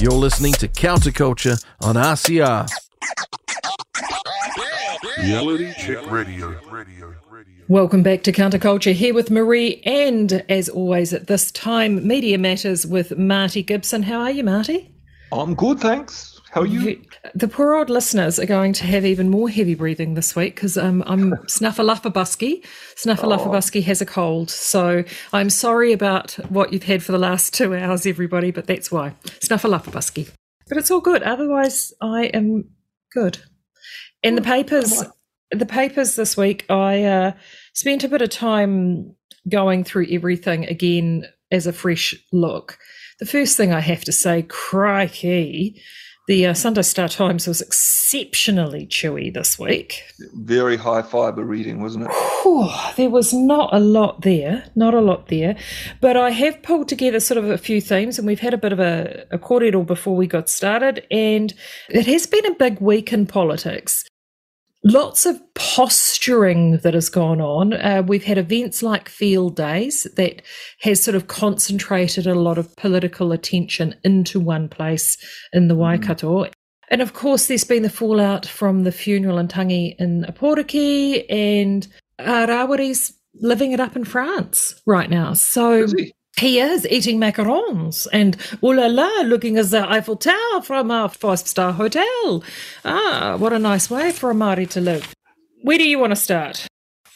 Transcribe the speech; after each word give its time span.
You're 0.00 0.12
listening 0.12 0.54
to 0.54 0.66
Counterculture 0.66 1.62
on 1.82 1.96
RCR. 1.96 2.66
Reality 5.18 5.74
Check 5.74 6.10
Radio. 6.10 6.58
Welcome 7.68 8.02
back 8.02 8.22
to 8.22 8.32
Counterculture 8.32 8.94
here 8.94 9.12
with 9.12 9.28
Maree, 9.28 9.82
and 9.84 10.42
as 10.48 10.70
always 10.70 11.12
at 11.12 11.26
this 11.26 11.52
time, 11.52 12.08
Media 12.08 12.38
Matters 12.38 12.86
with 12.86 13.18
Marty 13.18 13.62
Gibson. 13.62 14.02
How 14.02 14.20
are 14.20 14.30
you, 14.30 14.42
Marty? 14.42 14.90
I'm 15.32 15.54
good, 15.54 15.80
thanks. 15.80 16.29
How 16.50 16.62
are 16.62 16.66
you? 16.66 17.00
The 17.32 17.46
poor 17.46 17.74
old 17.74 17.90
listeners 17.90 18.40
are 18.40 18.46
going 18.46 18.72
to 18.72 18.84
have 18.84 19.06
even 19.06 19.28
more 19.28 19.48
heavy 19.48 19.76
breathing 19.76 20.14
this 20.14 20.34
week 20.34 20.56
because 20.56 20.76
um, 20.76 21.04
I'm 21.06 21.30
Snuffleupagus. 21.46 22.64
Snuffleupagus 22.96 23.82
has 23.84 24.00
a 24.00 24.06
cold, 24.06 24.50
so 24.50 25.04
I'm 25.32 25.48
sorry 25.48 25.92
about 25.92 26.32
what 26.48 26.72
you've 26.72 26.82
had 26.82 27.04
for 27.04 27.12
the 27.12 27.18
last 27.18 27.54
two 27.54 27.72
hours, 27.76 28.04
everybody, 28.04 28.50
but 28.50 28.66
that's 28.66 28.90
why. 28.90 29.14
Snuffleupagus. 29.24 30.32
But 30.68 30.78
it's 30.78 30.90
all 30.90 31.00
good. 31.00 31.22
Otherwise, 31.22 31.92
I 32.00 32.24
am 32.26 32.64
good. 33.12 33.38
And 34.24 34.36
the 34.36 34.42
papers, 34.42 35.04
the 35.52 35.66
papers 35.66 36.16
this 36.16 36.36
week, 36.36 36.66
I 36.68 37.04
uh, 37.04 37.32
spent 37.74 38.02
a 38.02 38.08
bit 38.08 38.22
of 38.22 38.30
time 38.30 39.14
going 39.48 39.84
through 39.84 40.08
everything 40.10 40.64
again 40.64 41.26
as 41.52 41.68
a 41.68 41.72
fresh 41.72 42.12
look. 42.32 42.76
The 43.20 43.26
first 43.26 43.56
thing 43.56 43.72
I 43.72 43.80
have 43.80 44.02
to 44.04 44.12
say, 44.12 44.42
crikey, 44.42 45.80
the 46.30 46.46
uh, 46.46 46.54
Sunday 46.54 46.82
Star 46.82 47.08
Times 47.08 47.48
was 47.48 47.60
exceptionally 47.60 48.86
chewy 48.86 49.34
this 49.34 49.58
week. 49.58 50.04
Very 50.32 50.76
high 50.76 51.02
fiber 51.02 51.42
reading, 51.42 51.82
wasn't 51.82 52.04
it? 52.04 52.12
Whew, 52.12 52.70
there 52.96 53.10
was 53.10 53.32
not 53.32 53.74
a 53.74 53.80
lot 53.80 54.22
there, 54.22 54.62
not 54.76 54.94
a 54.94 55.00
lot 55.00 55.26
there. 55.26 55.56
But 56.00 56.16
I 56.16 56.30
have 56.30 56.62
pulled 56.62 56.86
together 56.86 57.18
sort 57.18 57.38
of 57.38 57.50
a 57.50 57.58
few 57.58 57.80
themes, 57.80 58.16
and 58.16 58.28
we've 58.28 58.38
had 58.38 58.54
a 58.54 58.58
bit 58.58 58.72
of 58.72 58.78
a, 58.78 59.26
a 59.32 59.38
cordial 59.38 59.82
before 59.82 60.14
we 60.14 60.28
got 60.28 60.48
started. 60.48 61.04
And 61.10 61.52
it 61.88 62.06
has 62.06 62.28
been 62.28 62.46
a 62.46 62.54
big 62.54 62.80
week 62.80 63.12
in 63.12 63.26
politics 63.26 64.04
lots 64.84 65.26
of 65.26 65.40
posturing 65.54 66.78
that 66.78 66.94
has 66.94 67.08
gone 67.08 67.40
on. 67.40 67.74
Uh, 67.74 68.02
we've 68.06 68.24
had 68.24 68.38
events 68.38 68.82
like 68.82 69.08
Field 69.08 69.56
Days 69.56 70.06
that 70.16 70.42
has 70.80 71.02
sort 71.02 71.14
of 71.14 71.26
concentrated 71.26 72.26
a 72.26 72.34
lot 72.34 72.58
of 72.58 72.74
political 72.76 73.32
attention 73.32 73.94
into 74.04 74.40
one 74.40 74.68
place 74.68 75.16
in 75.52 75.68
the 75.68 75.74
Waikato. 75.74 76.44
Mm. 76.44 76.52
And 76.90 77.02
of 77.02 77.14
course, 77.14 77.46
there's 77.46 77.64
been 77.64 77.84
the 77.84 77.90
fallout 77.90 78.46
from 78.46 78.82
the 78.82 78.92
funeral 78.92 79.38
in 79.38 79.48
Tangi 79.48 79.94
in 79.98 80.24
Opotiki, 80.24 81.24
and 81.30 81.86
Rawiri's 82.18 83.12
living 83.34 83.72
it 83.72 83.80
up 83.80 83.94
in 83.94 84.04
France 84.04 84.80
right 84.86 85.08
now. 85.08 85.34
So 85.34 85.86
he 86.38 86.58
is 86.58 86.86
eating 86.88 87.18
macarons 87.18 88.06
and 88.12 88.36
oh 88.62 88.68
la 88.68 88.86
la, 88.86 89.22
looking 89.22 89.58
at 89.58 89.66
the 89.66 89.88
Eiffel 89.90 90.16
Tower 90.16 90.62
from 90.62 90.90
our 90.90 91.08
five 91.08 91.40
star 91.40 91.72
hotel. 91.72 92.42
Ah, 92.84 93.36
what 93.38 93.52
a 93.52 93.58
nice 93.58 93.90
way 93.90 94.12
for 94.12 94.30
a 94.30 94.34
Māori 94.34 94.68
to 94.70 94.80
live. 94.80 95.14
Where 95.62 95.78
do 95.78 95.88
you 95.88 95.98
want 95.98 96.12
to 96.12 96.16
start? 96.16 96.66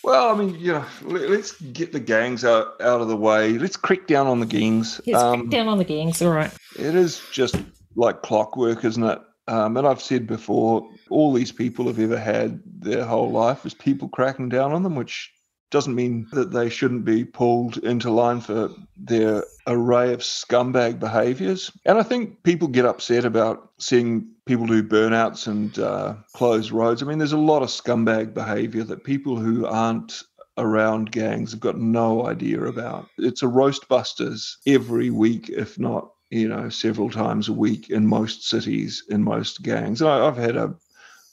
Well, 0.03 0.35
I 0.35 0.39
mean, 0.39 0.55
you 0.61 0.73
know, 0.73 0.85
let's 1.03 1.53
get 1.53 1.93
the 1.93 2.01
gangs 2.01 2.45
out, 2.45 2.79
out 2.83 3.01
of 3.01 3.09
the 3.09 3.17
way. 3.17 3.53
Let's 3.57 3.79
crack 3.79 4.07
down 4.07 4.27
on 4.27 4.41
the 4.41 4.47
gangs. 4.47 5.01
Yes, 5.07 5.21
um, 5.21 5.41
crack 5.41 5.51
down 5.51 5.69
on 5.69 5.79
the 5.79 5.85
gangs. 5.85 6.21
All 6.21 6.31
right. 6.31 6.53
It 6.79 6.95
is 6.95 7.23
just 7.33 7.57
like 7.97 8.21
clockwork, 8.21 8.85
isn't 8.85 9.03
it? 9.03 9.19
Um, 9.49 9.77
and 9.79 9.87
I've 9.87 10.03
said 10.03 10.27
before, 10.27 10.87
all 11.09 11.33
these 11.33 11.53
people 11.53 11.87
have 11.87 11.99
ever 11.99 12.19
had 12.19 12.61
their 12.67 13.05
whole 13.05 13.31
life 13.31 13.65
is 13.65 13.73
people 13.73 14.09
cracking 14.09 14.51
down 14.51 14.73
on 14.73 14.83
them, 14.83 14.95
which 14.95 15.33
doesn't 15.75 15.97
mean 15.97 16.29
that 16.31 16.53
they 16.53 16.69
shouldn't 16.69 17.05
be 17.05 17.25
pulled 17.25 17.79
into 17.79 18.09
line 18.09 18.41
for 18.41 18.71
their 18.97 19.43
array 19.67 20.13
of 20.13 20.21
scumbag 20.21 21.01
behaviours. 21.01 21.73
And 21.85 21.99
I 21.99 22.05
think 22.05 22.45
people 22.45 22.69
get 22.69 22.85
upset 22.85 23.25
about 23.25 23.73
seeing 23.79 24.29
people 24.47 24.67
do 24.67 24.85
burnouts 24.85 25.49
and 25.49 25.77
uh, 25.81 26.15
close 26.33 26.71
roads. 26.71 27.03
I 27.03 27.07
mean, 27.07 27.19
there's 27.19 27.33
a 27.33 27.39
lot 27.53 27.63
of 27.63 27.71
scumbag 27.71 28.35
behaviour 28.35 28.85
that 28.85 29.03
people 29.03 29.37
who 29.37 29.67
aren't 29.67 30.23
around 30.57 31.11
gangs 31.11 31.51
have 31.51 31.61
got 31.61 31.77
no 31.77 32.25
idea 32.25 32.63
about. 32.63 33.09
It's 33.19 33.43
a 33.43 33.49
roast 33.49 33.89
busters 33.89 34.59
every 34.69 35.11
week, 35.11 35.49
if 35.49 35.77
not 35.77 36.13
you 36.31 36.49
know, 36.49 36.69
several 36.69 37.11
times 37.11 37.49
a 37.49 37.53
week 37.53 37.91
in 37.91 38.07
most 38.07 38.49
cities, 38.49 39.05
in 39.09 39.23
most 39.23 39.63
gangs. 39.63 40.03
I, 40.03 40.25
have 40.25 40.37
had 40.37 40.57
a 40.57 40.75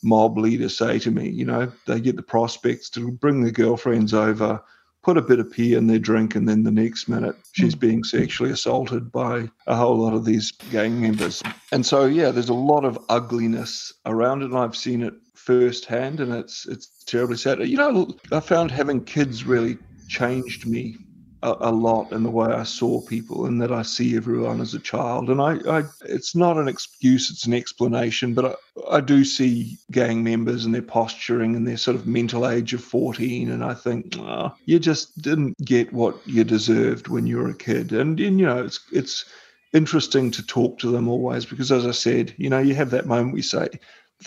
mob 0.03 0.37
leader 0.37 0.69
say 0.69 0.99
to 0.99 1.11
me, 1.11 1.29
you 1.29 1.45
know, 1.45 1.71
they 1.87 1.99
get 1.99 2.15
the 2.15 2.23
prospects 2.23 2.89
to 2.91 3.11
bring 3.11 3.41
their 3.41 3.51
girlfriends 3.51 4.13
over, 4.13 4.61
put 5.03 5.17
a 5.17 5.21
bit 5.21 5.39
of 5.39 5.51
pee 5.51 5.73
in 5.73 5.87
their 5.87 5.99
drink, 5.99 6.35
and 6.35 6.47
then 6.47 6.63
the 6.63 6.71
next 6.71 7.07
minute 7.07 7.35
she's 7.53 7.73
hmm. 7.73 7.79
being 7.79 8.03
sexually 8.03 8.51
assaulted 8.51 9.11
by 9.11 9.49
a 9.67 9.75
whole 9.75 9.97
lot 9.97 10.13
of 10.13 10.25
these 10.25 10.51
gang 10.71 11.01
members. 11.01 11.41
And 11.71 11.85
so, 11.85 12.05
yeah, 12.05 12.31
there's 12.31 12.49
a 12.49 12.53
lot 12.53 12.85
of 12.85 12.99
ugliness 13.09 13.93
around 14.05 14.41
it, 14.41 14.45
and 14.45 14.57
I've 14.57 14.75
seen 14.75 15.01
it 15.01 15.13
firsthand, 15.35 16.19
and 16.19 16.33
it's 16.33 16.65
it's 16.67 17.03
terribly 17.05 17.37
sad. 17.37 17.59
You 17.67 17.77
know, 17.77 18.15
I 18.31 18.39
found 18.39 18.71
having 18.71 19.03
kids 19.03 19.43
really 19.43 19.77
changed 20.07 20.67
me 20.67 20.97
a, 21.43 21.55
a, 21.61 21.71
lot 21.71 22.11
in 22.11 22.23
the 22.23 22.29
way 22.29 22.47
I 22.47 22.63
saw 22.63 23.01
people 23.01 23.45
and 23.45 23.61
that 23.61 23.71
I 23.71 23.81
see 23.81 24.15
everyone 24.15 24.61
as 24.61 24.73
a 24.73 24.79
child. 24.79 25.29
And 25.29 25.41
I, 25.41 25.57
I 25.67 25.83
it's 26.05 26.35
not 26.35 26.57
an 26.57 26.67
excuse, 26.67 27.29
it's 27.31 27.45
an 27.45 27.53
explanation, 27.53 28.33
but 28.33 28.45
I, 28.45 28.97
I 28.97 29.01
do 29.01 29.25
see 29.25 29.77
gang 29.91 30.23
members 30.23 30.65
and 30.65 30.73
their 30.73 30.81
posturing 30.81 31.55
and 31.55 31.67
their 31.67 31.77
sort 31.77 31.95
of 31.95 32.07
mental 32.07 32.47
age 32.47 32.73
of 32.73 32.83
14. 32.83 33.49
And 33.49 33.63
I 33.63 33.73
think, 33.73 34.17
oh, 34.19 34.53
you 34.65 34.79
just 34.79 35.19
didn't 35.21 35.57
get 35.65 35.91
what 35.91 36.15
you 36.25 36.43
deserved 36.43 37.07
when 37.07 37.25
you 37.25 37.37
were 37.37 37.49
a 37.49 37.55
kid. 37.55 37.91
And, 37.91 38.19
and 38.19 38.39
you 38.39 38.45
know, 38.45 38.63
it's, 38.63 38.79
it's, 38.91 39.25
interesting 39.73 40.29
to 40.29 40.45
talk 40.47 40.77
to 40.77 40.91
them 40.91 41.07
always 41.07 41.45
because 41.45 41.71
as 41.71 41.85
i 41.85 41.91
said 41.91 42.33
you 42.37 42.49
know 42.49 42.59
you 42.59 42.75
have 42.75 42.89
that 42.89 43.05
moment 43.05 43.33
we 43.33 43.41
say 43.41 43.69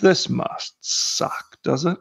this 0.01 0.27
must 0.27 0.75
suck 0.81 1.55
does 1.63 1.85
it 1.85 1.99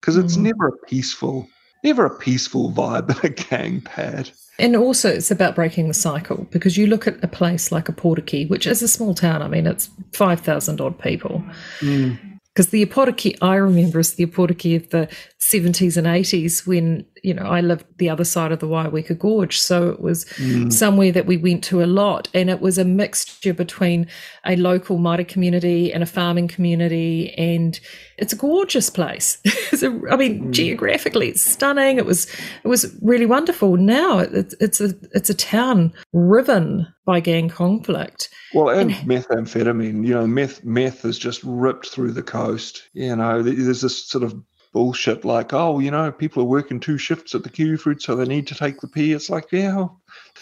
because 0.00 0.16
it's 0.16 0.36
mm. 0.36 0.42
never 0.42 0.68
a 0.68 0.86
peaceful 0.86 1.48
never 1.84 2.06
a 2.06 2.18
peaceful 2.18 2.72
vibe 2.72 3.10
in 3.10 3.30
a 3.30 3.32
gang 3.32 3.80
pad 3.80 4.30
and 4.58 4.76
also, 4.76 5.10
it's 5.10 5.30
about 5.30 5.56
breaking 5.56 5.88
the 5.88 5.94
cycle 5.94 6.46
because 6.50 6.76
you 6.76 6.86
look 6.86 7.08
at 7.08 7.22
a 7.24 7.28
place 7.28 7.72
like 7.72 7.86
Opotiki, 7.86 8.48
which 8.48 8.66
is 8.66 8.82
a 8.82 8.88
small 8.88 9.12
town. 9.12 9.42
I 9.42 9.48
mean, 9.48 9.66
it's 9.66 9.90
5,000 10.12 10.80
odd 10.80 10.98
people. 10.98 11.42
Mm. 11.80 12.33
Because 12.54 12.68
the 12.68 12.86
Opotiki 12.86 13.36
I 13.42 13.56
remember 13.56 13.98
is 13.98 14.14
the 14.14 14.26
Opotiki 14.26 14.76
of 14.76 14.90
the 14.90 15.08
70s 15.40 15.96
and 15.96 16.06
80s 16.06 16.64
when, 16.64 17.04
you 17.24 17.34
know, 17.34 17.42
I 17.42 17.60
lived 17.60 17.84
the 17.98 18.08
other 18.08 18.24
side 18.24 18.52
of 18.52 18.60
the 18.60 18.68
Waioeka 18.68 19.18
Gorge. 19.18 19.58
So 19.58 19.88
it 19.88 20.00
was 20.00 20.24
mm. 20.36 20.72
somewhere 20.72 21.10
that 21.10 21.26
we 21.26 21.36
went 21.36 21.64
to 21.64 21.82
a 21.82 21.86
lot. 21.86 22.28
And 22.32 22.48
it 22.48 22.60
was 22.60 22.78
a 22.78 22.84
mixture 22.84 23.52
between 23.52 24.06
a 24.46 24.54
local 24.54 24.98
Māori 24.98 25.26
community 25.26 25.92
and 25.92 26.04
a 26.04 26.06
farming 26.06 26.46
community. 26.46 27.34
And 27.36 27.78
it's 28.18 28.32
a 28.32 28.36
gorgeous 28.36 28.88
place. 28.88 29.38
a, 29.82 29.86
I 30.08 30.16
mean, 30.16 30.44
mm. 30.44 30.50
geographically, 30.52 31.30
it's 31.30 31.44
stunning. 31.44 31.98
It 31.98 32.06
was 32.06 32.26
it 32.62 32.68
was 32.68 32.96
really 33.02 33.26
wonderful. 33.26 33.76
Now 33.76 34.18
it's 34.18 34.54
it's 34.60 34.80
a 34.80 34.94
it's 35.12 35.28
a 35.28 35.34
town 35.34 35.92
riven 36.12 36.86
by 37.04 37.20
gang 37.20 37.48
conflict. 37.48 38.28
Well, 38.52 38.70
and, 38.70 38.90
and 38.90 39.08
methamphetamine. 39.08 40.06
You 40.06 40.14
know, 40.14 40.26
meth 40.26 40.64
meth 40.64 41.02
has 41.02 41.18
just 41.18 41.42
ripped 41.44 41.88
through 41.88 42.12
the 42.12 42.22
coast. 42.22 42.88
You 42.92 43.16
know, 43.16 43.42
there's 43.42 43.80
this 43.80 44.08
sort 44.08 44.24
of 44.24 44.40
bullshit 44.72 45.24
like, 45.24 45.52
oh, 45.52 45.78
you 45.78 45.90
know, 45.90 46.10
people 46.12 46.42
are 46.42 46.46
working 46.46 46.80
two 46.80 46.98
shifts 46.98 47.34
at 47.34 47.44
the 47.44 47.50
kiwi 47.50 47.76
fruit, 47.76 48.02
so 48.02 48.16
they 48.16 48.24
need 48.24 48.46
to 48.48 48.54
take 48.54 48.80
the 48.80 48.88
pee. 48.88 49.12
It's 49.12 49.30
like, 49.30 49.50
yeah, 49.52 49.86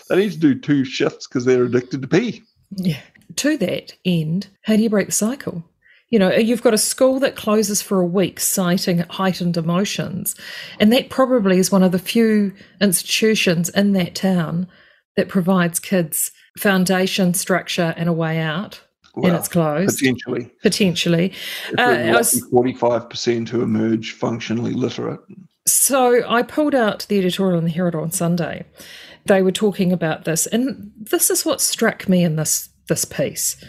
they 0.08 0.16
need 0.16 0.32
to 0.32 0.38
do 0.38 0.58
two 0.58 0.84
shifts 0.84 1.26
because 1.26 1.44
they're 1.44 1.64
addicted 1.64 2.02
to 2.02 2.08
pee. 2.08 2.42
Yeah. 2.70 3.00
To 3.36 3.56
that 3.58 3.94
end, 4.04 4.48
how 4.62 4.76
do 4.76 4.82
you 4.82 4.90
break 4.90 5.06
the 5.06 5.12
cycle? 5.12 5.64
You 6.08 6.18
know, 6.18 6.30
you've 6.30 6.62
got 6.62 6.74
a 6.74 6.78
school 6.78 7.20
that 7.20 7.36
closes 7.36 7.80
for 7.80 7.98
a 7.98 8.06
week 8.06 8.38
citing 8.38 8.98
heightened 8.98 9.56
emotions. 9.56 10.34
And 10.78 10.92
that 10.92 11.08
probably 11.08 11.58
is 11.58 11.72
one 11.72 11.82
of 11.82 11.92
the 11.92 11.98
few 11.98 12.52
institutions 12.82 13.70
in 13.70 13.92
that 13.92 14.14
town 14.14 14.68
that 15.16 15.30
provides 15.30 15.78
kids 15.78 16.30
foundation, 16.58 17.34
structure, 17.34 17.94
and 17.96 18.08
a 18.08 18.12
way 18.12 18.38
out. 18.38 18.80
Well, 19.14 19.26
and 19.26 19.36
it's 19.36 19.48
closed. 19.48 19.98
Potentially. 19.98 20.50
Potentially. 20.62 21.32
Uh, 21.76 22.14
was, 22.16 22.46
45% 22.50 23.48
who 23.48 23.62
emerge 23.62 24.12
functionally 24.12 24.72
literate. 24.72 25.20
So 25.66 26.26
I 26.28 26.42
pulled 26.42 26.74
out 26.74 27.06
the 27.08 27.18
editorial 27.18 27.58
in 27.58 27.64
the 27.64 27.70
Herald 27.70 27.94
on 27.94 28.10
Sunday. 28.10 28.64
They 29.26 29.42
were 29.42 29.52
talking 29.52 29.92
about 29.92 30.24
this, 30.24 30.46
and 30.46 30.90
this 30.96 31.30
is 31.30 31.44
what 31.44 31.60
struck 31.60 32.08
me 32.08 32.24
in 32.24 32.36
this 32.36 32.70
this 32.88 33.04
piece. 33.04 33.62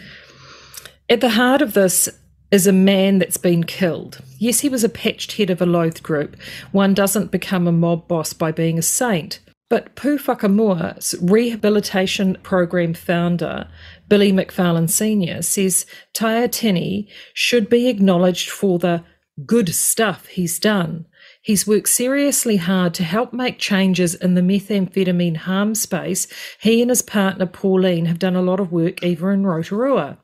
At 1.08 1.20
the 1.20 1.30
heart 1.30 1.62
of 1.62 1.74
this 1.74 2.08
is 2.50 2.66
a 2.66 2.72
man 2.72 3.18
that's 3.18 3.36
been 3.36 3.64
killed. 3.64 4.18
Yes, 4.38 4.60
he 4.60 4.68
was 4.68 4.82
a 4.82 4.88
patched 4.88 5.32
head 5.32 5.50
of 5.50 5.62
a 5.62 5.66
loathed 5.66 6.02
group. 6.02 6.36
One 6.72 6.94
doesn't 6.94 7.30
become 7.30 7.68
a 7.68 7.72
mob 7.72 8.08
boss 8.08 8.32
by 8.32 8.50
being 8.50 8.78
a 8.78 8.82
saint. 8.82 9.40
But 9.70 9.94
Pu 9.96 10.18
Whakamua's 10.18 11.14
rehabilitation 11.20 12.36
program 12.42 12.94
founder, 12.94 13.68
Billy 14.08 14.32
McFarlane 14.32 14.90
Sr., 14.90 15.42
says 15.42 15.86
Tini 16.12 17.08
should 17.32 17.70
be 17.70 17.88
acknowledged 17.88 18.50
for 18.50 18.78
the 18.78 19.02
good 19.46 19.74
stuff 19.74 20.26
he's 20.26 20.58
done. 20.58 21.06
He's 21.40 21.66
worked 21.66 21.88
seriously 21.88 22.56
hard 22.56 22.94
to 22.94 23.04
help 23.04 23.32
make 23.32 23.58
changes 23.58 24.14
in 24.14 24.34
the 24.34 24.40
methamphetamine 24.40 25.36
harm 25.36 25.74
space. 25.74 26.26
He 26.60 26.80
and 26.80 26.90
his 26.90 27.02
partner 27.02 27.46
Pauline 27.46 28.06
have 28.06 28.18
done 28.18 28.36
a 28.36 28.42
lot 28.42 28.60
of 28.60 28.72
work 28.72 29.02
even 29.02 29.30
in 29.30 29.46
Rotorua. 29.46 30.18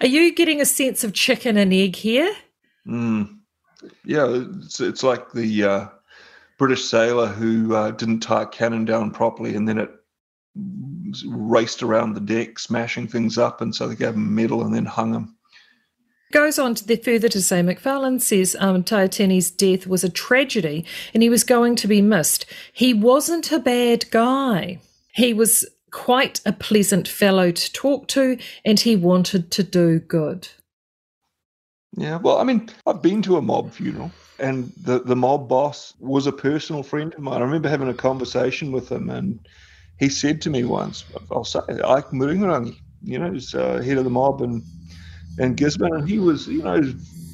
Are 0.00 0.06
you 0.06 0.34
getting 0.34 0.60
a 0.60 0.66
sense 0.66 1.04
of 1.04 1.12
chicken 1.12 1.56
and 1.56 1.72
egg 1.72 1.96
here? 1.96 2.34
Mm. 2.86 3.38
Yeah, 4.04 4.26
it's, 4.62 4.80
it's 4.80 5.02
like 5.02 5.32
the 5.32 5.64
uh, 5.64 5.88
British 6.60 6.84
sailor 6.84 7.26
who 7.26 7.74
uh, 7.74 7.90
didn't 7.90 8.20
tie 8.20 8.42
a 8.42 8.46
cannon 8.46 8.84
down 8.84 9.10
properly 9.12 9.56
and 9.56 9.66
then 9.66 9.78
it 9.78 9.90
raced 11.24 11.82
around 11.82 12.12
the 12.12 12.20
deck, 12.20 12.58
smashing 12.58 13.08
things 13.08 13.38
up. 13.38 13.62
And 13.62 13.74
so 13.74 13.88
they 13.88 13.94
gave 13.94 14.12
him 14.12 14.28
a 14.28 14.30
medal 14.30 14.62
and 14.62 14.74
then 14.74 14.84
hung 14.84 15.14
him. 15.14 15.34
Goes 16.32 16.58
on 16.58 16.74
to 16.74 16.86
the, 16.86 16.96
further 16.96 17.30
to 17.30 17.40
say 17.40 17.62
McFarlane 17.62 18.20
says 18.20 18.54
um, 18.60 18.82
death 18.82 19.86
was 19.86 20.04
a 20.04 20.10
tragedy 20.10 20.84
and 21.14 21.22
he 21.22 21.30
was 21.30 21.44
going 21.44 21.76
to 21.76 21.88
be 21.88 22.02
missed. 22.02 22.44
He 22.74 22.92
wasn't 22.92 23.50
a 23.50 23.58
bad 23.58 24.10
guy. 24.10 24.82
He 25.14 25.32
was 25.32 25.66
quite 25.90 26.42
a 26.44 26.52
pleasant 26.52 27.08
fellow 27.08 27.52
to 27.52 27.72
talk 27.72 28.06
to 28.08 28.36
and 28.66 28.78
he 28.78 28.96
wanted 28.96 29.50
to 29.52 29.62
do 29.62 29.98
good. 29.98 30.48
Yeah, 31.96 32.18
well, 32.18 32.36
I 32.36 32.44
mean, 32.44 32.68
I've 32.86 33.00
been 33.00 33.22
to 33.22 33.38
a 33.38 33.42
mob 33.42 33.72
funeral, 33.72 34.12
and 34.40 34.72
the, 34.76 35.00
the 35.00 35.16
mob 35.16 35.48
boss 35.48 35.94
was 36.00 36.26
a 36.26 36.32
personal 36.32 36.82
friend 36.82 37.14
of 37.14 37.20
mine. 37.20 37.40
I 37.40 37.44
remember 37.44 37.68
having 37.68 37.88
a 37.88 37.94
conversation 37.94 38.72
with 38.72 38.90
him, 38.90 39.10
and 39.10 39.38
he 39.98 40.08
said 40.08 40.40
to 40.42 40.50
me 40.50 40.64
once, 40.64 41.04
I'll 41.30 41.44
say, 41.44 41.60
Ike 41.68 42.10
Muringarangi, 42.10 42.76
you 43.02 43.18
know, 43.18 43.32
he's 43.32 43.54
uh, 43.54 43.80
head 43.82 43.98
of 43.98 44.04
the 44.04 44.10
mob 44.10 44.42
and 44.42 44.62
in 45.38 45.54
Gisborne, 45.54 45.94
and 45.94 46.08
he 46.08 46.18
was, 46.18 46.46
you 46.48 46.62
know, 46.62 46.82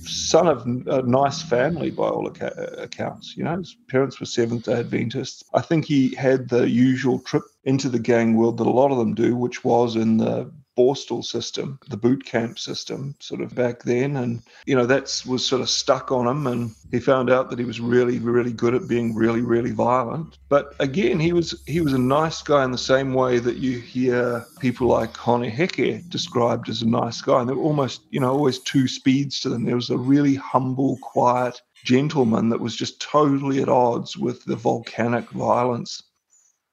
son 0.04 0.46
of 0.46 0.66
a 0.86 1.02
nice 1.02 1.42
family 1.42 1.90
by 1.90 2.04
all 2.08 2.28
accounts. 2.28 3.36
You 3.36 3.44
know, 3.44 3.56
his 3.56 3.76
parents 3.88 4.20
were 4.20 4.26
Seventh 4.26 4.64
day 4.64 4.78
Adventists. 4.78 5.42
I 5.54 5.60
think 5.60 5.84
he 5.84 6.14
had 6.14 6.48
the 6.48 6.68
usual 6.68 7.18
trip 7.20 7.42
into 7.64 7.88
the 7.88 7.98
gang 7.98 8.36
world 8.36 8.58
that 8.58 8.66
a 8.66 8.70
lot 8.70 8.92
of 8.92 8.98
them 8.98 9.14
do, 9.14 9.34
which 9.36 9.64
was 9.64 9.96
in 9.96 10.18
the 10.18 10.52
Borstal 10.76 11.24
system, 11.24 11.78
the 11.88 11.96
boot 11.96 12.24
camp 12.24 12.58
system, 12.58 13.14
sort 13.18 13.40
of 13.40 13.54
back 13.54 13.82
then. 13.82 14.16
And, 14.16 14.42
you 14.66 14.76
know, 14.76 14.86
that 14.86 15.22
was 15.26 15.44
sort 15.44 15.62
of 15.62 15.70
stuck 15.70 16.12
on 16.12 16.26
him. 16.26 16.46
And 16.46 16.74
he 16.90 17.00
found 17.00 17.30
out 17.30 17.50
that 17.50 17.58
he 17.58 17.64
was 17.64 17.80
really, 17.80 18.18
really 18.18 18.52
good 18.52 18.74
at 18.74 18.88
being 18.88 19.14
really, 19.14 19.40
really 19.40 19.72
violent. 19.72 20.38
But 20.48 20.74
again, 20.78 21.18
he 21.18 21.32
was 21.32 21.62
he 21.66 21.80
was 21.80 21.92
a 21.92 21.98
nice 21.98 22.42
guy 22.42 22.64
in 22.64 22.70
the 22.70 22.78
same 22.78 23.14
way 23.14 23.38
that 23.38 23.56
you 23.56 23.78
hear 23.78 24.44
people 24.60 24.88
like 24.88 25.16
Hone 25.16 25.50
Heke 25.50 26.08
described 26.08 26.68
as 26.68 26.82
a 26.82 26.88
nice 26.88 27.20
guy. 27.20 27.40
And 27.40 27.48
there 27.48 27.56
were 27.56 27.62
almost, 27.62 28.02
you 28.10 28.20
know, 28.20 28.30
always 28.30 28.58
two 28.60 28.86
speeds 28.88 29.40
to 29.40 29.48
them. 29.48 29.64
There 29.64 29.76
was 29.76 29.90
a 29.90 29.98
really 29.98 30.34
humble, 30.34 30.98
quiet 30.98 31.60
gentleman 31.84 32.48
that 32.48 32.60
was 32.60 32.74
just 32.74 33.00
totally 33.00 33.62
at 33.62 33.68
odds 33.68 34.16
with 34.16 34.44
the 34.44 34.56
volcanic 34.56 35.30
violence 35.30 36.02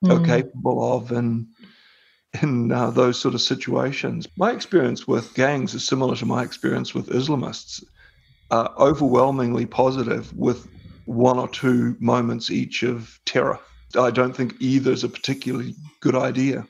mm. 0.03 0.25
capable 0.25 0.95
of 0.95 1.11
and 1.11 1.47
in 2.41 2.71
uh, 2.71 2.89
those 2.89 3.19
sort 3.19 3.35
of 3.35 3.41
situations. 3.41 4.27
My 4.37 4.51
experience 4.51 5.07
with 5.07 5.33
gangs 5.33 5.73
is 5.73 5.85
similar 5.85 6.15
to 6.15 6.25
my 6.25 6.43
experience 6.43 6.93
with 6.93 7.07
Islamists, 7.07 7.83
uh, 8.51 8.69
overwhelmingly 8.77 9.65
positive 9.65 10.35
with 10.37 10.67
one 11.05 11.37
or 11.37 11.49
two 11.49 11.95
moments 11.99 12.49
each 12.49 12.83
of 12.83 13.19
terror. 13.25 13.59
I 13.99 14.09
don't 14.09 14.35
think 14.35 14.55
either 14.59 14.91
is 14.91 15.03
a 15.03 15.09
particularly 15.09 15.75
good 15.99 16.15
idea. 16.15 16.65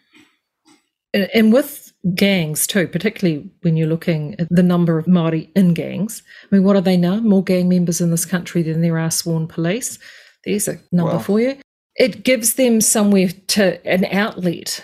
And 1.14 1.54
with 1.54 1.94
gangs 2.16 2.66
too, 2.68 2.88
particularly 2.88 3.50
when 3.62 3.78
you're 3.78 3.88
looking 3.88 4.36
at 4.40 4.48
the 4.50 4.64
number 4.64 4.98
of 4.98 5.06
Māori 5.06 5.50
in 5.56 5.74
gangs, 5.74 6.24
I 6.52 6.56
mean, 6.56 6.64
what 6.64 6.76
are 6.76 6.82
they 6.82 6.98
now? 6.98 7.20
More 7.20 7.44
gang 7.44 7.70
members 7.70 8.02
in 8.02 8.12
this 8.12 8.26
country 8.26 8.64
than 8.64 8.82
there 8.82 8.98
are 8.98 9.12
sworn 9.12 9.48
police. 9.48 10.00
There's 10.44 10.68
a 10.68 10.80
number 10.92 11.14
well, 11.14 11.20
for 11.20 11.40
you. 11.40 11.58
It 11.96 12.24
gives 12.24 12.56
them 12.56 12.82
somewhere 12.82 13.30
to 13.50 13.86
an 13.88 14.06
outlet 14.06 14.84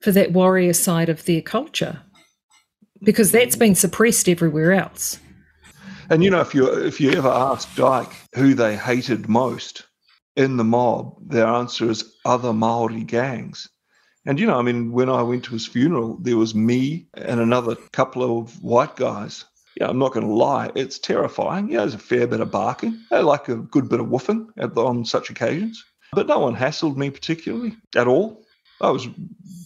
for 0.00 0.12
that 0.12 0.32
warrior 0.32 0.72
side 0.72 1.08
of 1.08 1.24
their 1.24 1.42
culture 1.42 2.00
because 3.02 3.32
that's 3.32 3.56
been 3.56 3.74
suppressed 3.74 4.28
everywhere 4.28 4.72
else. 4.72 5.18
And 6.10 6.24
you 6.24 6.30
know, 6.30 6.40
if 6.40 6.54
you 6.54 6.66
if 6.66 7.00
you 7.00 7.12
ever 7.12 7.28
ask 7.28 7.72
Dyke 7.76 8.12
who 8.34 8.54
they 8.54 8.76
hated 8.76 9.28
most 9.28 9.86
in 10.36 10.56
the 10.56 10.64
mob, 10.64 11.14
their 11.24 11.46
answer 11.46 11.88
is 11.88 12.12
other 12.24 12.52
Maori 12.52 13.04
gangs. 13.04 13.68
And 14.26 14.38
you 14.38 14.46
know, 14.46 14.58
I 14.58 14.62
mean, 14.62 14.92
when 14.92 15.08
I 15.08 15.22
went 15.22 15.44
to 15.44 15.52
his 15.52 15.66
funeral, 15.66 16.18
there 16.20 16.36
was 16.36 16.54
me 16.54 17.06
and 17.14 17.40
another 17.40 17.76
couple 17.92 18.40
of 18.40 18.62
white 18.62 18.96
guys. 18.96 19.44
Yeah, 19.76 19.88
I'm 19.88 19.98
not 19.98 20.12
going 20.12 20.26
to 20.26 20.32
lie, 20.32 20.70
it's 20.74 20.98
terrifying. 20.98 21.70
Yeah, 21.70 21.78
there's 21.78 21.94
a 21.94 21.98
fair 21.98 22.26
bit 22.26 22.40
of 22.40 22.50
barking. 22.50 23.00
I 23.12 23.20
like 23.20 23.48
a 23.48 23.56
good 23.56 23.88
bit 23.88 24.00
of 24.00 24.06
woofing 24.06 24.48
on 24.76 25.04
such 25.04 25.30
occasions. 25.30 25.82
But 26.12 26.26
no 26.26 26.40
one 26.40 26.56
hassled 26.56 26.96
me 26.96 27.10
particularly 27.10 27.76
at 27.94 28.08
all. 28.08 28.44
I 28.80 28.90
was 28.90 29.08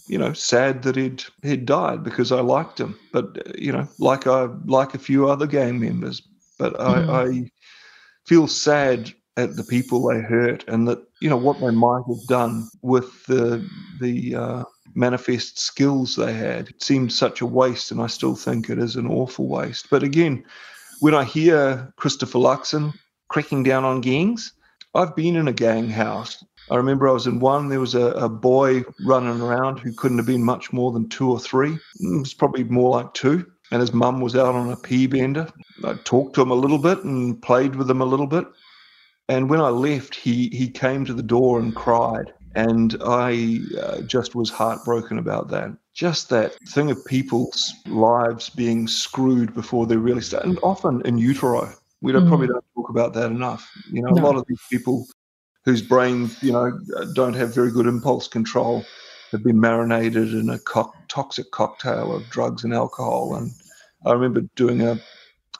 you 0.07 0.17
know, 0.17 0.33
sad 0.33 0.83
that 0.83 0.95
he'd 0.95 1.23
he'd 1.41 1.65
died 1.65 2.03
because 2.03 2.31
I 2.31 2.41
liked 2.41 2.79
him. 2.79 2.97
But 3.11 3.59
you 3.59 3.71
know, 3.71 3.87
like 3.99 4.27
I 4.27 4.45
like 4.65 4.93
a 4.93 4.99
few 4.99 5.27
other 5.27 5.47
gang 5.47 5.79
members, 5.79 6.21
but 6.59 6.73
mm. 6.73 7.09
I, 7.09 7.23
I 7.23 7.51
feel 8.25 8.47
sad 8.47 9.13
at 9.37 9.55
the 9.55 9.63
people 9.63 10.07
they 10.07 10.21
hurt 10.21 10.63
and 10.69 10.87
that 10.87 10.99
you 11.21 11.29
know 11.29 11.37
what 11.37 11.59
they 11.59 11.71
might 11.71 12.03
have 12.07 12.27
done 12.27 12.69
with 12.81 13.25
the 13.25 13.67
the 13.99 14.35
uh, 14.35 14.63
manifest 14.93 15.59
skills 15.59 16.15
they 16.15 16.33
had. 16.33 16.69
It 16.69 16.83
seemed 16.83 17.11
such 17.11 17.41
a 17.41 17.45
waste, 17.45 17.91
and 17.91 18.01
I 18.01 18.07
still 18.07 18.35
think 18.35 18.69
it 18.69 18.77
is 18.77 18.95
an 18.95 19.07
awful 19.07 19.47
waste. 19.47 19.89
But 19.89 20.03
again, 20.03 20.45
when 20.99 21.15
I 21.15 21.23
hear 21.23 21.91
Christopher 21.97 22.39
Luxon 22.39 22.93
cracking 23.29 23.63
down 23.63 23.83
on 23.83 24.01
gangs, 24.01 24.53
I've 24.93 25.15
been 25.15 25.35
in 25.35 25.47
a 25.47 25.53
gang 25.53 25.89
house 25.89 26.43
I 26.71 26.75
remember 26.75 27.07
I 27.07 27.11
was 27.11 27.27
in 27.27 27.39
one, 27.39 27.69
there 27.69 27.79
was 27.79 27.95
a, 27.95 28.07
a, 28.11 28.29
boy 28.29 28.83
running 29.05 29.39
around 29.39 29.79
who 29.79 29.93
couldn't 29.93 30.17
have 30.17 30.25
been 30.25 30.43
much 30.43 30.73
more 30.73 30.91
than 30.91 31.07
two 31.09 31.29
or 31.29 31.39
three. 31.39 31.77
It 31.99 32.19
was 32.19 32.33
probably 32.33 32.63
more 32.63 32.89
like 32.89 33.13
two. 33.13 33.45
And 33.71 33.81
his 33.81 33.93
mum 33.93 34.21
was 34.21 34.35
out 34.35 34.55
on 34.55 34.71
a 34.71 34.75
pea 34.75 35.07
bender. 35.07 35.47
I 35.83 35.95
talked 36.03 36.35
to 36.35 36.41
him 36.41 36.51
a 36.51 36.55
little 36.55 36.77
bit 36.77 37.03
and 37.03 37.41
played 37.41 37.75
with 37.75 37.89
him 37.89 38.01
a 38.01 38.05
little 38.05 38.27
bit. 38.27 38.45
And 39.27 39.49
when 39.49 39.59
I 39.59 39.69
left, 39.69 40.15
he, 40.15 40.49
he 40.49 40.69
came 40.69 41.05
to 41.05 41.13
the 41.13 41.23
door 41.23 41.59
and 41.59 41.75
cried. 41.75 42.31
And 42.55 42.95
I 43.03 43.59
uh, 43.79 44.01
just 44.01 44.33
was 44.35 44.49
heartbroken 44.49 45.17
about 45.17 45.49
that. 45.49 45.75
Just 45.93 46.29
that 46.29 46.55
thing 46.69 46.91
of 46.91 47.03
people's 47.05 47.73
lives 47.87 48.49
being 48.49 48.87
screwed 48.87 49.53
before 49.53 49.85
they 49.87 49.97
really 49.97 50.21
start, 50.21 50.45
and 50.45 50.59
often 50.61 51.01
in 51.05 51.17
utero. 51.17 51.73
We 52.01 52.11
don't 52.11 52.25
mm. 52.25 52.27
probably 52.27 52.47
don't 52.47 52.63
talk 52.75 52.89
about 52.89 53.13
that 53.13 53.31
enough. 53.31 53.69
You 53.91 54.01
know, 54.01 54.09
no. 54.09 54.21
a 54.21 54.25
lot 54.25 54.35
of 54.35 54.45
these 54.47 54.59
people 54.69 55.07
whose 55.65 55.81
brains, 55.81 56.41
you 56.43 56.51
know, 56.51 56.79
don't 57.13 57.33
have 57.33 57.53
very 57.53 57.71
good 57.71 57.87
impulse 57.87 58.27
control, 58.27 58.85
have 59.31 59.43
been 59.43 59.59
marinated 59.59 60.33
in 60.33 60.49
a 60.49 60.59
co- 60.59 60.93
toxic 61.07 61.51
cocktail 61.51 62.15
of 62.15 62.29
drugs 62.29 62.63
and 62.63 62.73
alcohol. 62.73 63.35
And 63.35 63.51
I 64.05 64.13
remember 64.13 64.41
doing 64.55 64.81
a, 64.81 64.99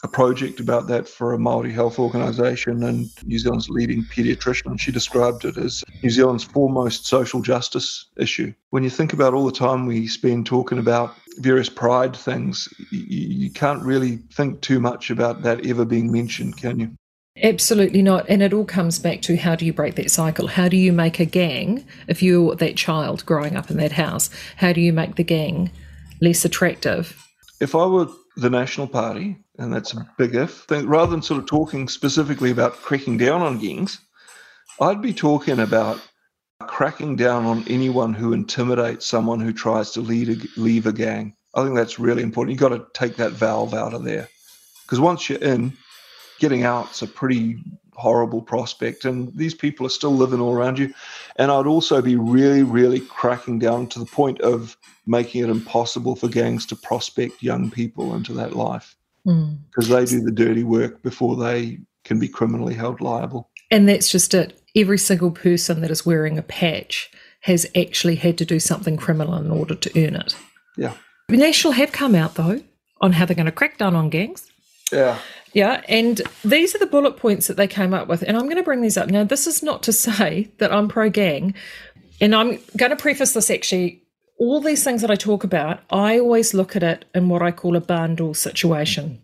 a 0.03 0.07
project 0.07 0.59
about 0.59 0.87
that 0.87 1.09
for 1.09 1.33
a 1.33 1.39
Maori 1.39 1.71
health 1.71 1.97
organisation 1.97 2.83
and 2.83 3.09
New 3.25 3.39
Zealand's 3.39 3.69
leading 3.69 4.03
paediatrician. 4.03 4.79
She 4.79 4.91
described 4.91 5.43
it 5.43 5.57
as 5.57 5.83
New 6.03 6.11
Zealand's 6.11 6.43
foremost 6.43 7.07
social 7.07 7.41
justice 7.41 8.05
issue. 8.15 8.53
When 8.69 8.83
you 8.83 8.91
think 8.91 9.13
about 9.13 9.33
all 9.33 9.45
the 9.45 9.51
time 9.51 9.87
we 9.87 10.07
spend 10.07 10.45
talking 10.45 10.77
about 10.77 11.15
various 11.39 11.69
pride 11.69 12.15
things, 12.15 12.69
you, 12.91 13.27
you 13.27 13.49
can't 13.49 13.81
really 13.81 14.17
think 14.33 14.61
too 14.61 14.79
much 14.79 15.09
about 15.09 15.41
that 15.41 15.65
ever 15.65 15.83
being 15.83 16.11
mentioned, 16.11 16.57
can 16.57 16.79
you? 16.79 16.95
Absolutely 17.43 18.01
not. 18.01 18.25
And 18.29 18.41
it 18.41 18.53
all 18.53 18.65
comes 18.65 18.97
back 18.97 19.21
to 19.23 19.35
how 19.35 19.55
do 19.55 19.65
you 19.65 19.73
break 19.73 19.95
that 19.95 20.09
cycle? 20.09 20.47
How 20.47 20.69
do 20.69 20.77
you 20.77 20.93
make 20.93 21.19
a 21.19 21.25
gang, 21.25 21.85
if 22.07 22.23
you're 22.23 22.55
that 22.55 22.77
child 22.77 23.25
growing 23.25 23.57
up 23.57 23.69
in 23.69 23.77
that 23.77 23.91
house, 23.91 24.29
how 24.55 24.71
do 24.71 24.79
you 24.79 24.93
make 24.93 25.15
the 25.15 25.23
gang 25.23 25.69
less 26.21 26.45
attractive? 26.45 27.21
If 27.59 27.75
I 27.75 27.85
were 27.85 28.07
the 28.37 28.49
National 28.49 28.87
Party, 28.87 29.37
and 29.57 29.73
that's 29.73 29.93
a 29.93 30.07
big 30.17 30.35
if, 30.35 30.65
then 30.67 30.87
rather 30.87 31.11
than 31.11 31.21
sort 31.21 31.39
of 31.39 31.45
talking 31.45 31.87
specifically 31.87 32.51
about 32.51 32.73
cracking 32.73 33.17
down 33.17 33.41
on 33.41 33.59
gangs, 33.59 33.99
I'd 34.79 35.01
be 35.01 35.13
talking 35.13 35.59
about 35.59 36.01
cracking 36.61 37.15
down 37.17 37.45
on 37.45 37.65
anyone 37.67 38.13
who 38.13 38.33
intimidates 38.33 39.05
someone 39.05 39.41
who 39.41 39.51
tries 39.51 39.91
to 39.91 39.99
a, 39.99 40.59
leave 40.59 40.85
a 40.85 40.93
gang. 40.93 41.35
I 41.53 41.63
think 41.63 41.75
that's 41.75 41.99
really 41.99 42.23
important. 42.23 42.51
You've 42.51 42.69
got 42.69 42.77
to 42.77 42.85
take 42.93 43.17
that 43.17 43.33
valve 43.33 43.73
out 43.73 43.93
of 43.93 44.03
there. 44.03 44.29
Because 44.83 44.99
once 44.99 45.29
you're 45.29 45.39
in, 45.39 45.73
getting 46.39 46.63
out's 46.63 47.01
a 47.01 47.07
pretty 47.07 47.57
horrible 47.93 48.41
prospect. 48.41 49.05
And 49.05 49.35
these 49.35 49.53
people 49.53 49.85
are 49.85 49.89
still 49.89 50.13
living 50.13 50.41
all 50.41 50.53
around 50.53 50.77
you. 50.77 50.93
And 51.37 51.51
I'd 51.51 51.65
also 51.65 52.01
be 52.01 52.15
really, 52.15 52.63
really 52.63 52.99
cracking 52.99 53.59
down 53.59 53.87
to 53.87 53.99
the 53.99 54.05
point 54.05 54.41
of 54.41 54.77
making 55.05 55.43
it 55.43 55.49
impossible 55.49 56.15
for 56.15 56.27
gangs 56.27 56.65
to 56.67 56.75
prospect 56.75 57.41
young 57.41 57.71
people 57.71 58.15
into 58.15 58.33
that 58.33 58.55
life 58.55 58.95
because 59.23 59.89
mm. 59.89 59.95
they 59.95 60.05
do 60.05 60.21
the 60.21 60.31
dirty 60.31 60.63
work 60.63 61.01
before 61.01 61.35
they 61.35 61.79
can 62.03 62.19
be 62.19 62.27
criminally 62.27 62.75
held 62.75 63.01
liable. 63.01 63.49
And 63.71 63.89
that's 63.89 64.09
just 64.09 64.33
it. 64.33 64.61
Every 64.75 64.99
single 64.99 65.31
person 65.31 65.81
that 65.81 65.89
is 65.89 66.05
wearing 66.05 66.37
a 66.37 66.43
patch 66.43 67.09
has 67.41 67.65
actually 67.75 68.15
had 68.15 68.37
to 68.37 68.45
do 68.45 68.59
something 68.59 68.97
criminal 68.97 69.35
in 69.35 69.49
order 69.49 69.75
to 69.75 70.05
earn 70.05 70.15
it. 70.15 70.35
Yeah. 70.77 70.93
National 71.29 71.73
have 71.73 71.91
come 71.91 72.13
out 72.13 72.35
though 72.35 72.61
on 73.01 73.13
how 73.13 73.25
they're 73.25 73.35
going 73.35 73.45
to 73.47 73.51
crack 73.51 73.77
down 73.77 73.95
on 73.95 74.09
gangs. 74.09 74.51
Yeah. 74.91 75.19
Yeah, 75.53 75.81
and 75.87 76.21
these 76.43 76.75
are 76.75 76.79
the 76.79 76.85
bullet 76.85 77.15
points 77.15 77.47
that 77.47 77.55
they 77.55 77.67
came 77.67 77.93
up 77.93 78.09
with. 78.09 78.23
And 78.23 78.35
I'm 78.35 78.43
going 78.43 78.57
to 78.57 78.63
bring 78.63 78.81
these 78.81 78.97
up. 78.97 79.09
Now, 79.09 79.23
this 79.23 79.47
is 79.47 79.63
not 79.63 79.83
to 79.83 79.93
say 79.93 80.51
that 80.57 80.73
I'm 80.73 80.89
pro 80.89 81.09
gang. 81.09 81.53
And 82.19 82.35
I'm 82.35 82.59
going 82.77 82.91
to 82.91 82.95
preface 82.95 83.33
this 83.33 83.49
actually 83.49 84.05
all 84.37 84.59
these 84.59 84.83
things 84.83 85.01
that 85.01 85.11
I 85.11 85.15
talk 85.15 85.43
about, 85.43 85.79
I 85.89 86.19
always 86.19 86.53
look 86.53 86.75
at 86.75 86.83
it 86.83 87.05
in 87.13 87.29
what 87.29 87.41
I 87.41 87.51
call 87.51 87.75
a 87.75 87.81
barn 87.81 88.15
door 88.15 88.35
situation. 88.35 89.21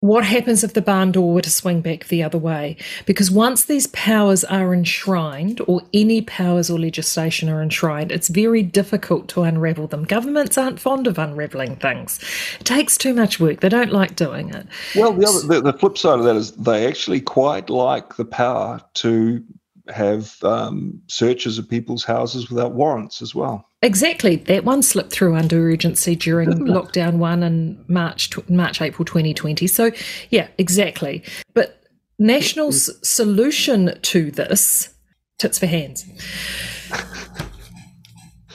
What 0.00 0.24
happens 0.24 0.62
if 0.62 0.74
the 0.74 0.80
barn 0.80 1.10
door 1.10 1.34
were 1.34 1.42
to 1.42 1.50
swing 1.50 1.80
back 1.80 2.06
the 2.06 2.22
other 2.22 2.38
way? 2.38 2.76
Because 3.04 3.32
once 3.32 3.64
these 3.64 3.88
powers 3.88 4.44
are 4.44 4.72
enshrined, 4.72 5.60
or 5.66 5.82
any 5.92 6.22
powers 6.22 6.70
or 6.70 6.78
legislation 6.78 7.48
are 7.48 7.60
enshrined, 7.60 8.12
it's 8.12 8.28
very 8.28 8.62
difficult 8.62 9.26
to 9.30 9.42
unravel 9.42 9.88
them. 9.88 10.04
Governments 10.04 10.56
aren't 10.56 10.78
fond 10.78 11.08
of 11.08 11.18
unraveling 11.18 11.74
things. 11.76 12.20
It 12.60 12.64
takes 12.64 12.96
too 12.96 13.12
much 13.12 13.40
work. 13.40 13.58
They 13.58 13.68
don't 13.68 13.90
like 13.90 14.14
doing 14.14 14.54
it. 14.54 14.68
Well, 14.94 15.12
the, 15.12 15.26
other, 15.26 15.60
the, 15.60 15.72
the 15.72 15.78
flip 15.78 15.98
side 15.98 16.20
of 16.20 16.24
that 16.26 16.36
is 16.36 16.52
they 16.52 16.86
actually 16.86 17.20
quite 17.20 17.68
like 17.68 18.14
the 18.14 18.24
power 18.24 18.80
to 18.94 19.42
have 19.88 20.36
um, 20.44 21.02
searches 21.08 21.58
of 21.58 21.68
people's 21.68 22.04
houses 22.04 22.50
without 22.50 22.72
warrants 22.72 23.20
as 23.20 23.34
well. 23.34 23.67
Exactly. 23.82 24.36
That 24.36 24.64
one 24.64 24.82
slipped 24.82 25.12
through 25.12 25.36
under 25.36 25.70
urgency 25.70 26.16
during 26.16 26.50
lockdown 26.50 27.18
one 27.18 27.42
in 27.42 27.84
March, 27.86 28.30
March, 28.48 28.82
April 28.82 29.04
2020. 29.04 29.66
So, 29.68 29.92
yeah, 30.30 30.48
exactly. 30.58 31.22
But 31.54 31.80
National's 32.18 32.90
solution 33.08 33.96
to 34.02 34.30
this, 34.32 34.92
tits 35.38 35.60
for 35.60 35.66
hands, 35.66 36.04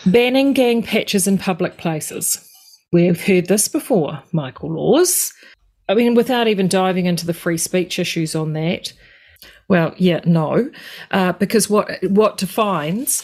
banning 0.05 0.51
gang 0.51 0.83
patches 0.83 1.25
in 1.25 1.37
public 1.37 1.77
places. 1.77 2.37
We've 2.91 3.25
heard 3.25 3.47
this 3.47 3.69
before, 3.69 4.21
Michael 4.33 4.73
Laws. 4.73 5.33
I 5.87 5.95
mean, 5.95 6.15
without 6.15 6.47
even 6.47 6.67
diving 6.67 7.05
into 7.05 7.25
the 7.25 7.33
free 7.33 7.57
speech 7.57 7.97
issues 7.97 8.35
on 8.35 8.53
that, 8.53 8.91
well, 9.69 9.93
yeah, 9.97 10.19
no, 10.25 10.69
uh, 11.11 11.31
because 11.33 11.69
what 11.69 11.97
what 12.03 12.37
defines, 12.37 13.21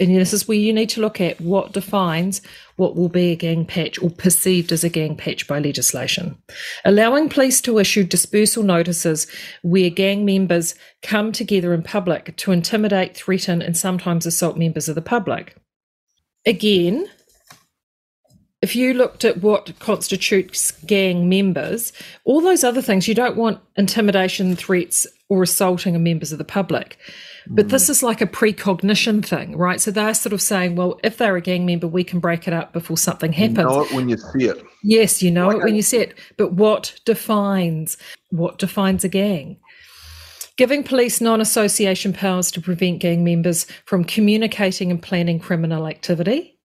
and 0.00 0.16
this 0.16 0.32
is 0.32 0.48
where 0.48 0.56
you 0.56 0.72
need 0.72 0.88
to 0.90 1.00
look 1.00 1.20
at 1.20 1.38
what 1.42 1.72
defines 1.72 2.40
what 2.76 2.96
will 2.96 3.10
be 3.10 3.32
a 3.32 3.36
gang 3.36 3.66
patch 3.66 4.02
or 4.02 4.08
perceived 4.08 4.72
as 4.72 4.82
a 4.82 4.88
gang 4.88 5.14
patch 5.14 5.46
by 5.46 5.58
legislation. 5.58 6.36
Allowing 6.86 7.28
police 7.28 7.60
to 7.60 7.78
issue 7.78 8.02
dispersal 8.02 8.62
notices 8.62 9.26
where 9.62 9.90
gang 9.90 10.24
members 10.24 10.74
come 11.02 11.32
together 11.32 11.74
in 11.74 11.82
public 11.82 12.34
to 12.38 12.50
intimidate, 12.50 13.14
threaten, 13.14 13.60
and 13.60 13.76
sometimes 13.76 14.24
assault 14.24 14.56
members 14.56 14.88
of 14.88 14.94
the 14.94 15.02
public. 15.02 15.54
Again, 16.46 17.06
if 18.62 18.74
you 18.74 18.94
looked 18.94 19.24
at 19.24 19.42
what 19.42 19.78
constitutes 19.78 20.72
gang 20.86 21.28
members, 21.28 21.92
all 22.24 22.40
those 22.40 22.64
other 22.64 22.82
things, 22.82 23.06
you 23.06 23.14
don't 23.14 23.36
want 23.36 23.60
intimidation, 23.76 24.56
threats, 24.56 25.06
or 25.28 25.42
assaulting 25.42 25.94
of 25.94 26.00
members 26.00 26.32
of 26.32 26.38
the 26.38 26.44
public. 26.44 26.98
But 27.52 27.66
mm. 27.66 27.70
this 27.70 27.88
is 27.88 28.02
like 28.02 28.20
a 28.20 28.26
precognition 28.26 29.22
thing, 29.22 29.56
right? 29.56 29.80
So 29.80 29.90
they're 29.90 30.14
sort 30.14 30.32
of 30.32 30.40
saying, 30.40 30.76
well, 30.76 31.00
if 31.02 31.16
they're 31.16 31.34
a 31.34 31.40
gang 31.40 31.66
member, 31.66 31.88
we 31.88 32.04
can 32.04 32.20
break 32.20 32.46
it 32.46 32.54
up 32.54 32.72
before 32.72 32.96
something 32.96 33.32
happens. 33.32 33.58
You 33.58 33.64
know 33.64 33.82
it 33.82 33.92
when 33.92 34.08
you 34.08 34.16
see 34.16 34.44
it. 34.44 34.64
Yes, 34.84 35.20
you 35.20 35.32
know 35.32 35.48
like 35.48 35.56
it 35.56 35.64
when 35.64 35.74
you 35.74 35.82
see 35.82 35.98
it. 35.98 36.16
But 36.36 36.52
what 36.52 36.94
defines 37.04 37.96
what 38.30 38.58
defines 38.58 39.02
a 39.02 39.08
gang? 39.08 39.58
Giving 40.56 40.84
police 40.84 41.20
non 41.20 41.40
association 41.40 42.12
powers 42.12 42.52
to 42.52 42.60
prevent 42.60 43.00
gang 43.00 43.24
members 43.24 43.66
from 43.84 44.04
communicating 44.04 44.92
and 44.92 45.02
planning 45.02 45.40
criminal 45.40 45.88
activity 45.88 46.59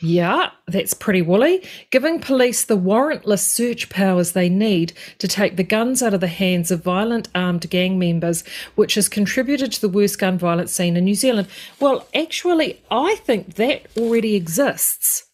yeah, 0.00 0.50
that's 0.66 0.92
pretty 0.92 1.22
woolly. 1.22 1.66
Giving 1.90 2.20
police 2.20 2.64
the 2.64 2.76
warrantless 2.76 3.40
search 3.40 3.88
powers 3.88 4.32
they 4.32 4.48
need 4.48 4.92
to 5.18 5.26
take 5.26 5.56
the 5.56 5.62
guns 5.62 6.02
out 6.02 6.12
of 6.12 6.20
the 6.20 6.26
hands 6.26 6.70
of 6.70 6.82
violent 6.82 7.28
armed 7.34 7.68
gang 7.70 7.98
members, 7.98 8.44
which 8.74 8.94
has 8.96 9.08
contributed 9.08 9.72
to 9.72 9.80
the 9.80 9.88
worst 9.88 10.18
gun 10.18 10.36
violence 10.38 10.72
scene 10.72 10.96
in 10.96 11.04
New 11.04 11.14
Zealand. 11.14 11.48
Well, 11.80 12.06
actually, 12.14 12.82
I 12.90 13.16
think 13.24 13.54
that 13.54 13.86
already 13.96 14.34
exists. 14.34 15.24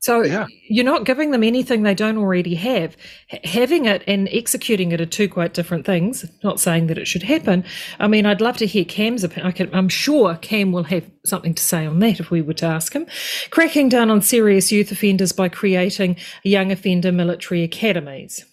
So 0.00 0.22
yeah. 0.22 0.46
you're 0.68 0.84
not 0.84 1.04
giving 1.04 1.30
them 1.30 1.44
anything 1.44 1.82
they 1.82 1.94
don't 1.94 2.16
already 2.16 2.54
have. 2.54 2.96
H- 3.30 3.40
having 3.44 3.84
it 3.84 4.02
and 4.06 4.30
executing 4.32 4.92
it 4.92 5.00
are 5.00 5.06
two 5.06 5.28
quite 5.28 5.52
different 5.52 5.84
things. 5.84 6.24
Not 6.42 6.58
saying 6.58 6.86
that 6.86 6.96
it 6.96 7.06
should 7.06 7.22
happen. 7.22 7.64
I 7.98 8.08
mean, 8.08 8.24
I'd 8.24 8.40
love 8.40 8.56
to 8.58 8.66
hear 8.66 8.86
Cam's 8.86 9.24
opinion. 9.24 9.70
I'm 9.74 9.90
sure 9.90 10.36
Cam 10.36 10.72
will 10.72 10.84
have 10.84 11.08
something 11.26 11.52
to 11.52 11.62
say 11.62 11.84
on 11.84 11.98
that 11.98 12.18
if 12.18 12.30
we 12.30 12.40
were 12.40 12.54
to 12.54 12.66
ask 12.66 12.94
him. 12.94 13.06
Cracking 13.50 13.90
down 13.90 14.10
on 14.10 14.22
serious 14.22 14.72
youth 14.72 14.90
offenders 14.90 15.32
by 15.32 15.50
creating 15.50 16.16
young 16.44 16.72
offender 16.72 17.12
military 17.12 17.62
academies. 17.62 18.46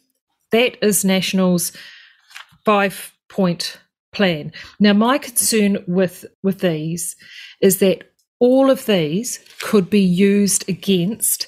That 0.52 0.78
is 0.84 1.06
National's 1.06 1.72
five 2.66 3.14
point 3.30 3.80
plan. 4.12 4.52
Now, 4.82 4.92
my 4.92 5.18
concern 5.18 5.78
with 5.88 6.26
with 6.44 6.60
these 6.60 7.16
is 7.62 7.80
that 7.80 8.04
all 8.40 8.70
of 8.70 8.86
these 8.86 9.40
could 9.62 9.90
be 9.90 10.02
used 10.02 10.68
against 10.70 11.48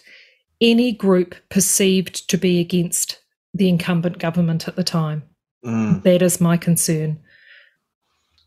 any 0.61 0.91
group 0.91 1.35
perceived 1.49 2.29
to 2.29 2.37
be 2.37 2.59
against 2.59 3.19
the 3.53 3.69
incumbent 3.69 4.19
government 4.19 4.67
at 4.67 4.75
the 4.75 4.83
time. 4.83 5.23
Mm. 5.65 6.03
That 6.03 6.21
is 6.21 6.41
my 6.41 6.57
concern. 6.57 7.19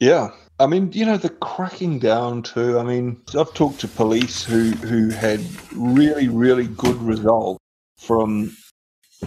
Yeah. 0.00 0.30
I 0.58 0.66
mean, 0.66 0.92
you 0.92 1.04
know, 1.04 1.16
the 1.16 1.30
cracking 1.30 1.98
down 1.98 2.42
too. 2.42 2.78
I 2.78 2.82
mean, 2.82 3.20
I've 3.38 3.54
talked 3.54 3.80
to 3.80 3.88
police 3.88 4.44
who, 4.44 4.70
who 4.70 5.08
had 5.10 5.40
really, 5.72 6.28
really 6.28 6.66
good 6.66 6.96
results 6.96 7.58
from 7.98 8.56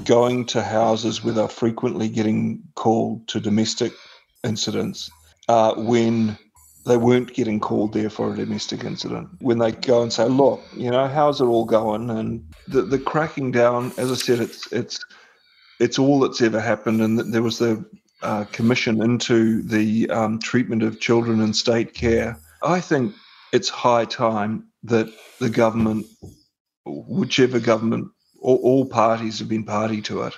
going 0.03 0.45
to 0.45 0.61
houses 0.61 1.23
where 1.23 1.33
they're 1.33 1.47
frequently 1.47 2.09
getting 2.09 2.61
called 2.75 3.27
to 3.29 3.39
domestic 3.39 3.93
incidents 4.43 5.09
uh, 5.47 5.73
when 5.75 6.37
they 6.85 6.97
weren't 6.97 7.33
getting 7.33 7.59
called 7.59 7.93
there 7.93 8.09
for 8.09 8.31
a 8.31 8.35
domestic 8.35 8.83
incident. 8.83 9.29
When 9.39 9.57
they 9.57 9.71
go 9.71 10.01
and 10.01 10.13
say, 10.13 10.25
"Look, 10.25 10.61
you 10.75 10.91
know, 10.91 11.07
how's 11.07 11.41
it 11.41 11.45
all 11.45 11.65
going?" 11.65 12.09
and 12.09 12.53
the 12.67 12.83
the 12.83 12.99
cracking 12.99 13.51
down, 13.51 13.91
as 13.97 14.11
I 14.11 14.15
said, 14.15 14.39
it's 14.39 14.71
it's 14.71 15.03
it's 15.79 15.99
all 15.99 16.19
that's 16.19 16.41
ever 16.41 16.59
happened. 16.59 17.01
And 17.01 17.19
there 17.33 17.41
was 17.41 17.57
the 17.57 17.83
uh, 18.21 18.45
commission 18.45 19.01
into 19.01 19.61
the 19.63 20.09
um, 20.09 20.39
treatment 20.39 20.83
of 20.83 20.99
children 20.99 21.41
in 21.41 21.53
state 21.53 21.93
care. 21.93 22.39
I 22.63 22.79
think 22.79 23.13
it's 23.51 23.69
high 23.69 24.05
time 24.05 24.67
that 24.83 25.07
the 25.39 25.49
government, 25.49 26.05
whichever 26.85 27.59
government, 27.59 28.09
or 28.39 28.57
all 28.57 28.85
parties 28.85 29.39
have 29.39 29.49
been 29.49 29.63
party 29.63 30.01
to 30.03 30.23
it, 30.23 30.33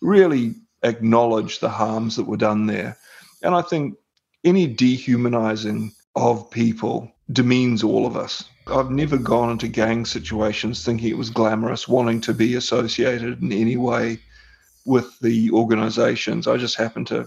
really 0.00 0.54
acknowledge 0.82 1.60
the 1.60 1.68
harms 1.68 2.16
that 2.16 2.26
were 2.26 2.36
done 2.36 2.66
there. 2.66 2.96
And 3.42 3.54
I 3.54 3.62
think 3.62 3.94
any 4.44 4.66
dehumanizing 4.66 5.92
of 6.16 6.50
people 6.50 7.10
demeans 7.32 7.82
all 7.82 8.06
of 8.06 8.16
us. 8.16 8.44
I've 8.66 8.90
never 8.90 9.16
gone 9.16 9.50
into 9.50 9.68
gang 9.68 10.04
situations 10.04 10.84
thinking 10.84 11.08
it 11.08 11.18
was 11.18 11.30
glamorous, 11.30 11.88
wanting 11.88 12.20
to 12.22 12.34
be 12.34 12.54
associated 12.54 13.42
in 13.42 13.52
any 13.52 13.76
way 13.76 14.18
with 14.84 15.18
the 15.20 15.50
organizations. 15.50 16.46
I 16.46 16.56
just 16.56 16.76
happened 16.76 17.06
to 17.08 17.26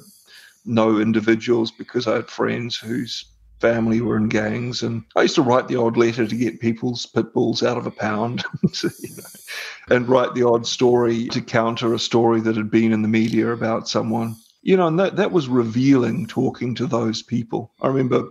know 0.65 0.99
individuals 0.99 1.71
because 1.71 2.07
I 2.07 2.15
had 2.15 2.29
friends 2.29 2.75
whose 2.75 3.25
family 3.59 4.01
were 4.01 4.17
in 4.17 4.27
gangs, 4.27 4.83
and 4.83 5.03
I 5.15 5.23
used 5.23 5.35
to 5.35 5.41
write 5.41 5.67
the 5.67 5.79
odd 5.79 5.97
letter 5.97 6.27
to 6.27 6.35
get 6.35 6.59
people's 6.59 7.05
pit 7.05 7.33
bulls 7.33 7.63
out 7.63 7.77
of 7.77 7.87
a 7.87 7.91
pound, 7.91 8.43
you 8.83 9.15
know, 9.17 9.95
and 9.95 10.07
write 10.07 10.33
the 10.35 10.43
odd 10.43 10.67
story 10.67 11.27
to 11.29 11.41
counter 11.41 11.93
a 11.93 11.99
story 11.99 12.41
that 12.41 12.57
had 12.57 12.69
been 12.69 12.91
in 12.91 13.01
the 13.01 13.07
media 13.07 13.51
about 13.51 13.87
someone 13.87 14.35
you 14.65 14.75
know, 14.75 14.87
and 14.87 14.99
that, 14.99 15.15
that 15.15 15.31
was 15.31 15.47
revealing 15.47 16.25
talking 16.25 16.73
to 16.75 16.87
those 16.87 17.21
people. 17.21 17.71
I 17.81 17.87
remember 17.87 18.27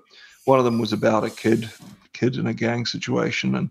one 0.46 0.58
of 0.58 0.64
them 0.64 0.80
was 0.80 0.92
about 0.92 1.22
a 1.22 1.30
kid, 1.30 1.70
kid 2.12 2.36
in 2.36 2.48
a 2.48 2.52
gang 2.52 2.86
situation, 2.86 3.54
and 3.54 3.70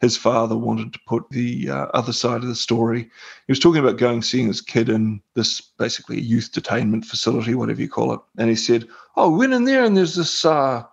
his 0.00 0.16
father 0.16 0.56
wanted 0.56 0.92
to 0.92 1.00
put 1.08 1.28
the 1.30 1.68
uh, 1.68 1.86
other 1.94 2.12
side 2.12 2.42
of 2.42 2.46
the 2.48 2.54
story. 2.54 3.02
He 3.02 3.50
was 3.50 3.58
talking 3.58 3.82
about 3.82 3.98
going 3.98 4.22
seeing 4.22 4.46
his 4.46 4.60
kid 4.60 4.88
in 4.88 5.20
this 5.34 5.60
basically 5.60 6.20
youth 6.20 6.52
detainment 6.52 7.04
facility, 7.04 7.56
whatever 7.56 7.80
you 7.80 7.88
call 7.88 8.14
it, 8.14 8.20
and 8.38 8.48
he 8.48 8.56
said, 8.56 8.86
"Oh, 9.16 9.30
we 9.30 9.38
went 9.38 9.54
in 9.54 9.64
there, 9.64 9.84
and 9.84 9.96
there's 9.96 10.14
this." 10.14 10.44
Uh, 10.44 10.84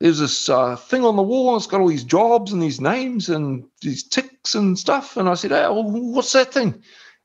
there's 0.00 0.18
this 0.18 0.48
uh, 0.48 0.74
thing 0.74 1.04
on 1.04 1.14
the 1.14 1.22
wall 1.22 1.56
it's 1.56 1.68
got 1.68 1.80
all 1.80 1.86
these 1.86 2.02
jobs 2.02 2.52
and 2.52 2.60
these 2.60 2.80
names 2.80 3.28
and 3.28 3.64
these 3.82 4.02
ticks 4.02 4.52
and 4.56 4.76
stuff. 4.76 5.16
And 5.16 5.28
I 5.28 5.34
said, 5.34 5.52
well, 5.52 5.84
what's 5.84 6.32
that 6.32 6.52
thing? 6.52 6.82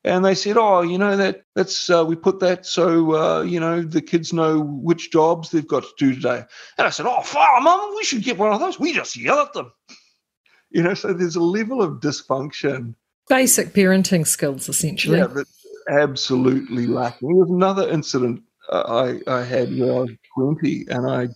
And 0.08 0.24
they 0.24 0.36
said, 0.36 0.58
"Oh, 0.58 0.82
you 0.82 0.98
know 0.98 1.16
that 1.18 1.44
that's 1.56 1.90
uh, 1.90 2.06
we 2.06 2.16
put 2.16 2.40
that 2.40 2.66
so 2.66 3.16
uh, 3.16 3.42
you 3.42 3.60
know 3.60 3.82
the 3.82 4.02
kids 4.02 4.34
know 4.34 4.62
which 4.62 5.12
jobs 5.12 5.52
they've 5.52 5.68
got 5.68 5.84
to 5.84 5.90
do 5.98 6.16
today." 6.16 6.44
And 6.78 6.88
I 6.88 6.90
said, 6.90 7.06
"Oh, 7.06 7.22
far, 7.22 7.62
mum, 7.62 7.94
we 7.96 8.04
should 8.04 8.24
get 8.24 8.38
one 8.38 8.54
of 8.54 8.60
those. 8.60 8.80
We 8.80 8.94
just 8.94 9.18
yell 9.18 9.40
at 9.40 9.54
them." 9.54 9.72
You 10.70 10.84
know, 10.84 10.96
so 10.96 11.14
there's 11.14 11.38
a 11.38 11.42
level 11.42 11.82
of 11.82 12.02
dysfunction. 12.02 12.94
Basic 13.30 13.70
parenting 13.74 14.28
skills, 14.28 14.68
essentially. 14.68 15.18
Yeah, 15.18 15.28
but 15.28 15.48
absolutely 15.90 16.88
lacking. 16.88 17.30
There 17.30 17.38
was 17.38 17.50
another 17.50 17.88
incident 17.90 18.44
uh, 18.70 19.18
I, 19.28 19.32
I 19.34 19.44
had 19.44 19.70
when 19.70 19.90
I 19.90 20.00
was 20.00 20.12
20, 20.36 20.88
and 20.90 21.10
I 21.10 21.28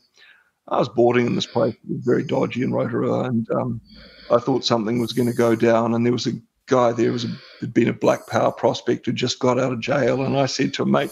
I 0.68 0.80
was 0.80 0.90
boarding 0.90 1.28
in 1.28 1.36
this 1.36 1.46
place, 1.46 1.76
very 1.86 2.24
dodgy 2.24 2.62
in 2.62 2.74
Rotorua, 2.74 3.24
and 3.24 3.50
um, 3.52 3.82
I 4.30 4.38
thought 4.38 4.66
something 4.66 5.00
was 5.00 5.14
going 5.14 5.28
to 5.30 5.36
go 5.36 5.56
down, 5.56 5.94
and 5.94 6.06
there 6.06 6.14
was 6.14 6.28
a 6.28 6.34
guy 6.72 6.94
there 6.94 7.12
was 7.12 7.26
a, 7.26 7.28
had 7.60 7.74
been 7.74 7.90
a 7.90 7.94
black 7.94 8.28
power 8.28 8.52
prospect 8.52 9.06
who 9.06 9.12
just 9.12 9.40
got 9.40 9.60
out 9.60 9.74
of 9.74 9.82
jail, 9.82 10.24
and 10.24 10.38
I 10.38 10.46
said 10.46 10.74
to 10.76 10.84
him, 10.84 10.92
mate, 10.92 11.12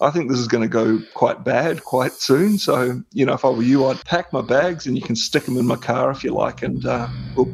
I 0.00 0.10
think 0.10 0.30
this 0.30 0.38
is 0.38 0.46
going 0.46 0.62
to 0.62 0.68
go 0.68 1.02
quite 1.14 1.42
bad 1.42 1.82
quite 1.84 2.12
soon. 2.12 2.58
So, 2.58 3.02
you 3.12 3.26
know, 3.26 3.32
if 3.32 3.44
I 3.44 3.48
were 3.48 3.62
you, 3.62 3.86
I'd 3.86 4.04
pack 4.04 4.32
my 4.32 4.42
bags 4.42 4.86
and 4.86 4.96
you 4.96 5.02
can 5.02 5.16
stick 5.16 5.44
them 5.44 5.56
in 5.56 5.66
my 5.66 5.76
car 5.76 6.10
if 6.10 6.22
you 6.22 6.32
like, 6.32 6.62
and 6.62 6.84
uh, 6.86 7.08
we'll, 7.34 7.52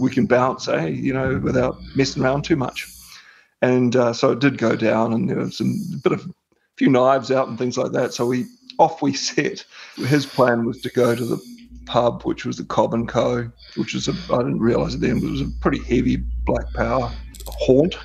we, 0.00 0.10
can 0.10 0.26
bounce, 0.26 0.68
eh? 0.68 0.86
You 0.86 1.12
know, 1.12 1.38
without 1.38 1.76
messing 1.96 2.22
around 2.22 2.42
too 2.42 2.56
much. 2.56 2.88
And 3.62 3.94
uh, 3.94 4.12
so 4.12 4.32
it 4.32 4.40
did 4.40 4.58
go 4.58 4.76
down, 4.76 5.12
and 5.12 5.30
there 5.30 5.38
was 5.38 5.56
some 5.56 5.74
bit 6.02 6.12
of 6.12 6.26
a 6.26 6.30
few 6.76 6.88
knives 6.88 7.30
out 7.30 7.48
and 7.48 7.58
things 7.58 7.78
like 7.78 7.92
that. 7.92 8.12
So 8.12 8.26
we 8.26 8.46
off 8.78 9.02
we 9.02 9.12
set. 9.30 9.64
His 9.96 10.26
plan 10.26 10.64
was 10.64 10.80
to 10.82 10.90
go 10.90 11.14
to 11.14 11.24
the 11.24 11.51
pub, 11.86 12.22
which 12.22 12.44
was 12.44 12.56
the 12.56 12.64
Cobb 12.64 12.94
and 12.94 13.08
Co, 13.08 13.50
which 13.76 13.94
was 13.94 14.08
a 14.08 14.12
I 14.32 14.38
didn't 14.38 14.60
realise 14.60 14.94
it 14.94 15.00
then, 15.00 15.20
but 15.20 15.26
it 15.26 15.32
was 15.32 15.40
a 15.40 15.50
pretty 15.60 15.82
heavy 15.82 16.16
black 16.44 16.72
power 16.74 17.12
haunt. 17.46 17.96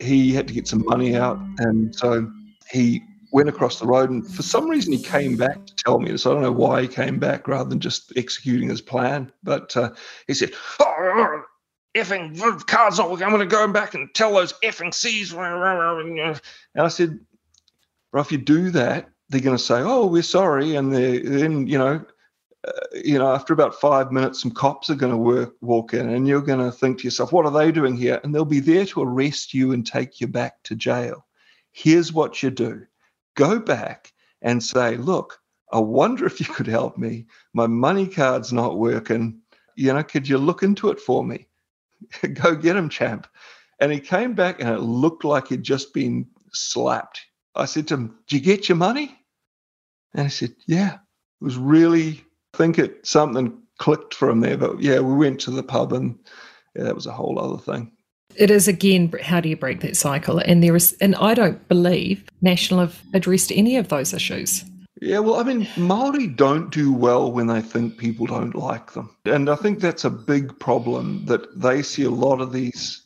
He 0.00 0.32
had 0.32 0.46
to 0.48 0.54
get 0.54 0.68
some 0.68 0.84
money 0.84 1.16
out, 1.16 1.38
and 1.58 1.94
so 1.94 2.30
he 2.70 3.02
went 3.32 3.48
across 3.48 3.78
the 3.78 3.86
road. 3.86 4.10
And 4.10 4.26
for 4.26 4.42
some 4.42 4.68
reason, 4.68 4.92
he 4.92 5.02
came 5.02 5.36
back 5.36 5.66
to 5.66 5.74
tell 5.76 5.98
me 5.98 6.10
this. 6.10 6.26
I 6.26 6.30
don't 6.30 6.42
know 6.42 6.52
why 6.52 6.82
he 6.82 6.88
came 6.88 7.18
back 7.18 7.48
rather 7.48 7.68
than 7.68 7.80
just 7.80 8.12
executing 8.16 8.68
his 8.68 8.80
plan. 8.80 9.32
But 9.42 9.76
uh, 9.76 9.92
he 10.26 10.34
said, 10.34 10.52
"Oh, 10.80 11.42
effing 11.96 12.66
cards! 12.66 12.98
I'm 12.98 13.16
going 13.16 13.38
to 13.38 13.46
go 13.46 13.66
back 13.68 13.94
and 13.94 14.12
tell 14.14 14.32
those 14.32 14.52
effing 14.64 14.92
C's." 14.92 15.32
And 15.32 16.40
I 16.76 16.88
said, 16.88 17.18
"Well, 18.12 18.22
if 18.22 18.32
you 18.32 18.38
do 18.38 18.70
that, 18.70 19.08
they're 19.28 19.40
going 19.40 19.56
to 19.56 19.62
say, 19.62 19.80
"Oh, 19.80 20.06
we're 20.06 20.22
sorry," 20.22 20.76
and 20.76 20.94
then 20.94 21.66
you 21.66 21.78
know, 21.78 22.04
you 22.94 23.18
know, 23.18 23.32
after 23.32 23.52
about 23.52 23.80
five 23.80 24.12
minutes, 24.12 24.42
some 24.42 24.50
cops 24.50 24.90
are 24.90 24.94
going 24.94 25.12
to 25.12 25.18
work, 25.18 25.54
walk 25.60 25.94
in, 25.94 26.08
and 26.08 26.26
you're 26.26 26.40
going 26.40 26.64
to 26.64 26.72
think 26.72 26.98
to 26.98 27.04
yourself, 27.04 27.32
"What 27.32 27.46
are 27.46 27.52
they 27.52 27.72
doing 27.72 27.96
here?" 27.96 28.20
And 28.22 28.34
they'll 28.34 28.44
be 28.44 28.60
there 28.60 28.84
to 28.86 29.02
arrest 29.02 29.54
you 29.54 29.72
and 29.72 29.86
take 29.86 30.20
you 30.20 30.26
back 30.26 30.62
to 30.64 30.74
jail. 30.74 31.26
Here's 31.72 32.12
what 32.12 32.42
you 32.42 32.50
do: 32.50 32.86
go 33.34 33.58
back 33.58 34.12
and 34.42 34.62
say, 34.62 34.96
"Look, 34.96 35.40
I 35.72 35.78
wonder 35.78 36.26
if 36.26 36.40
you 36.40 36.46
could 36.46 36.66
help 36.66 36.96
me. 36.98 37.26
My 37.52 37.66
money 37.66 38.06
card's 38.06 38.52
not 38.52 38.78
working. 38.78 39.40
You 39.76 39.92
know, 39.92 40.02
could 40.02 40.28
you 40.28 40.38
look 40.38 40.62
into 40.62 40.90
it 40.90 41.00
for 41.00 41.24
me? 41.24 41.46
go 42.34 42.54
get 42.54 42.76
him, 42.76 42.88
champ." 42.88 43.26
And 43.78 43.92
he 43.92 44.00
came 44.00 44.34
back, 44.34 44.60
and 44.60 44.70
it 44.70 44.80
looked 44.80 45.24
like 45.24 45.48
he'd 45.48 45.62
just 45.62 45.92
been 45.92 46.26
slapped. 46.52 47.20
I 47.54 47.66
said 47.66 47.88
to 47.88 47.94
him, 47.94 48.18
"Did 48.26 48.36
you 48.36 48.40
get 48.40 48.68
your 48.68 48.76
money?" 48.76 49.18
And 50.14 50.26
he 50.26 50.30
said, 50.30 50.54
"Yeah." 50.66 50.98
It 51.40 51.44
was 51.44 51.58
really, 51.58 52.24
think 52.56 52.78
it 52.78 53.06
something 53.06 53.56
clicked 53.78 54.14
for 54.14 54.30
him 54.30 54.40
there. 54.40 54.56
But 54.56 54.80
yeah, 54.80 55.00
we 55.00 55.14
went 55.14 55.40
to 55.40 55.50
the 55.50 55.62
pub, 55.62 55.92
and 55.92 56.18
yeah, 56.74 56.84
that 56.84 56.94
was 56.94 57.06
a 57.06 57.12
whole 57.12 57.38
other 57.38 57.62
thing. 57.62 57.92
It 58.34 58.50
is 58.50 58.68
again, 58.68 59.12
how 59.22 59.40
do 59.40 59.48
you 59.48 59.56
break 59.56 59.80
that 59.80 59.96
cycle? 59.96 60.38
And 60.38 60.62
there 60.62 60.76
is, 60.76 60.94
and 61.00 61.14
I 61.16 61.34
don't 61.34 61.66
believe 61.68 62.24
National 62.42 62.80
have 62.80 63.00
addressed 63.14 63.50
any 63.52 63.76
of 63.76 63.88
those 63.88 64.12
issues. 64.12 64.64
Yeah, 65.00 65.18
well, 65.18 65.36
I 65.36 65.42
mean, 65.42 65.68
Maori 65.76 66.26
don't 66.26 66.70
do 66.70 66.92
well 66.92 67.30
when 67.30 67.46
they 67.46 67.60
think 67.60 67.98
people 67.98 68.26
don't 68.26 68.54
like 68.54 68.92
them, 68.92 69.14
and 69.26 69.50
I 69.50 69.56
think 69.56 69.80
that's 69.80 70.04
a 70.04 70.10
big 70.10 70.58
problem 70.58 71.24
that 71.26 71.60
they 71.60 71.82
see 71.82 72.04
a 72.04 72.10
lot 72.10 72.40
of 72.40 72.52
these 72.52 73.02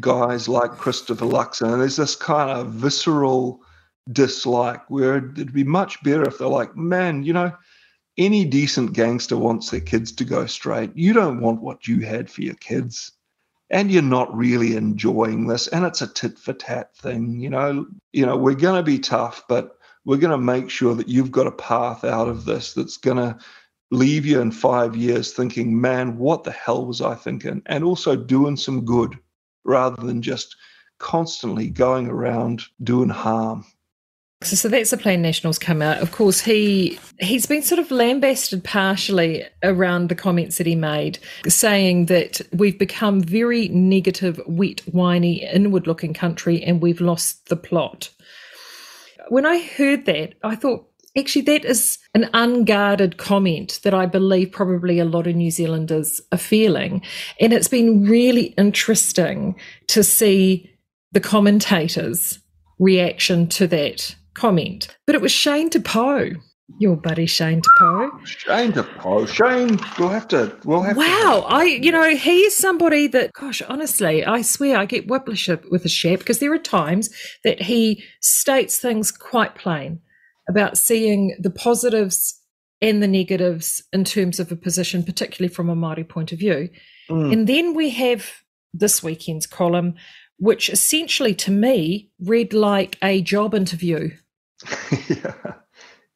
guys 0.00 0.48
like 0.48 0.72
Christopher 0.72 1.26
Luxon, 1.26 1.72
and 1.72 1.80
there's 1.80 1.96
this 1.96 2.16
kind 2.16 2.50
of 2.50 2.72
visceral 2.72 3.60
dislike 4.12 4.82
where 4.90 5.16
it'd 5.16 5.52
be 5.52 5.64
much 5.64 6.02
better 6.02 6.24
if 6.24 6.38
they're 6.38 6.48
like, 6.48 6.76
man, 6.76 7.22
you 7.22 7.32
know, 7.32 7.52
any 8.16 8.44
decent 8.44 8.92
gangster 8.92 9.36
wants 9.36 9.70
their 9.70 9.80
kids 9.80 10.12
to 10.12 10.24
go 10.24 10.46
straight. 10.46 10.90
You 10.94 11.12
don't 11.12 11.40
want 11.40 11.62
what 11.62 11.88
you 11.88 12.00
had 12.00 12.30
for 12.30 12.42
your 12.42 12.54
kids. 12.54 13.12
And 13.70 13.90
you're 13.90 14.02
not 14.02 14.34
really 14.36 14.76
enjoying 14.76 15.46
this. 15.46 15.66
And 15.68 15.84
it's 15.84 16.02
a 16.02 16.06
tit 16.06 16.38
for 16.38 16.52
tat 16.52 16.96
thing. 16.96 17.40
You 17.40 17.50
know, 17.50 17.86
you 18.12 18.24
know, 18.24 18.36
we're 18.36 18.54
gonna 18.54 18.82
be 18.82 18.98
tough, 18.98 19.44
but 19.48 19.78
we're 20.04 20.18
gonna 20.18 20.38
make 20.38 20.70
sure 20.70 20.94
that 20.94 21.08
you've 21.08 21.32
got 21.32 21.46
a 21.46 21.52
path 21.52 22.04
out 22.04 22.28
of 22.28 22.44
this 22.44 22.74
that's 22.74 22.98
gonna 22.98 23.38
leave 23.90 24.26
you 24.26 24.40
in 24.40 24.50
five 24.50 24.96
years 24.96 25.32
thinking, 25.32 25.80
man, 25.80 26.18
what 26.18 26.44
the 26.44 26.52
hell 26.52 26.86
was 26.86 27.00
I 27.00 27.14
thinking? 27.14 27.62
And 27.66 27.84
also 27.84 28.16
doing 28.16 28.56
some 28.56 28.84
good 28.84 29.18
rather 29.64 30.00
than 30.02 30.22
just 30.22 30.56
constantly 30.98 31.68
going 31.68 32.08
around 32.08 32.62
doing 32.82 33.08
harm. 33.08 33.64
So, 34.44 34.56
so 34.56 34.68
that's 34.68 34.90
the 34.90 34.96
plan 34.96 35.22
Nationals 35.22 35.58
come 35.58 35.80
out. 35.80 35.98
Of 35.98 36.12
course, 36.12 36.40
he 36.40 36.98
he's 37.18 37.46
been 37.46 37.62
sort 37.62 37.78
of 37.78 37.90
lambasted 37.90 38.62
partially 38.62 39.44
around 39.62 40.08
the 40.08 40.14
comments 40.14 40.58
that 40.58 40.66
he 40.66 40.76
made, 40.76 41.18
saying 41.48 42.06
that 42.06 42.40
we've 42.52 42.78
become 42.78 43.20
very 43.20 43.68
negative, 43.68 44.40
wet, 44.46 44.80
whiny, 44.92 45.42
inward-looking 45.42 46.14
country, 46.14 46.62
and 46.62 46.82
we've 46.82 47.00
lost 47.00 47.48
the 47.48 47.56
plot. 47.56 48.10
When 49.28 49.46
I 49.46 49.58
heard 49.60 50.04
that, 50.04 50.34
I 50.42 50.54
thought, 50.54 50.86
actually, 51.16 51.42
that 51.42 51.64
is 51.64 51.98
an 52.14 52.28
unguarded 52.34 53.16
comment 53.16 53.80
that 53.82 53.94
I 53.94 54.04
believe 54.06 54.52
probably 54.52 54.98
a 54.98 55.04
lot 55.06 55.26
of 55.26 55.34
New 55.34 55.50
Zealanders 55.50 56.20
are 56.32 56.38
feeling, 56.38 57.02
and 57.40 57.52
it's 57.52 57.68
been 57.68 58.04
really 58.04 58.54
interesting 58.58 59.56
to 59.86 60.04
see 60.04 60.70
the 61.12 61.20
commentators' 61.20 62.40
reaction 62.78 63.48
to 63.48 63.66
that 63.68 64.16
comment. 64.34 64.96
But 65.06 65.14
it 65.14 65.20
was 65.20 65.32
Shane 65.32 65.70
Te 65.70 65.78
Pou, 65.78 66.36
your 66.78 66.96
buddy 66.96 67.26
Shane 67.26 67.62
Te 67.62 67.68
Pou. 67.78 68.10
Shane 68.24 68.72
Te 68.72 68.82
Pou. 68.82 69.26
Shane, 69.26 69.78
we'll 69.98 70.08
have 70.08 70.28
to. 70.28 70.56
We'll 70.64 70.82
have. 70.82 70.96
Wow, 70.96 71.44
to. 71.48 71.54
I 71.54 71.64
you 71.64 71.92
know 71.92 72.14
he 72.14 72.40
is 72.42 72.56
somebody 72.56 73.06
that, 73.08 73.32
gosh, 73.32 73.62
honestly, 73.62 74.24
I 74.24 74.42
swear 74.42 74.76
I 74.76 74.86
get 74.86 75.08
whiplash 75.08 75.48
with 75.70 75.84
a 75.84 75.88
chef 75.88 76.20
because 76.20 76.38
there 76.38 76.52
are 76.52 76.58
times 76.58 77.10
that 77.44 77.62
he 77.62 78.02
states 78.20 78.78
things 78.78 79.10
quite 79.10 79.54
plain 79.54 80.00
about 80.48 80.76
seeing 80.76 81.36
the 81.40 81.50
positives 81.50 82.40
and 82.82 83.02
the 83.02 83.08
negatives 83.08 83.82
in 83.92 84.04
terms 84.04 84.38
of 84.38 84.52
a 84.52 84.56
position, 84.56 85.02
particularly 85.02 85.52
from 85.52 85.70
a 85.70 85.76
Māori 85.76 86.06
point 86.06 86.32
of 86.32 86.38
view. 86.38 86.68
Mm. 87.08 87.32
And 87.32 87.46
then 87.46 87.74
we 87.74 87.90
have 87.90 88.30
this 88.74 89.02
weekend's 89.02 89.46
column, 89.46 89.94
which 90.38 90.68
essentially 90.68 91.34
to 91.34 91.50
me 91.50 92.10
read 92.20 92.52
like 92.52 92.98
a 93.02 93.22
job 93.22 93.54
interview 93.54 94.10
yeah. 95.08 95.34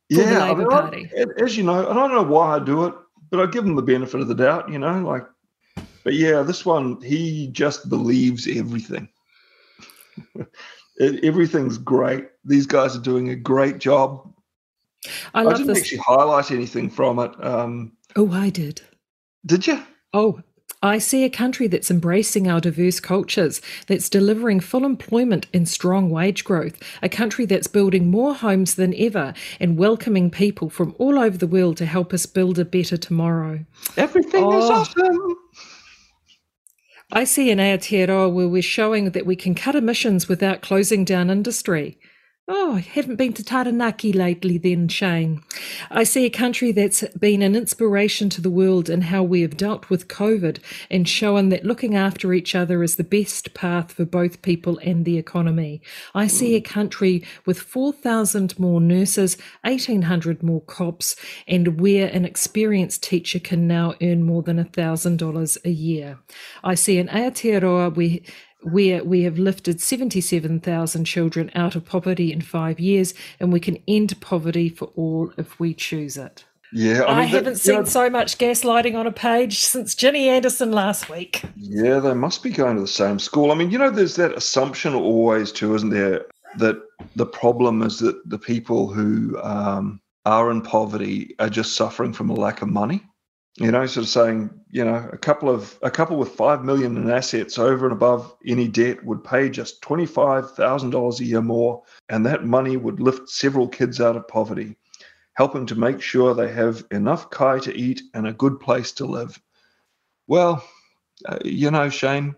yeah, 0.09 0.43
I 0.45 0.55
mean, 0.55 0.73
I, 0.73 1.43
as 1.43 1.57
you 1.57 1.65
know, 1.65 1.89
I 1.89 1.95
don't 1.95 2.13
know 2.13 2.23
why 2.23 2.57
I 2.57 2.59
do 2.59 2.87
it, 2.87 2.95
but 3.31 3.41
I 3.41 3.47
give 3.47 3.65
him 3.65 3.77
the 3.77 3.83
benefit 3.83 4.21
of 4.21 4.29
the 4.29 4.35
doubt, 4.35 4.71
you 4.71 4.79
know, 4.79 5.01
like, 5.01 5.25
but 6.05 6.15
yeah, 6.15 6.43
this 6.43 6.65
one, 6.65 7.01
he 7.03 7.49
just 7.49 7.89
believes 7.89 8.47
everything. 8.49 9.09
Everything's 11.01 11.79
great. 11.79 12.29
These 12.45 12.67
guys 12.67 12.97
are 12.97 13.01
doing 13.01 13.29
a 13.29 13.37
great 13.37 13.79
job. 13.79 14.33
I, 15.35 15.45
I 15.45 15.53
didn't 15.53 15.69
this. 15.69 15.79
actually 15.79 15.99
highlight 15.99 16.51
anything 16.51 16.91
from 16.91 17.21
it. 17.21 17.33
Um, 17.45 17.93
oh, 18.17 18.33
I 18.33 18.51
did. 18.51 18.81
Did 19.47 19.67
you? 19.67 19.83
Oh, 20.13 20.41
I 20.83 20.99
see 20.99 21.25
a 21.25 21.31
country 21.31 21.67
that's 21.67 21.91
embracing 21.91 22.47
our 22.47 22.61
diverse 22.61 23.01
cultures, 23.01 23.61
that's 23.89 24.09
delivering 24.09 24.61
full 24.61 24.85
employment 24.85 25.49
and 25.53 25.69
strong 25.69 26.09
wage 26.09 26.45
growth, 26.45 26.81
a 27.03 27.09
country 27.09 27.47
that's 27.47 27.67
building 27.67 28.13
more 28.13 28.33
homes 28.33 28.77
than 28.77 28.95
ever 28.97 29.35
and 29.59 29.77
welcoming 29.77 30.31
people 30.31 30.71
from 30.71 30.95
all 30.99 31.19
over 31.19 31.37
the 31.37 31.49
world 31.49 31.77
to 31.79 31.87
help 31.87 32.13
us 32.13 32.27
build 32.27 32.61
a 32.61 32.65
better 32.65 32.97
tomorrow. 32.97 33.65
Everything 33.97 34.45
oh. 34.45 34.57
is 34.57 34.71
awesome. 34.71 35.37
I 37.11 37.25
see 37.25 37.51
an 37.51 37.59
Aotearoa 37.59 38.33
where 38.33 38.49
we're 38.49 38.63
showing 38.63 39.11
that 39.11 39.27
we 39.27 39.35
can 39.35 39.57
cut 39.57 39.75
emissions 39.75 40.29
without 40.29 40.61
closing 40.61 41.05
down 41.05 41.31
industry. 41.31 41.99
Oh, 42.51 42.77
I 42.77 42.81
haven't 42.81 43.17
been 43.17 43.35
to 43.35 43.45
Taranaki 43.45 44.11
lately, 44.11 44.57
then, 44.57 44.89
Shane. 44.89 45.43
I 45.91 46.03
see 46.05 46.25
a 46.25 46.31
country 46.31 46.73
that's 46.73 47.07
been 47.09 47.43
an 47.43 47.55
inspiration 47.55 48.31
to 48.31 48.41
the 48.41 48.49
world 48.49 48.89
in 48.89 49.03
how 49.03 49.23
we 49.23 49.43
have 49.43 49.59
dealt 49.59 49.91
with 49.91 50.09
COVID 50.09 50.59
and 50.91 51.07
shown 51.07 51.51
that 51.51 51.67
looking 51.67 51.95
after 51.95 52.33
each 52.33 52.55
other 52.55 52.83
is 52.83 52.97
the 52.97 53.05
best 53.05 53.53
path 53.53 53.93
for 53.93 54.07
both 54.07 54.41
people 54.41 54.79
and 54.83 55.05
the 55.05 55.19
economy. 55.19 55.83
I 56.15 56.27
see 56.27 56.55
a 56.55 56.63
country 56.63 57.23
with 57.45 57.59
4,000 57.61 58.59
more 58.59 58.81
nurses, 58.81 59.37
1,800 59.63 60.43
more 60.43 60.63
cops, 60.63 61.17
and 61.47 61.79
where 61.79 62.09
an 62.09 62.25
experienced 62.25 63.03
teacher 63.03 63.41
can 63.41 63.69
now 63.69 63.93
earn 64.01 64.23
more 64.23 64.43
than 64.43 64.57
$1,000 64.57 65.59
a 65.67 65.71
year. 65.71 66.19
I 66.65 66.77
see 66.77 66.99
an 66.99 67.09
Aotearoa 67.09 67.95
where 67.95 68.21
where 68.63 69.05
we 69.05 69.23
have 69.23 69.39
lifted 69.39 69.81
77,000 69.81 71.05
children 71.05 71.51
out 71.55 71.77
of 71.77 71.85
poverty 71.85 72.33
in 72.33 72.41
five 72.41 72.81
years, 72.81 73.15
and 73.39 73.53
we 73.53 73.61
can 73.61 73.79
end 73.87 74.21
poverty 74.21 74.69
for 74.69 74.87
all 74.97 75.33
if 75.37 75.59
we 75.61 75.75
choose 75.75 76.17
it. 76.17 76.45
Yeah, 76.73 77.05
I, 77.05 77.09
mean, 77.09 77.19
I 77.19 77.23
haven't 77.25 77.55
that, 77.55 77.59
seen 77.59 77.75
know, 77.77 77.85
so 77.85 78.11
much 78.11 78.37
gaslighting 78.37 78.95
on 78.95 79.07
a 79.07 79.13
page 79.13 79.61
since 79.61 79.95
Ginny 79.95 80.29
Andersen 80.29 80.71
last 80.71 81.09
week. 81.09 81.43
Yeah, 81.57 81.99
they 81.99 82.13
must 82.13 82.43
be 82.43 82.51
going 82.51 82.77
to 82.77 82.83
the 82.83 82.87
same 82.87 83.19
school. 83.19 83.51
I 83.51 83.55
mean, 83.55 83.71
you 83.71 83.79
know, 83.79 83.91
there's 83.91 84.17
that 84.17 84.37
assumption 84.37 84.95
always 84.95 85.51
too, 85.51 85.75
isn't 85.75 85.91
there, 85.91 86.27
that 86.59 86.81
the 87.17 87.27
problem 87.27 87.83
is 87.83 87.99
that 88.01 88.21
the 88.29 88.39
people 88.39 88.89
who 88.89 89.41
um, 89.43 90.01
are 90.27 90.51
in 90.51 90.61
poverty 90.61 91.35
are 91.39 91.49
just 91.49 91.75
suffering 91.75 92.13
from 92.13 92.29
a 92.29 92.35
lack 92.35 92.61
of 92.61 92.69
money. 92.69 93.03
You 93.61 93.73
know, 93.73 93.85
sort 93.87 94.05
of 94.05 94.11
saying, 94.11 94.51
you 94.71 94.85
know, 94.85 95.09
a 95.13 95.19
couple 95.19 95.51
of 95.51 95.79
a 95.83 95.91
couple 95.91 96.17
with 96.17 96.31
five 96.31 96.65
million 96.65 96.97
in 96.97 97.11
assets 97.11 97.59
over 97.59 97.87
and 97.87 97.93
above 97.93 98.33
any 98.47 98.69
debt 98.69 99.05
would 99.05 99.25
pay 99.25 99.49
just 99.49 99.83
twenty 99.83 100.07
five 100.07 100.53
thousand 100.53 100.91
dollars 100.91 101.19
a 101.19 101.25
year 101.25 101.43
more, 101.43 101.83
and 102.09 102.25
that 102.25 102.45
money 102.45 102.77
would 102.77 103.01
lift 103.01 103.29
several 103.29 103.67
kids 103.67 104.01
out 104.01 104.17
of 104.17 104.29
poverty, 104.29 104.77
helping 105.35 105.67
to 105.67 105.75
make 105.75 106.01
sure 106.01 106.35
they 106.35 106.53
have 106.53 106.85
enough 106.93 107.31
kai 107.31 107.59
to 107.61 107.77
eat 107.77 108.01
and 108.15 108.29
a 108.29 108.33
good 108.33 108.61
place 108.61 108.93
to 108.93 109.07
live. 109.07 109.41
Well, 110.29 110.63
uh, 111.27 111.39
you 111.45 111.71
know, 111.71 111.89
Shane, 111.89 112.37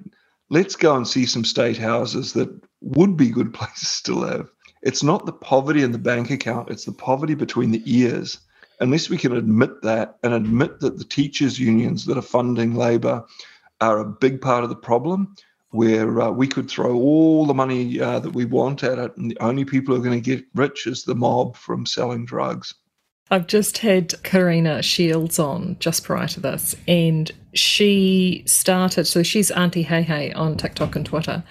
let's 0.48 0.76
go 0.76 0.96
and 0.96 1.06
see 1.06 1.26
some 1.26 1.44
state 1.44 1.76
houses 1.76 2.32
that 2.32 2.48
would 2.80 3.16
be 3.16 3.28
good 3.28 3.52
places 3.60 4.00
to 4.02 4.14
live. 4.14 4.50
It's 4.82 5.02
not 5.02 5.26
the 5.26 5.32
poverty 5.32 5.82
in 5.82 5.92
the 5.92 5.98
bank 5.98 6.30
account, 6.30 6.70
it's 6.70 6.86
the 6.86 6.92
poverty 6.92 7.34
between 7.34 7.72
the 7.72 7.82
ears. 7.84 8.38
Unless 8.80 9.10
we 9.10 9.18
can 9.18 9.36
admit 9.36 9.82
that 9.82 10.16
and 10.22 10.32
admit 10.32 10.80
that 10.80 10.98
the 10.98 11.04
teachers' 11.04 11.58
unions 11.58 12.06
that 12.06 12.16
are 12.16 12.22
funding 12.22 12.74
Labour 12.74 13.24
are 13.80 13.98
a 13.98 14.04
big 14.04 14.40
part 14.40 14.64
of 14.64 14.70
the 14.70 14.76
problem, 14.76 15.34
where 15.70 16.20
uh, 16.20 16.30
we 16.30 16.48
could 16.48 16.68
throw 16.68 16.96
all 16.96 17.46
the 17.46 17.54
money 17.54 18.00
uh, 18.00 18.18
that 18.18 18.34
we 18.34 18.44
want 18.44 18.82
at 18.82 18.98
it, 18.98 19.16
and 19.16 19.30
the 19.30 19.38
only 19.40 19.64
people 19.64 19.94
who 19.94 20.00
are 20.00 20.04
going 20.04 20.20
to 20.20 20.36
get 20.36 20.44
rich 20.54 20.86
is 20.86 21.04
the 21.04 21.14
mob 21.14 21.56
from 21.56 21.86
selling 21.86 22.24
drugs. 22.24 22.74
I've 23.30 23.46
just 23.46 23.78
had 23.78 24.20
Karina 24.24 24.82
Shields 24.82 25.38
on 25.38 25.76
just 25.78 26.02
prior 26.02 26.26
to 26.28 26.40
this, 26.40 26.74
and 26.88 27.30
she 27.54 28.42
started. 28.46 29.06
So 29.06 29.22
she's 29.22 29.52
Auntie 29.52 29.84
Hey 29.84 30.02
Hey 30.02 30.32
on 30.32 30.56
TikTok 30.56 30.96
and 30.96 31.06
Twitter. 31.06 31.44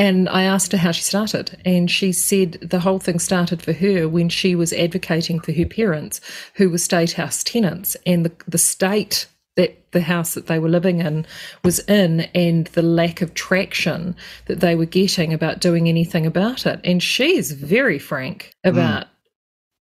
And 0.00 0.30
I 0.30 0.44
asked 0.44 0.72
her 0.72 0.78
how 0.78 0.92
she 0.92 1.02
started, 1.02 1.60
and 1.62 1.90
she 1.90 2.10
said 2.10 2.52
the 2.62 2.80
whole 2.80 2.98
thing 2.98 3.18
started 3.18 3.60
for 3.60 3.74
her 3.74 4.08
when 4.08 4.30
she 4.30 4.54
was 4.54 4.72
advocating 4.72 5.40
for 5.40 5.52
her 5.52 5.66
parents, 5.66 6.22
who 6.54 6.70
were 6.70 6.78
state 6.78 7.12
house 7.12 7.44
tenants, 7.44 7.98
and 8.06 8.24
the, 8.24 8.32
the 8.48 8.56
state 8.56 9.26
that 9.56 9.92
the 9.92 10.00
house 10.00 10.32
that 10.32 10.46
they 10.46 10.58
were 10.58 10.70
living 10.70 11.00
in 11.00 11.26
was 11.62 11.80
in, 11.80 12.20
and 12.34 12.68
the 12.68 12.80
lack 12.80 13.20
of 13.20 13.34
traction 13.34 14.16
that 14.46 14.60
they 14.60 14.74
were 14.74 14.86
getting 14.86 15.34
about 15.34 15.60
doing 15.60 15.86
anything 15.86 16.24
about 16.24 16.64
it. 16.64 16.80
And 16.82 17.02
she's 17.02 17.52
very 17.52 17.98
frank 17.98 18.54
mm. 18.64 18.70
about 18.70 19.06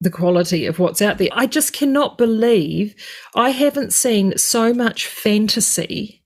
the 0.01 0.09
quality 0.09 0.65
of 0.65 0.79
what's 0.79 0.99
out 1.03 1.19
there. 1.19 1.29
I 1.31 1.45
just 1.45 1.73
cannot 1.73 2.17
believe 2.17 2.95
I 3.35 3.51
haven't 3.51 3.93
seen 3.93 4.35
so 4.35 4.73
much 4.73 5.05
fantasy. 5.05 6.23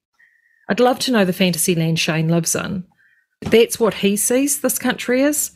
I'd 0.69 0.80
love 0.80 0.99
to 0.99 1.12
know 1.12 1.25
the 1.25 1.34
fantasy 1.34 1.75
land 1.75 1.99
Shane 1.99 2.30
lives 2.30 2.56
in. 2.56 2.86
That's 3.41 3.80
what 3.80 3.95
he 3.95 4.15
sees 4.15 4.62
this 4.62 4.80
country 4.80 5.21
is. 5.21 5.51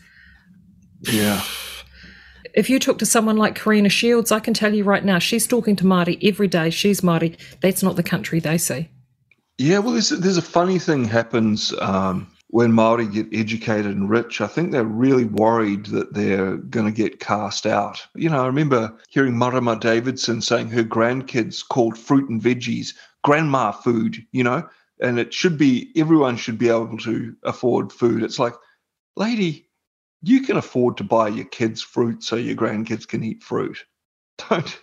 Yeah. 1.02 1.42
If 2.54 2.70
you 2.70 2.80
talk 2.80 3.00
to 3.00 3.06
someone 3.06 3.38
like 3.38 3.56
Karina 3.56 3.90
Shields, 3.90 4.32
I 4.32 4.40
can 4.40 4.54
tell 4.54 4.74
you 4.74 4.84
right 4.84 5.04
now, 5.04 5.20
she's 5.20 5.46
talking 5.46 5.76
to 5.78 5.84
Māori 5.84 6.18
every 6.24 6.48
day. 6.48 6.70
She's 6.70 7.02
Māori. 7.02 7.38
That's 7.62 7.84
not 7.84 7.96
the 7.96 8.04
country 8.04 8.40
they 8.40 8.58
see. 8.58 8.90
Yeah, 9.58 9.80
well, 9.80 9.94
there's, 9.94 10.10
there's 10.10 10.38
a 10.38 10.42
funny 10.42 10.80
thing 10.80 11.06
happens 11.06 11.74
um, 11.80 12.28
when 12.48 12.72
Maori 12.72 13.08
get 13.08 13.28
educated 13.34 13.88
and 13.96 14.10
rich. 14.10 14.42
I 14.42 14.48
think 14.48 14.72
they're 14.72 14.84
really 14.84 15.26
worried 15.26 15.88
that 15.88 16.14
they're 16.14 16.58
going 16.58 16.86
to 16.86 16.92
get 16.92 17.20
cast 17.20 17.66
out. 17.66 18.06
You 18.16 18.30
know, 18.30 18.44
I 18.44 18.48
remember 18.48 18.94
hearing 19.10 19.38
Marama 19.38 19.78
Davidson 19.78 20.42
saying 20.42 20.70
her 20.70 20.84
grandkids 20.84 21.66
called 21.68 21.98
fruit 21.98 22.30
and 22.30 22.42
veggies 22.42 22.94
grandma 23.24 23.72
food. 23.72 24.26
You 24.32 24.44
know, 24.44 24.68
and 25.02 25.20
it 25.20 25.34
should 25.34 25.58
be 25.58 25.92
everyone 25.96 26.38
should 26.38 26.58
be 26.58 26.70
able 26.70 26.98
to 27.00 27.36
afford 27.44 27.92
food. 27.92 28.24
It's 28.24 28.40
like, 28.40 28.54
lady, 29.16 29.68
you 30.22 30.42
can 30.42 30.58
afford 30.58 30.98
to 30.98 31.04
buy 31.04 31.28
your 31.28 31.46
kids 31.46 31.82
fruit 31.82 32.24
so 32.24 32.36
your 32.36 32.56
grandkids 32.56 33.08
can 33.08 33.24
eat 33.24 33.44
fruit. 33.44 33.86
Don't 34.50 34.82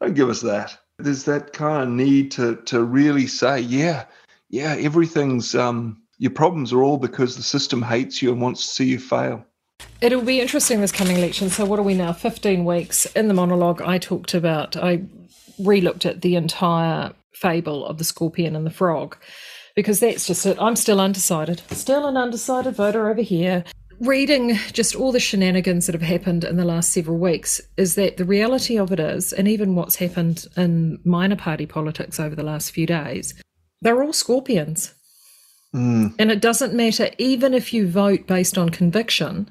don't 0.00 0.14
give 0.14 0.28
us 0.28 0.42
that. 0.42 0.78
There's 0.98 1.24
that 1.24 1.52
kind 1.52 1.82
of 1.82 1.88
need 1.88 2.30
to 2.32 2.56
to 2.66 2.82
really 2.82 3.26
say, 3.26 3.60
yeah, 3.60 4.04
yeah, 4.50 4.76
everything's 4.78 5.54
um 5.54 6.02
your 6.18 6.30
problems 6.30 6.72
are 6.72 6.82
all 6.82 6.98
because 6.98 7.36
the 7.36 7.42
system 7.42 7.82
hates 7.82 8.22
you 8.22 8.32
and 8.32 8.40
wants 8.40 8.66
to 8.66 8.72
see 8.72 8.84
you 8.86 8.98
fail. 8.98 9.44
It'll 10.00 10.22
be 10.22 10.40
interesting 10.40 10.80
this 10.80 10.92
coming 10.92 11.16
election. 11.16 11.50
So, 11.50 11.64
what 11.64 11.78
are 11.78 11.82
we 11.82 11.94
now? 11.94 12.12
15 12.12 12.64
weeks. 12.64 13.06
In 13.06 13.28
the 13.28 13.34
monologue, 13.34 13.82
I 13.82 13.98
talked 13.98 14.34
about, 14.34 14.76
I 14.76 15.02
re 15.58 15.80
looked 15.80 16.06
at 16.06 16.22
the 16.22 16.36
entire 16.36 17.12
fable 17.36 17.84
of 17.86 17.98
the 17.98 18.04
scorpion 18.04 18.56
and 18.56 18.66
the 18.66 18.70
frog 18.70 19.16
because 19.74 20.00
that's 20.00 20.26
just 20.26 20.46
it. 20.46 20.56
I'm 20.60 20.74
still 20.74 21.00
undecided. 21.00 21.60
Still 21.70 22.06
an 22.06 22.16
undecided 22.16 22.74
voter 22.74 23.08
over 23.08 23.20
here. 23.20 23.62
Reading 24.00 24.56
just 24.72 24.94
all 24.94 25.12
the 25.12 25.20
shenanigans 25.20 25.86
that 25.86 25.94
have 25.94 26.02
happened 26.02 26.44
in 26.44 26.56
the 26.56 26.64
last 26.64 26.92
several 26.92 27.18
weeks 27.18 27.60
is 27.76 27.94
that 27.94 28.16
the 28.16 28.24
reality 28.24 28.78
of 28.78 28.90
it 28.92 29.00
is, 29.00 29.32
and 29.32 29.46
even 29.46 29.74
what's 29.74 29.96
happened 29.96 30.46
in 30.56 30.98
minor 31.04 31.36
party 31.36 31.66
politics 31.66 32.18
over 32.18 32.34
the 32.34 32.42
last 32.42 32.72
few 32.72 32.86
days, 32.86 33.34
they're 33.80 34.02
all 34.02 34.12
scorpions. 34.12 34.94
Mm. 35.74 36.14
And 36.18 36.30
it 36.30 36.40
doesn't 36.40 36.74
matter, 36.74 37.10
even 37.18 37.54
if 37.54 37.72
you 37.72 37.88
vote 37.88 38.26
based 38.26 38.58
on 38.58 38.70
conviction, 38.70 39.50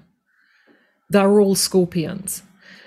they're 1.09 1.39
all 1.39 1.55
scorpions. 1.55 2.41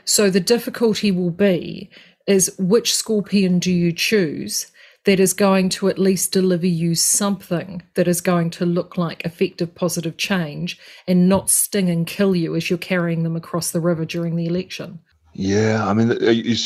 So 0.05 0.31
the 0.31 0.41
difficulty 0.41 1.11
will 1.11 1.31
be 1.31 1.91
is 2.27 2.55
which 2.59 2.95
scorpion 2.95 3.59
do 3.59 3.73
you 3.73 3.93
choose 3.93 4.71
that 5.05 5.21
is 5.21 5.33
going 5.33 5.69
to 5.71 5.89
at 5.89 5.99
least 5.99 6.33
deliver 6.33 6.67
you 6.67 6.95
something 6.95 7.83
that 7.95 8.09
is 8.09 8.21
going 8.21 8.51
to 8.51 8.67
look 8.67 8.99
like 8.99 9.25
effective 9.25 9.75
positive 9.75 10.17
change 10.17 10.79
and 11.07 11.29
not 11.29 11.49
sting 11.49 11.89
and 11.89 12.07
kill 12.07 12.37
you 12.37 12.55
as 12.55 12.69
you're 12.69 12.79
carrying 12.79 13.23
them 13.23 13.37
across 13.37 13.71
the 13.71 13.81
river 13.81 14.05
during 14.05 14.37
the 14.37 14.47
election. 14.47 14.99
Yeah, 15.33 15.87
I 15.87 15.95
mean, 15.95 16.17
you're 16.21 16.57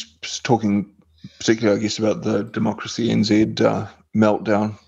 talking 0.43 0.91
particularly, 1.39 1.79
I 1.79 1.83
guess, 1.83 1.99
about 1.99 2.23
the 2.23 2.45
Democracy 2.45 3.09
NZ 3.09 3.61
uh, 3.61 3.87
meltdown. 4.17 4.79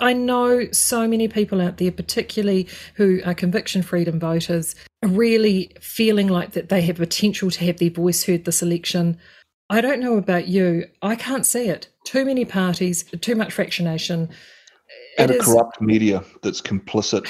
I 0.00 0.12
know 0.12 0.68
so 0.72 1.06
many 1.06 1.28
people 1.28 1.60
out 1.60 1.76
there, 1.76 1.92
particularly 1.92 2.68
who 2.94 3.20
are 3.24 3.34
conviction 3.34 3.82
freedom 3.82 4.18
voters, 4.18 4.74
are 5.02 5.08
really 5.08 5.72
feeling 5.80 6.28
like 6.28 6.52
that 6.52 6.68
they 6.68 6.82
have 6.82 6.96
potential 6.96 7.50
to 7.50 7.64
have 7.64 7.78
their 7.78 7.90
voice 7.90 8.24
heard 8.24 8.44
this 8.44 8.62
election. 8.62 9.18
I 9.70 9.80
don't 9.80 10.00
know 10.00 10.16
about 10.16 10.48
you. 10.48 10.86
I 11.02 11.16
can't 11.16 11.46
see 11.46 11.68
it. 11.68 11.88
Too 12.04 12.24
many 12.24 12.44
parties, 12.44 13.04
too 13.20 13.34
much 13.34 13.54
fractionation. 13.54 14.28
And 15.18 15.30
It 15.30 15.36
a 15.36 15.38
is- 15.38 15.44
corrupt 15.44 15.80
media 15.80 16.22
that's 16.42 16.60
complicit. 16.60 17.26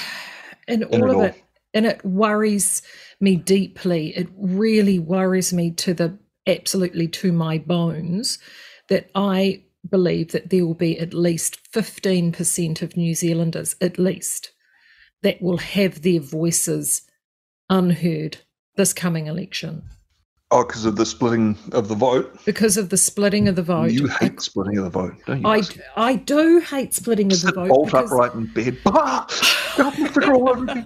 and 0.67 0.83
in 0.83 1.01
all 1.01 1.09
it 1.09 1.09
of 1.11 1.15
all. 1.17 1.23
it 1.23 1.35
and 1.73 1.85
it 1.85 2.03
worries 2.05 2.81
me 3.19 3.35
deeply 3.35 4.15
it 4.17 4.27
really 4.37 4.97
worries 4.97 5.53
me 5.53 5.69
to 5.71 5.93
the 5.93 6.17
absolutely 6.47 7.07
to 7.07 7.31
my 7.31 7.57
bones 7.59 8.39
that 8.89 9.09
i 9.13 9.61
believe 9.89 10.31
that 10.31 10.49
there 10.49 10.65
will 10.65 10.73
be 10.73 10.97
at 10.99 11.13
least 11.13 11.59
15% 11.71 12.81
of 12.81 12.97
new 12.97 13.13
zealanders 13.13 13.75
at 13.81 13.99
least 13.99 14.51
that 15.21 15.39
will 15.41 15.57
have 15.57 16.01
their 16.01 16.19
voices 16.19 17.03
unheard 17.69 18.37
this 18.75 18.93
coming 18.93 19.27
election 19.27 19.83
Oh, 20.51 20.63
because 20.63 20.85
of 20.85 20.95
the 20.95 21.05
splitting 21.07 21.57
of 21.71 21.87
the 21.87 21.95
vote. 21.95 22.37
because 22.45 22.77
of 22.77 22.89
the 22.89 22.97
splitting 22.97 23.47
of 23.47 23.55
the 23.55 23.63
vote 23.63 23.91
You 23.91 24.07
hate 24.07 24.39
splitting 24.39 24.77
of 24.77 24.83
the 24.83 24.89
vote, 24.91 25.15
don't 25.25 25.41
you? 25.41 25.47
I, 25.47 25.61
I 25.97 26.15
do 26.17 26.59
hate 26.59 26.93
splitting 26.93 27.31
of 27.33 27.41
the 27.41 27.51
vote 27.51 27.67
bolt 27.69 27.87
because- 27.87 28.11
upright 28.11 28.33
in 28.35 28.45
bed. 28.53 28.77
Ah, 28.85 29.27
help 29.75 29.97
me 29.97 30.07
figure 30.07 30.33
all 30.35 30.49
over 30.49 30.63
me. 30.63 30.85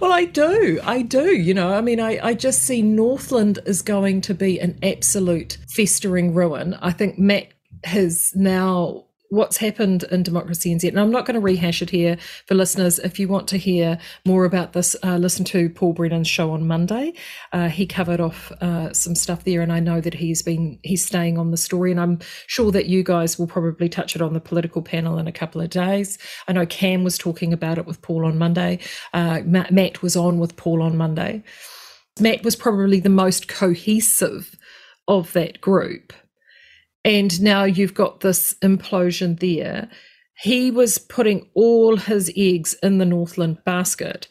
well, 0.00 0.12
I 0.12 0.24
do. 0.26 0.80
I 0.84 1.02
do. 1.02 1.34
You 1.34 1.54
know, 1.54 1.72
I 1.72 1.80
mean, 1.80 2.00
I, 2.00 2.18
I 2.22 2.34
just 2.34 2.64
see 2.64 2.82
Northland 2.82 3.60
is 3.66 3.80
going 3.82 4.20
to 4.22 4.34
be 4.34 4.58
an 4.60 4.78
absolute 4.82 5.56
festering 5.68 6.34
ruin. 6.34 6.74
I 6.82 6.90
think 6.92 7.18
Matt 7.18 7.48
has 7.84 8.32
now. 8.34 9.04
What's 9.30 9.58
happened 9.58 10.04
in 10.04 10.22
Democracy 10.22 10.74
NZ, 10.74 10.88
and 10.88 10.98
I'm 10.98 11.10
not 11.10 11.26
going 11.26 11.34
to 11.34 11.40
rehash 11.40 11.82
it 11.82 11.90
here 11.90 12.16
for 12.46 12.54
listeners. 12.54 12.98
If 12.98 13.18
you 13.18 13.28
want 13.28 13.46
to 13.48 13.58
hear 13.58 13.98
more 14.24 14.46
about 14.46 14.72
this, 14.72 14.96
uh, 15.04 15.16
listen 15.16 15.44
to 15.46 15.68
Paul 15.68 15.92
Brennan's 15.92 16.28
show 16.28 16.52
on 16.52 16.66
Monday. 16.66 17.12
Uh, 17.52 17.68
he 17.68 17.86
covered 17.86 18.20
off 18.20 18.50
uh, 18.62 18.92
some 18.94 19.14
stuff 19.14 19.44
there, 19.44 19.60
and 19.60 19.70
I 19.70 19.80
know 19.80 20.00
that 20.00 20.14
he's 20.14 20.40
been 20.40 20.78
he's 20.82 21.04
staying 21.04 21.36
on 21.36 21.50
the 21.50 21.58
story, 21.58 21.90
and 21.90 22.00
I'm 22.00 22.20
sure 22.46 22.72
that 22.72 22.86
you 22.86 23.02
guys 23.02 23.38
will 23.38 23.46
probably 23.46 23.90
touch 23.90 24.16
it 24.16 24.22
on 24.22 24.32
the 24.32 24.40
political 24.40 24.80
panel 24.80 25.18
in 25.18 25.26
a 25.26 25.32
couple 25.32 25.60
of 25.60 25.68
days. 25.68 26.16
I 26.46 26.52
know 26.52 26.64
Cam 26.64 27.04
was 27.04 27.18
talking 27.18 27.52
about 27.52 27.76
it 27.76 27.84
with 27.84 28.00
Paul 28.00 28.24
on 28.24 28.38
Monday. 28.38 28.78
Uh, 29.12 29.40
Matt, 29.44 29.72
Matt 29.72 30.00
was 30.00 30.16
on 30.16 30.38
with 30.38 30.56
Paul 30.56 30.80
on 30.80 30.96
Monday. 30.96 31.42
Matt 32.18 32.44
was 32.44 32.56
probably 32.56 33.00
the 33.00 33.08
most 33.08 33.46
cohesive 33.46 34.56
of 35.06 35.32
that 35.34 35.60
group. 35.60 36.12
And 37.04 37.40
now 37.40 37.64
you've 37.64 37.94
got 37.94 38.20
this 38.20 38.54
implosion 38.62 39.38
there. 39.40 39.88
He 40.40 40.70
was 40.70 40.98
putting 40.98 41.48
all 41.54 41.96
his 41.96 42.30
eggs 42.36 42.74
in 42.82 42.98
the 42.98 43.06
Northland 43.06 43.58
basket. 43.64 44.28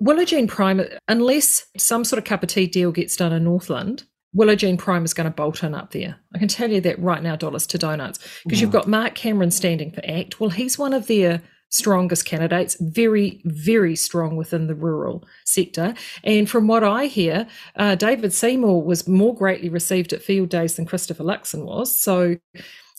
Willow 0.00 0.24
Jean 0.24 0.46
Prime, 0.46 0.82
unless 1.08 1.66
some 1.76 2.04
sort 2.04 2.18
of 2.18 2.24
cup 2.24 2.42
of 2.42 2.48
tea 2.48 2.66
deal 2.66 2.90
gets 2.90 3.16
done 3.16 3.32
in 3.32 3.44
Northland, 3.44 4.04
Willow 4.34 4.54
Jean 4.54 4.76
Prime 4.76 5.04
is 5.04 5.14
going 5.14 5.26
to 5.26 5.30
bolt 5.30 5.62
in 5.62 5.74
up 5.74 5.90
there. 5.92 6.16
I 6.34 6.38
can 6.38 6.48
tell 6.48 6.70
you 6.70 6.80
that 6.80 6.98
right 6.98 7.22
now, 7.22 7.36
dollars 7.36 7.66
to 7.68 7.78
donuts, 7.78 8.18
because 8.44 8.60
you've 8.60 8.70
got 8.70 8.88
Mark 8.88 9.14
Cameron 9.14 9.50
standing 9.50 9.92
for 9.92 10.00
ACT. 10.04 10.40
Well, 10.40 10.50
he's 10.50 10.78
one 10.78 10.94
of 10.94 11.06
their 11.06 11.42
strongest 11.72 12.26
candidates, 12.26 12.76
very, 12.80 13.40
very 13.44 13.96
strong 13.96 14.36
within 14.36 14.66
the 14.66 14.74
rural 14.74 15.24
sector. 15.44 15.94
And 16.22 16.48
from 16.48 16.68
what 16.68 16.84
I 16.84 17.06
hear, 17.06 17.48
uh, 17.76 17.94
David 17.94 18.32
Seymour 18.32 18.82
was 18.82 19.08
more 19.08 19.34
greatly 19.34 19.70
received 19.70 20.12
at 20.12 20.22
field 20.22 20.50
days 20.50 20.76
than 20.76 20.86
Christopher 20.86 21.24
Luxon 21.24 21.64
was. 21.64 21.98
So, 21.98 22.36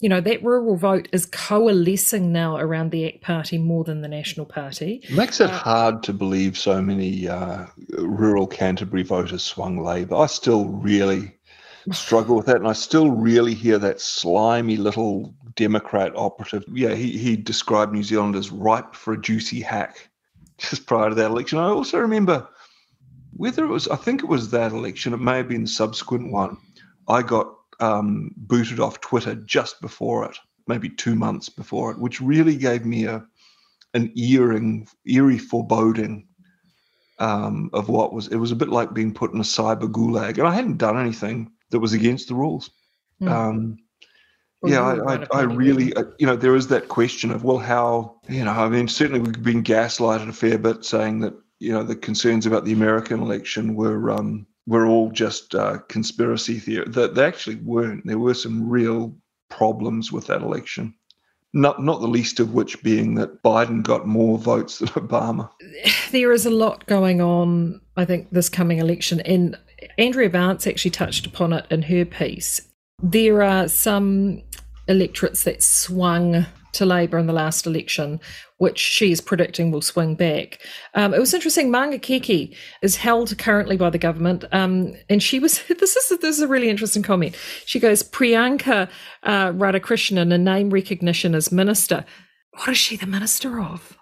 you 0.02 0.10
know, 0.10 0.22
that 0.22 0.44
rural 0.44 0.76
vote 0.76 1.08
is 1.14 1.28
coalescing 1.28 2.34
now 2.34 2.58
around 2.58 2.90
the 2.90 3.06
ACT 3.06 3.22
Party 3.22 3.58
more 3.60 3.84
than 3.84 4.02
the 4.02 4.08
National 4.08 4.46
Party. 4.46 5.04
Makes 5.12 5.40
it 5.40 5.52
hard 5.52 6.02
to 6.04 6.14
believe 6.14 6.58
so 6.58 6.82
many 6.82 7.28
uh, 7.28 7.68
rural 8.00 8.48
Canterbury 8.48 9.04
voters 9.04 9.44
swung 9.44 9.84
Labor. 9.84 10.16
I 10.16 10.26
still 10.26 10.66
really 10.66 11.38
struggle 11.92 12.36
with 12.36 12.48
that, 12.48 12.58
and 12.58 12.68
I 12.68 12.74
still 12.74 13.12
really 13.12 13.54
hear 13.54 13.78
that 13.78 14.02
slimy 14.02 14.78
little 14.78 15.36
Democrat 15.56 16.12
operative. 16.16 16.64
Yeah, 16.68 16.96
he, 16.96 17.18
he 17.18 17.36
described 17.36 17.94
New 17.94 18.04
Zealand 18.04 18.36
as 18.36 18.52
ripe 18.52 18.96
for 18.96 19.14
a 19.14 19.22
juicy 19.22 19.62
hack 19.62 20.10
just 20.58 20.86
prior 20.86 21.10
to 21.10 21.16
that 21.16 21.32
election. 21.32 21.60
I 21.60 21.66
also 21.66 22.00
remember 22.00 22.48
whether 23.36 23.64
it 23.64 23.70
was, 23.70 23.88
I 23.88 23.96
think 23.96 24.22
it 24.22 24.30
was 24.30 24.52
that 24.52 24.72
election, 24.72 25.14
it 25.14 25.20
may 25.20 25.38
have 25.38 25.50
been 25.50 25.64
the 25.64 25.68
subsequent 25.68 26.32
one. 26.32 26.58
I 27.08 27.22
got 27.22 27.54
um, 27.80 28.32
booted 28.38 28.80
off 28.80 29.02
Twitter 29.02 29.36
just 29.36 29.82
before 29.82 30.26
it, 30.26 30.38
maybe 30.68 30.90
two 30.90 31.16
months 31.16 31.50
before 31.50 31.92
it, 31.92 32.00
which 32.00 32.22
really 32.22 32.56
gave 32.56 32.86
me 32.86 33.06
a 33.06 33.26
an 33.96 34.12
earring, 34.16 34.88
eerie 35.06 35.38
foreboding 35.38 36.28
um, 37.20 37.70
of 37.74 37.90
what 37.90 38.14
was. 38.14 38.28
It 38.28 38.38
was 38.38 38.52
a 38.52 38.56
bit 38.56 38.70
like 38.70 38.94
being 38.94 39.14
put 39.14 39.34
in 39.34 39.40
a 39.40 39.44
cyber 39.44 39.92
gulag, 39.92 40.38
and 40.38 40.48
I 40.48 40.54
hadn't 40.54 40.78
done 40.78 40.98
anything 40.98 41.52
that 41.70 41.80
was 41.80 41.94
against 41.94 42.28
the 42.28 42.36
rules. 42.36 42.72
Hmm. 43.20 43.28
Um, 43.28 43.78
yeah, 44.66 44.82
I, 44.82 45.16
I, 45.16 45.26
I 45.34 45.42
really, 45.42 45.94
uh, 45.96 46.04
you 46.20 46.26
know, 46.26 46.36
there 46.36 46.56
is 46.56 46.68
that 46.68 46.88
question 46.88 47.32
of, 47.32 47.44
well, 47.44 47.58
how, 47.58 48.16
you 48.30 48.44
know, 48.44 48.52
I 48.52 48.70
mean, 48.70 48.88
certainly 48.88 49.20
we've 49.20 49.44
been 49.44 49.64
gaslighted 49.64 50.30
a 50.30 50.34
fair 50.34 50.58
bit, 50.58 50.86
saying 50.86 51.20
that, 51.20 51.34
you 51.60 51.72
know, 51.72 51.84
the 51.84 51.96
concerns 51.96 52.46
about 52.46 52.66
the 52.66 52.74
American 52.74 53.22
election 53.22 53.76
were, 53.76 54.12
um, 54.12 54.46
were 54.66 54.86
all 54.86 55.12
just 55.12 55.56
uh, 55.56 55.80
conspiracy 55.90 56.60
theory. 56.60 56.86
That 56.88 57.16
they 57.16 57.26
actually 57.26 57.58
weren't. 57.58 58.06
There 58.06 58.20
were 58.20 58.34
some 58.34 58.70
real 58.70 59.16
problems 59.50 60.12
with 60.12 60.28
that 60.28 60.42
election. 60.42 60.94
Not, 61.56 61.84
not 61.84 62.02
the 62.02 62.08
least 62.08 62.40
of 62.40 62.54
which 62.54 62.82
being 62.82 63.14
that 63.16 63.44
Biden 63.44 63.84
got 63.84 64.08
more 64.08 64.40
votes 64.40 64.80
than 64.80 64.88
Obama. 64.90 65.50
there 66.12 66.32
is 66.32 66.46
a 66.46 66.50
lot 66.50 66.86
going 66.88 67.22
on, 67.22 67.80
I 67.96 68.06
think, 68.06 68.30
this 68.32 68.50
coming 68.50 68.80
election. 68.80 69.20
And 69.22 69.58
Andrea 69.98 70.30
Vance 70.30 70.66
actually 70.66 70.92
touched 70.92 71.28
upon 71.28 71.54
it 71.54 71.66
in 71.70 71.84
her 71.84 72.06
piece. 72.06 72.62
There 73.04 73.44
are 73.44 73.68
some 73.68 74.42
electorates 74.88 75.44
that 75.44 75.62
swung 75.62 76.46
to 76.72 76.86
Labour 76.86 77.18
in 77.18 77.28
the 77.28 77.34
last 77.34 77.68
election, 77.68 78.22
which 78.60 78.80
she 78.80 79.12
is 79.12 79.20
predicting 79.20 79.72
will 79.72 79.82
swing 79.82 80.16
back. 80.16 80.60
Um, 80.94 81.14
it 81.14 81.20
was 81.20 81.34
interesting. 81.34 81.70
Maungakiekie 81.70 82.56
is 82.82 82.96
held 82.96 83.38
currently 83.38 83.76
by 83.76 83.90
the 83.90 83.98
government, 83.98 84.46
um, 84.54 84.96
and 85.10 85.22
she 85.22 85.38
was. 85.38 85.62
This 85.84 85.98
is 85.98 86.18
this 86.20 86.38
is 86.38 86.42
a 86.42 86.48
really 86.48 86.70
interesting 86.70 87.04
comment. 87.04 87.36
She 87.66 87.78
goes, 87.78 88.04
Priyanka 88.04 88.90
uh, 89.24 89.52
Radhakrishnan, 89.52 90.34
a 90.34 90.38
name 90.38 90.70
recognition 90.70 91.36
as 91.36 91.52
minister. 91.52 92.06
What 92.54 92.70
is 92.70 92.78
she 92.78 92.96
the 92.96 93.06
minister 93.06 93.60
of? 93.60 93.98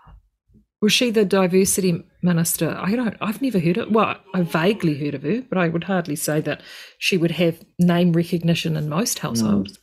Was 0.82 0.92
she 0.92 1.12
the 1.12 1.26
diversity 1.26 2.04
minister? 2.24 2.76
I 2.80 2.96
don't. 2.96 3.16
I've 3.22 3.40
never 3.40 3.60
heard 3.60 3.78
it. 3.78 3.92
Well, 3.92 4.18
I 4.34 4.42
vaguely 4.42 4.98
heard 4.98 5.14
of 5.14 5.22
her, 5.22 5.44
but 5.48 5.60
I 5.60 5.68
would 5.68 5.84
hardly 5.84 6.16
say 6.16 6.42
that 6.42 6.62
she 6.98 7.18
would 7.18 7.32
have 7.32 7.64
name 7.78 8.14
recognition 8.14 8.76
in 8.76 8.90
most 8.90 9.20
households. 9.20 9.78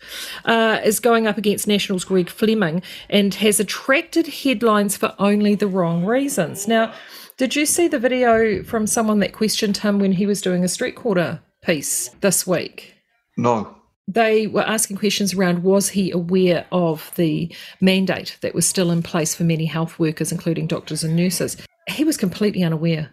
Uh, 0.44 0.80
is 0.84 0.98
going 0.98 1.28
up 1.28 1.38
against 1.38 1.68
Nationals 1.68 2.04
Greg 2.04 2.28
Fleming 2.28 2.82
and 3.08 3.32
has 3.34 3.60
attracted 3.60 4.26
headlines 4.26 4.96
for 4.96 5.14
only 5.20 5.54
the 5.54 5.68
wrong 5.68 6.04
reasons. 6.04 6.66
Now, 6.66 6.92
did 7.36 7.54
you 7.54 7.64
see 7.64 7.86
the 7.86 8.00
video 8.00 8.64
from 8.64 8.88
someone 8.88 9.20
that 9.20 9.32
questioned 9.32 9.76
him 9.76 10.00
when 10.00 10.12
he 10.12 10.26
was 10.26 10.42
doing 10.42 10.64
a 10.64 10.68
street 10.68 10.96
quarter 10.96 11.40
piece 11.62 12.08
this 12.20 12.44
week? 12.44 12.94
No. 13.36 13.77
They 14.08 14.46
were 14.46 14.62
asking 14.62 14.96
questions 14.96 15.34
around 15.34 15.62
was 15.62 15.90
he 15.90 16.10
aware 16.10 16.66
of 16.72 17.12
the 17.16 17.54
mandate 17.80 18.38
that 18.40 18.54
was 18.54 18.66
still 18.66 18.90
in 18.90 19.02
place 19.02 19.34
for 19.34 19.44
many 19.44 19.66
health 19.66 19.98
workers, 19.98 20.32
including 20.32 20.66
doctors 20.66 21.04
and 21.04 21.14
nurses. 21.14 21.58
He 21.86 22.04
was 22.04 22.16
completely 22.16 22.62
unaware 22.62 23.10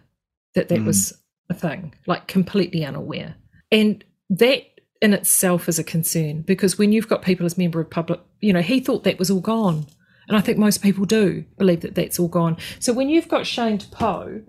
that 0.54 0.68
that 0.70 0.80
mm. 0.80 0.86
was 0.86 1.12
a 1.50 1.54
thing, 1.54 1.94
like 2.06 2.26
completely 2.26 2.82
unaware. 2.82 3.36
And 3.70 4.02
that 4.30 4.62
in 5.02 5.12
itself 5.12 5.68
is 5.68 5.78
a 5.78 5.84
concern 5.84 6.40
because 6.40 6.78
when 6.78 6.92
you've 6.92 7.08
got 7.08 7.20
people 7.20 7.44
as 7.44 7.58
member 7.58 7.78
of 7.78 7.90
public, 7.90 8.20
you 8.40 8.54
know, 8.54 8.62
he 8.62 8.80
thought 8.80 9.04
that 9.04 9.18
was 9.18 9.30
all 9.30 9.40
gone. 9.40 9.86
And 10.28 10.36
I 10.36 10.40
think 10.40 10.56
most 10.56 10.82
people 10.82 11.04
do 11.04 11.44
believe 11.58 11.82
that 11.82 11.94
that's 11.94 12.18
all 12.18 12.28
gone. 12.28 12.56
So 12.80 12.94
when 12.94 13.10
you've 13.10 13.28
got 13.28 13.46
Shane 13.46 13.78
Poe 13.78 14.40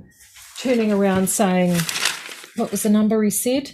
turning 0.60 0.94
around 0.94 1.30
saying, 1.30 1.78
what 2.56 2.72
was 2.72 2.84
the 2.84 2.90
number 2.90 3.22
he 3.22 3.30
said? 3.30 3.72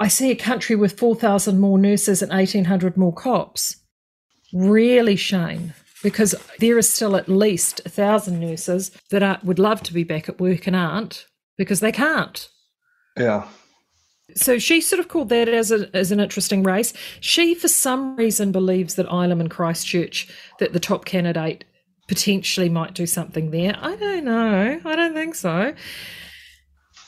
I 0.00 0.08
see 0.08 0.30
a 0.30 0.36
country 0.36 0.76
with 0.76 0.98
4,000 0.98 1.58
more 1.58 1.78
nurses 1.78 2.22
and 2.22 2.30
1,800 2.30 2.96
more 2.96 3.12
cops. 3.12 3.76
Really, 4.52 5.16
Shane, 5.16 5.74
because 6.02 6.34
there 6.60 6.78
is 6.78 6.88
still 6.88 7.16
at 7.16 7.28
least 7.28 7.80
1,000 7.84 8.38
nurses 8.38 8.90
that 9.10 9.22
are, 9.22 9.38
would 9.42 9.58
love 9.58 9.82
to 9.84 9.92
be 9.92 10.04
back 10.04 10.28
at 10.28 10.40
work 10.40 10.66
and 10.66 10.76
aren't 10.76 11.26
because 11.56 11.80
they 11.80 11.92
can't. 11.92 12.48
Yeah. 13.16 13.48
So 14.34 14.58
she 14.58 14.80
sort 14.80 15.00
of 15.00 15.08
called 15.08 15.30
that 15.30 15.48
as, 15.48 15.72
a, 15.72 15.94
as 15.94 16.12
an 16.12 16.20
interesting 16.20 16.62
race. 16.62 16.92
She, 17.20 17.54
for 17.54 17.68
some 17.68 18.14
reason, 18.16 18.52
believes 18.52 18.94
that 18.94 19.06
Ilam 19.08 19.40
and 19.40 19.50
Christchurch, 19.50 20.28
that 20.60 20.72
the 20.72 20.80
top 20.80 21.04
candidate 21.04 21.64
potentially 22.06 22.68
might 22.68 22.94
do 22.94 23.06
something 23.06 23.50
there. 23.50 23.76
I 23.80 23.96
don't 23.96 24.24
know. 24.24 24.80
I 24.84 24.96
don't 24.96 25.14
think 25.14 25.34
so. 25.34 25.74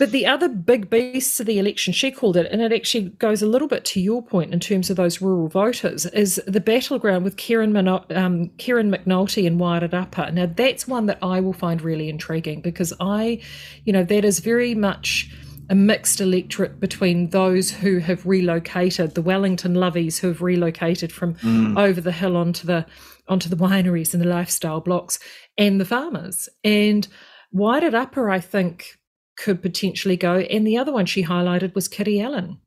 But 0.00 0.12
the 0.12 0.24
other 0.24 0.48
big 0.48 0.88
beasts 0.88 1.40
of 1.40 1.46
the 1.46 1.58
election, 1.58 1.92
she 1.92 2.10
called 2.10 2.38
it, 2.38 2.50
and 2.50 2.62
it 2.62 2.72
actually 2.72 3.10
goes 3.10 3.42
a 3.42 3.46
little 3.46 3.68
bit 3.68 3.84
to 3.84 4.00
your 4.00 4.22
point 4.22 4.50
in 4.50 4.58
terms 4.58 4.88
of 4.88 4.96
those 4.96 5.20
rural 5.20 5.48
voters, 5.48 6.06
is 6.06 6.40
the 6.46 6.58
battleground 6.58 7.22
with 7.22 7.36
Kieran, 7.36 7.70
Mino- 7.70 8.06
um, 8.08 8.48
Kieran 8.56 8.90
McAnulty 8.90 9.46
and 9.46 9.60
Wairarapa. 9.60 10.32
Now, 10.32 10.46
that's 10.46 10.88
one 10.88 11.04
that 11.04 11.18
I 11.20 11.40
will 11.40 11.52
find 11.52 11.82
really 11.82 12.08
intriguing 12.08 12.62
because 12.62 12.94
I, 12.98 13.42
you 13.84 13.92
know, 13.92 14.02
that 14.04 14.24
is 14.24 14.38
very 14.38 14.74
much 14.74 15.30
a 15.68 15.74
mixed 15.74 16.22
electorate 16.22 16.80
between 16.80 17.28
those 17.28 17.70
who 17.70 17.98
have 17.98 18.24
relocated, 18.24 19.14
the 19.14 19.20
Wellington 19.20 19.74
lovies 19.74 20.18
who 20.18 20.28
have 20.28 20.40
relocated 20.40 21.12
from 21.12 21.36
over 21.76 22.00
the 22.00 22.10
hill 22.10 22.38
onto 22.38 22.66
the 22.66 22.86
onto 23.28 23.50
the 23.50 23.56
wineries 23.56 24.14
and 24.14 24.22
the 24.22 24.28
lifestyle 24.28 24.80
blocks, 24.80 25.18
and 25.58 25.78
the 25.78 25.84
farmers. 25.84 26.48
And 26.64 27.06
Wairarapa, 27.54 28.32
I 28.32 28.40
think, 28.40 28.98
could 29.42 29.62
potentially 29.62 30.16
go. 30.16 30.38
And 30.38 30.66
the 30.66 30.78
other 30.78 30.92
one 30.92 31.06
she 31.06 31.24
highlighted 31.24 31.74
was 31.74 31.88
Kiri 31.88 32.20
Allan 32.20 32.58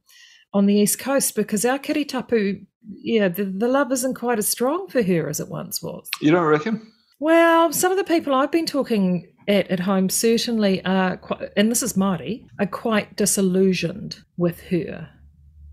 on 0.54 0.66
the 0.66 0.76
East 0.76 1.00
Coast 1.00 1.36
because 1.36 1.66
our 1.66 1.80
Kiritapu, 1.80 2.66
yeah, 2.90 3.28
the, 3.28 3.46
the 3.46 3.68
love 3.68 3.92
isn't 3.92 4.16
quite 4.16 4.40
as 4.40 4.48
strong 4.48 4.88
for 4.88 5.04
her 5.04 5.30
as 5.30 5.40
it 5.40 5.50
once 5.50 5.82
was. 5.82 6.10
You 6.22 6.32
don't 6.32 6.46
reckon? 6.46 6.92
Well, 7.20 7.72
some 7.72 7.92
of 7.92 7.98
the 7.98 8.04
people 8.04 8.34
I've 8.34 8.52
been 8.52 8.66
talking 8.66 9.28
at 9.48 9.70
at 9.70 9.80
home 9.80 10.10
certainly 10.10 10.84
are, 10.86 11.18
quite, 11.18 11.50
and 11.56 11.72
this 11.72 11.84
is 11.84 11.94
Māori, 11.94 12.46
are 12.60 12.68
quite 12.68 13.16
disillusioned 13.16 14.20
with 14.38 14.62
her. 14.64 15.10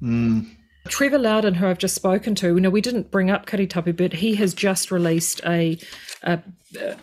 Mm. 0.03 0.47
Trevor 0.91 1.19
Loudon, 1.19 1.55
who 1.55 1.69
I've 1.69 1.79
just 1.79 1.95
spoken 1.95 2.35
to, 2.37 2.49
you 2.49 2.61
know, 2.61 2.69
we 2.69 2.81
didn't 2.81 3.11
bring 3.11 3.31
up 3.31 3.47
Kiritapu, 3.47 3.97
but 3.97 4.13
he 4.13 4.35
has 4.35 4.53
just 4.53 4.91
released 4.91 5.41
a, 5.47 5.79
a, 6.25 6.41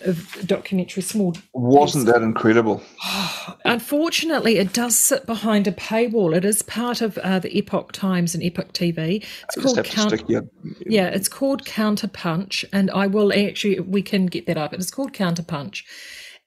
a 0.06 0.14
documentary, 0.46 1.02
small. 1.02 1.34
Wasn't 1.54 2.06
that 2.06 2.22
incredible? 2.22 2.84
Unfortunately, 3.66 4.58
it 4.58 4.74
does 4.74 4.98
sit 4.98 5.26
behind 5.26 5.68
a 5.68 5.72
paywall. 5.72 6.36
It 6.36 6.44
is 6.44 6.62
part 6.62 7.02
of 7.02 7.18
uh, 7.20 7.40
the 7.40 7.58
Epoch 7.58 7.94
Times 7.94 8.36
and 8.36 8.44
Epoch 8.44 8.74
TV. 8.74 9.24
It's 9.24 9.58
I 9.58 9.62
called 9.62 9.78
have 9.78 9.86
to 9.86 9.92
Count. 9.92 10.10
stick 10.10 10.44
Yeah, 10.86 11.08
it's 11.08 11.30
called 11.30 11.66
Counter 11.66 12.10
Punch, 12.10 12.66
and 12.74 12.92
I 12.92 13.08
will 13.08 13.32
actually 13.32 13.80
we 13.80 14.02
can 14.02 14.26
get 14.26 14.48
that 14.48 14.58
up. 14.58 14.74
It's 14.74 14.92
called 14.92 15.14
Counter 15.14 15.44
Punch, 15.44 15.86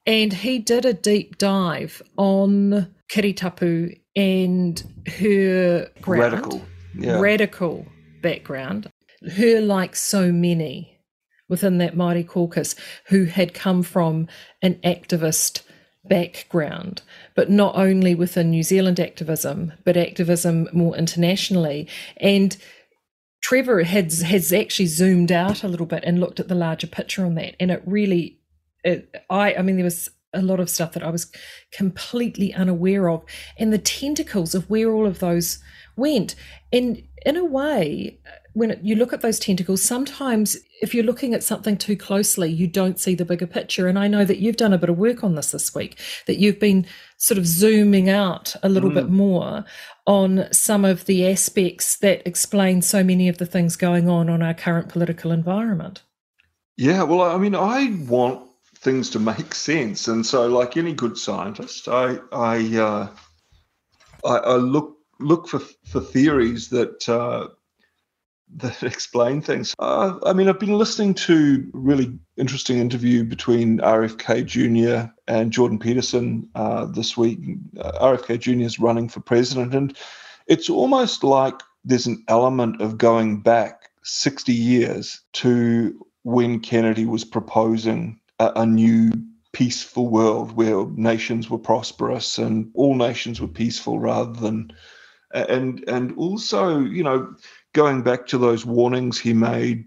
and 0.05 0.33
he 0.33 0.59
did 0.59 0.85
a 0.85 0.93
deep 0.93 1.39
dive 1.39 2.03
on 2.19 2.95
Kiritapu 3.11 3.99
and 4.15 5.05
her 5.19 5.89
ground, 6.03 6.21
radical. 6.21 6.63
Yeah. 6.95 7.21
radical 7.21 7.87
background. 8.23 8.91
Her, 9.37 9.61
like 9.61 9.97
so 9.97 10.33
many 10.33 10.99
within 11.49 11.79
that 11.79 11.95
Māori 11.97 12.27
caucus, 12.27 12.75
who 13.09 13.25
had 13.25 13.53
come 13.53 13.83
from 13.83 14.29
an 14.63 14.77
activist 14.85 15.63
background, 16.05 17.03
but 17.35 17.51
not 17.51 17.75
only 17.77 18.15
within 18.15 18.51
New 18.51 18.63
Zealand 18.63 18.99
activism, 18.99 19.73
but 19.85 19.97
activism 19.97 20.69
more 20.73 20.97
internationally. 20.97 21.89
And 22.17 22.57
Trevor 23.43 23.83
has 23.83 24.23
has 24.23 24.53
actually 24.53 24.87
zoomed 24.87 25.33
out 25.33 25.63
a 25.63 25.69
little 25.69 25.87
bit 25.87 26.05
and 26.05 26.21
looked 26.21 26.41
at 26.41 26.49
the 26.49 26.55
larger 26.55 26.87
picture 26.87 27.25
on 27.25 27.35
that, 27.35 27.57
and 27.59 27.71
it 27.71 27.83
really, 27.85 28.39
it, 28.85 29.15
I 29.29 29.55
I 29.55 29.63
mean, 29.63 29.77
there 29.77 29.85
was 29.85 30.09
a 30.33 30.43
lot 30.43 30.61
of 30.61 30.71
stuff 30.71 30.93
that 30.93 31.03
I 31.03 31.11
was 31.11 31.31
completely 31.73 32.55
unaware 32.55 33.09
of, 33.09 33.25
and 33.59 33.73
the 33.73 33.79
tentacles 33.79 34.55
of 34.55 34.69
where 34.71 34.91
all 34.93 35.07
of 35.07 35.19
those 35.19 35.59
went, 35.97 36.35
and 36.73 37.03
in 37.27 37.37
a 37.37 37.45
way, 37.45 38.19
when 38.53 38.79
you 38.83 38.97
look 38.97 39.13
at 39.13 39.21
those 39.21 39.39
tentacles, 39.39 39.83
sometimes 39.83 40.57
if 40.83 40.95
you're 40.95 41.05
looking 41.05 41.35
at 41.35 41.43
something 41.43 41.77
too 41.77 41.97
closely, 41.97 42.51
you 42.51 42.67
don't 42.67 42.99
see 42.99 43.15
the 43.15 43.25
bigger 43.25 43.47
picture. 43.47 43.87
And 43.87 43.99
I 43.99 44.09
know 44.09 44.25
that 44.25 44.39
you've 44.39 44.57
done 44.57 44.73
a 44.73 44.79
bit 44.79 44.91
of 44.91 44.99
work 44.99 45.23
on 45.23 45.35
this 45.35 45.53
this 45.53 45.75
week, 45.75 45.99
that 46.27 46.39
you've 46.39 46.59
been 46.59 46.87
sort 47.19 47.39
of 47.39 47.47
zooming 47.47 48.09
out 48.09 48.57
a 48.63 48.69
little 48.69 48.91
mm. 48.91 48.95
bit 48.95 49.09
more 49.09 49.65
on 50.07 50.49
some 50.53 50.85
of 50.85 51.05
the 51.05 51.29
aspects 51.29 51.97
that 51.99 52.27
explain 52.27 52.83
so 52.83 53.05
many 53.05 53.29
of 53.29 53.39
the 53.39 53.47
things 53.47 53.77
going 53.77 54.09
on 54.09 54.29
on 54.29 54.43
our 54.43 54.55
current 54.55 54.89
political 54.89 55.31
environment. 55.31 56.03
Yeah, 56.77 57.03
well, 57.03 57.21
I 57.21 57.37
mean, 57.37 57.55
I 57.55 57.95
want 58.09 58.50
things 58.81 59.11
to 59.11 59.19
make 59.19 59.55
sense, 59.55 60.09
and 60.09 60.25
so, 60.25 60.49
like 60.49 60.77
any 60.77 60.93
good 60.93 61.19
scientist, 61.19 61.89
I 61.89 62.19
I 62.33 62.79
uh, 62.79 63.09
I, 64.25 64.37
I 64.37 64.55
look 64.57 64.97
look 65.19 65.49
for 65.49 65.61
for 65.87 66.01
theories 66.01 66.69
that 66.71 67.09
uh, 67.09 67.49
that 68.57 68.83
explain 68.83 69.41
things. 69.41 69.75
Uh, 69.79 70.19
I 70.25 70.33
mean, 70.33 70.49
I've 70.49 70.61
been 70.61 70.79
listening 70.79 71.15
to 71.15 71.69
really 71.73 72.19
interesting 72.37 72.79
interview 72.79 73.25
between 73.25 73.79
RFK 73.79 74.47
Jr. 74.47 75.13
and 75.29 75.53
Jordan 75.53 75.79
Peterson 75.79 76.49
uh, 76.55 76.87
this 76.87 77.17
week. 77.17 77.39
Uh, 77.79 77.93
RFK 78.17 78.41
Jr. 78.41 78.65
is 78.65 78.79
running 78.79 79.09
for 79.09 79.21
president, 79.21 79.75
and 79.75 79.97
it's 80.47 80.71
almost 80.71 81.23
like 81.23 81.61
there's 81.85 82.07
an 82.07 82.25
element 82.29 82.81
of 82.81 82.99
going 82.99 83.41
back 83.41 83.91
60 84.03 84.53
years 84.53 85.21
to 85.33 86.07
when 86.23 86.61
Kennedy 86.61 87.07
was 87.07 87.25
proposing 87.25 88.20
a, 88.41 88.53
a 88.57 88.67
new 88.67 89.13
peaceful 89.53 90.09
world 90.09 90.57
where 90.57 90.87
nations 90.97 91.51
were 91.51 91.59
prosperous 91.59 92.39
and 92.39 92.71
all 92.75 92.95
nations 92.95 93.41
were 93.41 93.49
peaceful 93.49 93.99
rather 93.99 94.33
than 94.41 94.73
and 95.33 95.85
and 95.89 96.17
also 96.17 96.81
you 96.81 97.03
know 97.03 97.33
going 97.75 98.03
back 98.03 98.27
to 98.27 98.39
those 98.39 98.65
warnings 98.67 99.19
he 99.19 99.33
made 99.33 99.85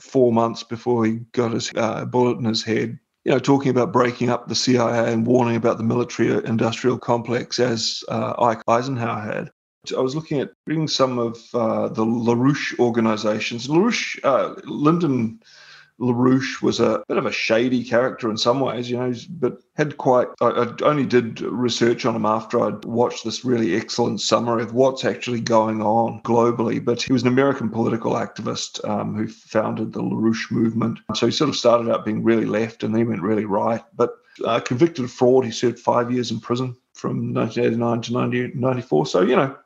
four 0.00 0.32
months 0.32 0.62
before 0.62 1.04
he 1.04 1.12
got 1.32 1.52
his 1.52 1.72
uh, 1.76 2.04
bullet 2.04 2.38
in 2.38 2.44
his 2.44 2.62
head 2.64 2.98
you 3.24 3.32
know 3.32 3.38
talking 3.38 3.70
about 3.70 3.92
breaking 3.92 4.30
up 4.30 4.48
the 4.48 4.54
cia 4.54 5.12
and 5.12 5.26
warning 5.26 5.56
about 5.56 5.78
the 5.78 5.84
military 5.84 6.28
industrial 6.44 6.98
complex 6.98 7.58
as 7.58 8.02
uh, 8.08 8.34
ike 8.38 8.62
eisenhower 8.68 9.20
had 9.20 9.50
I 9.96 10.00
was 10.00 10.14
looking 10.14 10.40
at 10.40 10.50
reading 10.66 10.88
some 10.88 11.18
of 11.18 11.38
uh, 11.54 11.88
the 11.88 12.04
LaRouche 12.04 12.78
organizations. 12.78 13.68
LaRouche, 13.68 14.18
uh, 14.24 14.54
Lyndon 14.64 15.40
LaRouche 16.00 16.62
was 16.62 16.80
a 16.80 17.02
bit 17.08 17.16
of 17.16 17.26
a 17.26 17.32
shady 17.32 17.82
character 17.82 18.30
in 18.30 18.36
some 18.36 18.60
ways, 18.60 18.90
you 18.90 18.96
know, 18.96 19.12
but 19.30 19.58
had 19.76 19.96
quite. 19.96 20.28
I, 20.40 20.46
I, 20.46 20.66
only 20.82 21.06
did 21.06 21.40
research 21.40 22.06
on 22.06 22.14
him 22.14 22.26
after 22.26 22.60
I'd 22.60 22.84
watched 22.84 23.24
this 23.24 23.44
really 23.44 23.74
excellent 23.74 24.20
summary 24.20 24.62
of 24.62 24.74
what's 24.74 25.04
actually 25.04 25.40
going 25.40 25.82
on 25.82 26.20
globally. 26.22 26.84
But 26.84 27.02
he 27.02 27.12
was 27.12 27.22
an 27.22 27.28
American 27.28 27.68
political 27.68 28.12
activist 28.12 28.86
um, 28.88 29.14
who 29.14 29.26
founded 29.28 29.92
the 29.92 30.02
LaRouche 30.02 30.50
movement. 30.50 31.00
So 31.14 31.26
he 31.26 31.32
sort 31.32 31.50
of 31.50 31.56
started 31.56 31.90
out 31.90 32.04
being 32.04 32.22
really 32.22 32.46
left 32.46 32.84
and 32.84 32.94
then 32.94 33.02
he 33.02 33.08
went 33.08 33.22
really 33.22 33.44
right. 33.44 33.82
But 33.96 34.16
uh, 34.44 34.60
convicted 34.60 35.04
of 35.04 35.10
fraud, 35.10 35.44
he 35.44 35.50
served 35.50 35.78
five 35.78 36.12
years 36.12 36.30
in 36.30 36.40
prison 36.40 36.76
from 36.94 37.34
1989 37.34 37.78
to 38.02 38.12
1994. 38.12 39.06
So, 39.06 39.22
you 39.22 39.36
know, 39.36 39.56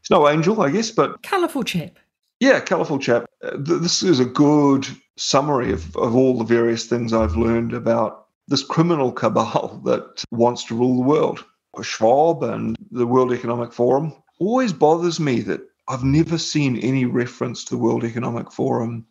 he's 0.00 0.10
no 0.10 0.28
angel, 0.28 0.60
I 0.62 0.70
guess, 0.70 0.90
but. 0.90 1.22
Colourful 1.22 1.64
chap. 1.64 1.98
Yeah, 2.44 2.60
colourful 2.60 2.98
chap. 2.98 3.24
Uh, 3.42 3.56
this 3.56 4.02
is 4.02 4.20
a 4.20 4.26
good 4.26 4.86
summary 5.16 5.72
of, 5.72 5.96
of 5.96 6.14
all 6.14 6.36
the 6.36 6.44
various 6.44 6.84
things 6.84 7.14
I've 7.14 7.38
learned 7.38 7.72
about 7.72 8.26
this 8.48 8.62
criminal 8.62 9.12
cabal 9.12 9.80
that 9.86 10.22
wants 10.30 10.64
to 10.64 10.74
rule 10.74 10.96
the 10.96 11.08
world. 11.08 11.42
Schwab 11.80 12.42
and 12.42 12.76
the 12.90 13.06
World 13.06 13.32
Economic 13.32 13.72
Forum 13.72 14.12
always 14.38 14.74
bothers 14.74 15.18
me 15.18 15.40
that 15.40 15.62
I've 15.88 16.04
never 16.04 16.36
seen 16.36 16.76
any 16.76 17.06
reference 17.06 17.64
to 17.64 17.70
the 17.70 17.82
World 17.82 18.04
Economic 18.04 18.52
Forum 18.52 19.06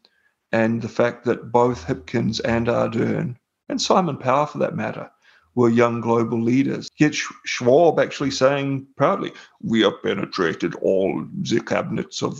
and 0.51 0.83
the 0.83 0.87
fact 0.87 1.25
that 1.25 1.51
both 1.51 1.87
Hipkins 1.87 2.39
and 2.45 2.67
Ardern, 2.67 3.35
and 3.67 3.81
Simon 3.81 4.17
Power 4.17 4.45
for 4.45 4.59
that 4.59 4.75
matter, 4.75 5.09
were 5.55 5.69
young 5.69 6.01
global 6.01 6.41
leaders. 6.41 6.89
Yet 6.97 7.13
Schwab 7.45 7.99
actually 7.99 8.31
saying 8.31 8.87
proudly, 8.97 9.31
we 9.61 9.81
have 9.81 10.01
penetrated 10.01 10.75
all 10.75 11.25
the 11.41 11.59
cabinets 11.59 12.21
of 12.23 12.39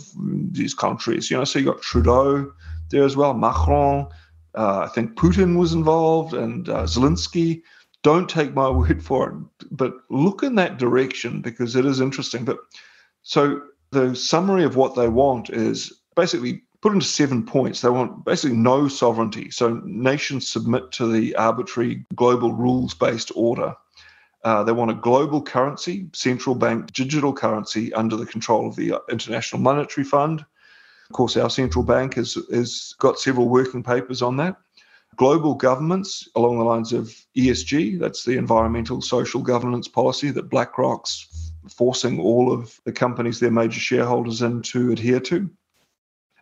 these 0.50 0.74
countries. 0.74 1.30
You 1.30 1.38
know, 1.38 1.44
so 1.44 1.58
you 1.58 1.66
got 1.66 1.82
Trudeau 1.82 2.52
there 2.90 3.04
as 3.04 3.16
well, 3.16 3.34
Macron, 3.34 4.08
uh, 4.54 4.80
I 4.80 4.88
think 4.88 5.16
Putin 5.16 5.58
was 5.58 5.72
involved, 5.72 6.34
and 6.34 6.68
uh, 6.68 6.84
Zelensky. 6.84 7.62
Don't 8.02 8.28
take 8.28 8.54
my 8.54 8.68
word 8.80 9.02
for 9.02 9.30
it, 9.30 9.66
but 9.70 9.94
look 10.10 10.42
in 10.42 10.54
that 10.56 10.78
direction 10.78 11.40
because 11.40 11.76
it 11.76 11.84
is 11.84 12.00
interesting. 12.00 12.44
But 12.44 12.58
so 13.22 13.60
the 13.90 14.14
summary 14.14 14.64
of 14.64 14.76
what 14.76 14.94
they 14.94 15.08
want 15.08 15.50
is 15.50 15.92
basically 16.14 16.62
put 16.84 16.92
into 16.92 17.06
seven 17.06 17.42
points. 17.42 17.80
They 17.80 17.88
want 17.88 18.26
basically 18.26 18.58
no 18.58 18.88
sovereignty. 18.88 19.50
So 19.50 19.80
nations 19.86 20.50
submit 20.50 20.92
to 20.92 21.10
the 21.10 21.34
arbitrary 21.36 22.04
global 22.14 22.52
rules 22.52 22.92
based 22.92 23.32
order. 23.34 23.74
Uh, 24.44 24.62
they 24.64 24.72
want 24.72 24.90
a 24.90 24.94
global 24.94 25.40
currency, 25.40 26.10
central 26.12 26.54
bank 26.54 26.92
digital 26.92 27.32
currency 27.32 27.90
under 27.94 28.16
the 28.16 28.26
control 28.26 28.68
of 28.68 28.76
the 28.76 29.00
International 29.08 29.62
Monetary 29.62 30.04
Fund. 30.04 30.40
Of 30.40 31.14
course, 31.14 31.38
our 31.38 31.48
central 31.48 31.84
bank 31.84 32.16
has, 32.16 32.36
has 32.52 32.94
got 32.98 33.18
several 33.18 33.48
working 33.48 33.82
papers 33.82 34.20
on 34.20 34.36
that. 34.36 34.54
Global 35.16 35.54
governments 35.54 36.28
along 36.34 36.58
the 36.58 36.64
lines 36.64 36.92
of 36.92 37.14
ESG, 37.34 37.98
that's 37.98 38.26
the 38.26 38.36
environmental 38.36 39.00
social 39.00 39.40
governance 39.40 39.88
policy 39.88 40.30
that 40.32 40.50
BlackRock's 40.50 41.50
forcing 41.70 42.20
all 42.20 42.52
of 42.52 42.78
the 42.84 42.92
companies 42.92 43.40
they're 43.40 43.50
major 43.50 43.80
shareholders 43.80 44.42
in 44.42 44.60
to 44.60 44.92
adhere 44.92 45.20
to. 45.20 45.48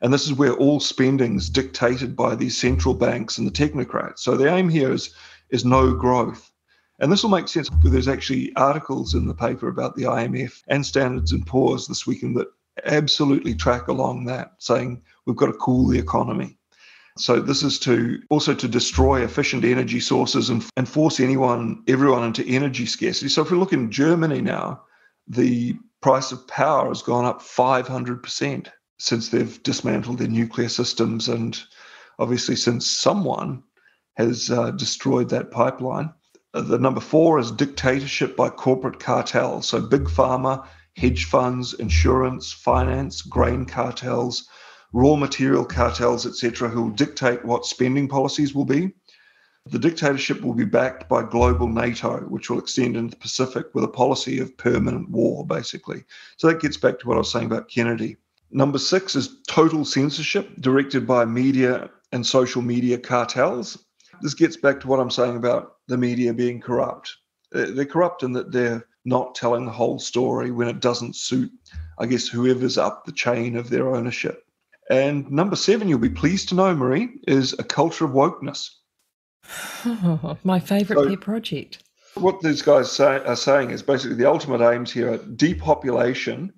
And 0.03 0.13
this 0.13 0.27
is 0.27 0.35
where 0.35 0.55
all 0.55 0.81
spending 0.81 1.37
is 1.37 1.49
dictated 1.49 2.17
by 2.17 2.35
these 2.35 2.59
central 2.59 2.93
banks 2.93 3.39
and 3.39 3.47
the 3.47 3.53
technocrats. 3.53 4.19
So 4.19 4.37
the 4.37 4.53
aim 4.53 4.69
here 4.69 4.93
is, 4.93 5.15
is 5.51 5.65
no 5.65 5.95
growth. 5.95 6.51
And 6.99 7.11
this 7.11 7.23
will 7.23 7.31
make 7.31 7.47
sense. 7.47 7.71
There's 7.85 8.09
actually 8.09 8.55
articles 8.57 9.15
in 9.15 9.27
the 9.27 9.35
paper 9.35 9.69
about 9.69 9.95
the 9.95 10.03
IMF 10.03 10.63
and 10.67 10.85
Standards 10.85 11.31
and 11.31 11.47
Poor's 11.47 11.87
this 11.87 12.05
weekend 12.05 12.37
that 12.37 12.49
absolutely 12.85 13.55
track 13.55 13.87
along 13.87 14.25
that, 14.25 14.53
saying 14.59 15.03
we've 15.25 15.37
got 15.37 15.47
to 15.47 15.53
cool 15.53 15.87
the 15.87 15.99
economy. 15.99 16.59
So 17.17 17.41
this 17.41 17.63
is 17.63 17.79
to 17.81 18.21
also 18.29 18.55
to 18.55 18.67
destroy 18.67 19.23
efficient 19.23 19.65
energy 19.65 20.01
sources 20.01 20.51
and, 20.51 20.65
and 20.77 20.89
force 20.89 21.21
anyone, 21.21 21.83
everyone 21.87 22.25
into 22.25 22.45
energy 22.47 22.87
scarcity. 22.87 23.29
So 23.29 23.43
if 23.43 23.51
we 23.51 23.59
look 23.59 23.73
in 23.73 23.91
Germany 23.91 24.41
now, 24.41 24.83
the 25.29 25.77
price 26.01 26.33
of 26.33 26.47
power 26.49 26.89
has 26.89 27.03
gone 27.03 27.25
up 27.25 27.41
500% 27.41 28.69
since 29.03 29.29
they've 29.29 29.63
dismantled 29.63 30.19
their 30.19 30.29
nuclear 30.29 30.69
systems, 30.69 31.29
and 31.29 31.61
obviously 32.19 32.57
since 32.57 32.87
someone 32.87 33.63
has 34.17 34.51
uh, 34.51 34.71
destroyed 34.73 35.29
that 35.31 35.51
pipeline. 35.51 36.13
Uh, 36.55 36.61
the 36.61 36.79
number 36.79 37.01
four 37.01 37.39
is 37.39 37.51
dictatorship 37.51 38.37
by 38.37 38.49
corporate 38.49 39.01
cartels. 39.01 39.69
So 39.69 39.81
big 39.81 40.05
pharma, 40.05 40.67
hedge 40.97 41.25
funds, 41.25 41.75
insurance, 41.75 42.53
finance, 42.53 43.23
grain 43.23 43.65
cartels, 43.65 44.49
raw 44.93 45.17
material 45.17 45.65
cartels, 45.65 46.27
etc., 46.27 46.69
who 46.69 46.83
will 46.83 46.91
dictate 46.91 47.45
what 47.45 47.67
spending 47.67 48.07
policies 48.09 48.55
will 48.55 48.67
be. 48.67 48.93
The 49.67 49.79
dictatorship 49.79 50.43
will 50.43 50.55
be 50.55 50.65
backed 50.65 51.09
by 51.09 51.23
global 51.23 51.69
NATO, 51.69 52.19
which 52.29 52.51
will 52.51 52.59
extend 52.59 52.97
into 52.97 53.13
the 53.13 53.21
Pacific 53.21 53.67
with 53.75 53.85
a 53.85 53.89
policy 53.89 54.41
of 54.41 54.57
permanent 54.57 55.09
war, 55.09 55.47
basically. 55.47 56.05
So 56.37 56.49
that 56.49 56.61
gets 56.61 56.77
back 56.77 56.99
to 56.99 57.09
what 57.09 57.15
I 57.15 57.19
was 57.19 57.31
saying 57.31 57.47
about 57.47 57.69
Kennedy. 57.69 58.17
Number 58.55 58.79
six 58.79 59.17
is 59.17 59.41
total 59.49 59.83
censorship 59.85 60.61
directed 60.61 61.07
by 61.07 61.25
media 61.25 61.89
and 62.13 62.27
social 62.27 62.61
media 62.61 62.99
cartels. 62.99 63.83
This 64.21 64.35
gets 64.35 64.59
back 64.59 64.79
to 64.81 64.89
what 64.89 65.01
I'm 65.01 65.11
saying 65.11 65.37
about 65.37 65.77
the 65.89 65.97
media 65.97 66.35
being 66.35 66.61
corrupt. 66.61 67.17
Uh, 67.55 67.67
they're 67.71 67.87
corrupt 67.87 68.23
in 68.23 68.33
that 68.35 68.53
they're 68.53 68.87
not 69.07 69.35
telling 69.35 69.65
the 69.65 69.73
whole 69.73 69.99
story 69.99 70.51
when 70.51 70.69
it 70.69 70.81
doesn't 70.81 71.17
suit, 71.17 71.51
I 71.99 72.05
guess, 72.05 72.29
whoever's 72.29 72.77
up 72.77 73.07
the 73.07 73.13
chain 73.13 73.57
of 73.57 73.71
their 73.71 73.95
ownership. 73.95 74.45
And 74.91 75.31
number 75.31 75.57
seven, 75.57 75.89
you'll 75.89 75.99
be 75.99 76.11
pleased 76.11 76.51
to 76.51 76.55
know, 76.55 76.75
Maree, 76.75 77.09
is 77.27 77.55
a 77.59 77.65
culture 77.65 78.05
of 78.05 78.11
wokeness. 78.11 78.69
Oh, 79.87 80.37
my 80.45 80.61
favorite 80.61 81.09
so, 81.09 81.17
project. 81.17 81.83
What 82.15 82.43
these 82.43 82.61
guys 82.61 82.93
say, 82.93 83.25
are 83.25 83.35
saying 83.35 83.71
is 83.71 83.83
basically 83.83 84.17
the 84.17 84.29
ultimate 84.29 84.61
aims 84.61 84.93
here 84.93 85.15
are 85.15 85.19
depopulation 85.19 86.53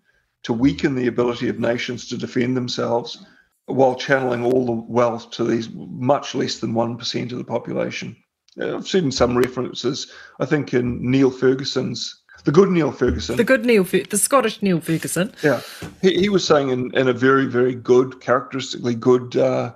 to 0.45 0.53
weaken 0.53 0.95
the 0.95 1.07
ability 1.07 1.49
of 1.49 1.59
nations 1.59 2.07
to 2.09 2.17
defend 2.17 2.57
themselves 2.57 3.25
while 3.67 3.95
channeling 3.95 4.45
all 4.45 4.67
the 4.67 4.73
wealth 4.73 5.31
to 5.33 5.45
these 5.45 5.69
much 5.73 6.35
less 6.35 6.59
than 6.59 6.75
1% 6.75 7.33
of 7.33 7.39
the 7.39 7.45
population. 7.45 8.17
I've 8.61 8.87
seen 8.87 9.11
some 9.11 9.37
references, 9.37 10.13
I 10.39 10.47
think, 10.47 10.75
in 10.75 11.11
Niall 11.11 11.31
Ferguson's, 11.31 12.23
the 12.45 12.53
good 12.53 12.71
Niall 12.71 12.93
Ferguson. 12.93 13.37
The 13.37 13.45
good 13.45 13.65
Niall, 13.65 13.85
the 13.85 14.19
Scottish 14.19 14.61
Niall 14.61 14.81
Ferguson. 14.81 15.33
Yeah. 15.43 15.61
He, 16.03 16.15
he 16.21 16.29
was 16.29 16.47
saying 16.47 16.69
in, 16.69 16.95
in 16.97 17.09
a 17.09 17.13
very, 17.13 17.47
very 17.47 17.75
good, 17.75 18.21
characteristically 18.21 18.95
good 18.95 19.37
uh, 19.37 19.73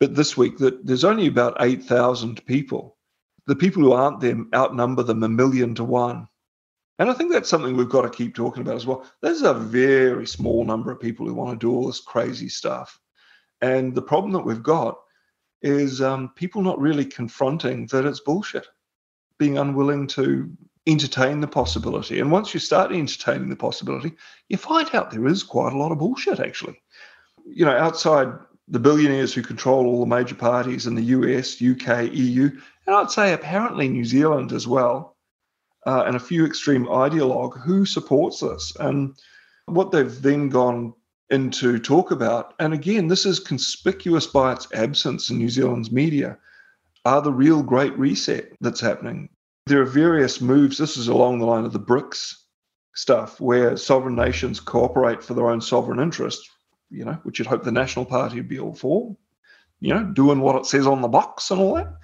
bit 0.00 0.14
this 0.14 0.36
week 0.36 0.58
that 0.58 0.84
there's 0.84 1.04
only 1.04 1.26
about 1.26 1.56
8,000 1.60 2.44
people. 2.46 2.96
The 3.46 3.56
people 3.56 3.82
who 3.82 3.92
aren't 3.92 4.20
them 4.20 4.48
outnumber 4.54 5.02
them 5.02 5.22
a 5.22 5.28
million 5.28 5.74
to 5.76 5.84
one. 5.84 6.27
And 6.98 7.08
I 7.08 7.14
think 7.14 7.32
that's 7.32 7.48
something 7.48 7.76
we've 7.76 7.88
got 7.88 8.02
to 8.02 8.10
keep 8.10 8.34
talking 8.34 8.62
about 8.62 8.76
as 8.76 8.86
well. 8.86 9.04
There's 9.22 9.42
a 9.42 9.54
very 9.54 10.26
small 10.26 10.64
number 10.64 10.90
of 10.90 11.00
people 11.00 11.26
who 11.26 11.34
want 11.34 11.58
to 11.58 11.66
do 11.66 11.72
all 11.72 11.86
this 11.86 12.00
crazy 12.00 12.48
stuff. 12.48 12.98
And 13.60 13.94
the 13.94 14.02
problem 14.02 14.32
that 14.32 14.44
we've 14.44 14.62
got 14.62 14.98
is 15.62 16.00
um, 16.00 16.30
people 16.34 16.62
not 16.62 16.80
really 16.80 17.04
confronting 17.04 17.86
that 17.86 18.04
it's 18.04 18.20
bullshit, 18.20 18.66
being 19.38 19.58
unwilling 19.58 20.06
to 20.08 20.50
entertain 20.86 21.40
the 21.40 21.46
possibility. 21.46 22.18
And 22.18 22.32
once 22.32 22.54
you 22.54 22.60
start 22.60 22.92
entertaining 22.92 23.50
the 23.50 23.56
possibility, 23.56 24.12
you 24.48 24.56
find 24.56 24.92
out 24.94 25.10
there 25.10 25.26
is 25.26 25.42
quite 25.42 25.72
a 25.72 25.78
lot 25.78 25.92
of 25.92 25.98
bullshit, 25.98 26.40
actually. 26.40 26.80
You 27.44 27.64
know, 27.64 27.76
outside 27.76 28.28
the 28.68 28.80
billionaires 28.80 29.34
who 29.34 29.42
control 29.42 29.86
all 29.86 30.00
the 30.00 30.06
major 30.06 30.34
parties 30.34 30.86
in 30.86 30.94
the 30.94 31.02
US, 31.02 31.62
UK, 31.62 32.12
EU, 32.12 32.50
and 32.86 32.96
I'd 32.96 33.10
say 33.10 33.32
apparently 33.32 33.88
New 33.88 34.04
Zealand 34.04 34.52
as 34.52 34.66
well, 34.66 35.16
uh, 35.88 36.04
and 36.06 36.16
a 36.16 36.20
few 36.20 36.44
extreme 36.44 36.84
ideologue 36.84 37.58
who 37.62 37.86
supports 37.86 38.40
this. 38.40 38.76
And 38.78 39.16
what 39.64 39.90
they've 39.90 40.20
then 40.20 40.50
gone 40.50 40.92
into 41.30 41.78
talk 41.78 42.10
about, 42.10 42.52
and 42.58 42.74
again, 42.74 43.08
this 43.08 43.24
is 43.24 43.40
conspicuous 43.40 44.26
by 44.26 44.52
its 44.52 44.68
absence 44.74 45.30
in 45.30 45.38
New 45.38 45.48
Zealand's 45.48 45.90
media, 45.90 46.36
are 47.06 47.22
the 47.22 47.32
real 47.32 47.62
great 47.62 47.98
reset 47.98 48.52
that's 48.60 48.82
happening. 48.82 49.30
There 49.64 49.80
are 49.80 49.86
various 49.86 50.42
moves. 50.42 50.76
This 50.76 50.98
is 50.98 51.08
along 51.08 51.38
the 51.38 51.46
line 51.46 51.64
of 51.64 51.72
the 51.72 51.80
BRICS 51.80 52.34
stuff, 52.94 53.40
where 53.40 53.78
sovereign 53.78 54.16
nations 54.16 54.60
cooperate 54.60 55.24
for 55.24 55.32
their 55.32 55.48
own 55.48 55.62
sovereign 55.62 56.00
interest, 56.00 56.50
you 56.90 57.06
know, 57.06 57.18
which 57.22 57.38
you'd 57.38 57.48
hope 57.48 57.64
the 57.64 57.72
National 57.72 58.04
Party 58.04 58.36
would 58.36 58.48
be 58.48 58.60
all 58.60 58.74
for, 58.74 59.16
you 59.80 59.94
know, 59.94 60.04
doing 60.04 60.40
what 60.40 60.56
it 60.56 60.66
says 60.66 60.86
on 60.86 61.00
the 61.00 61.08
box 61.08 61.50
and 61.50 61.58
all 61.62 61.76
that. 61.76 61.94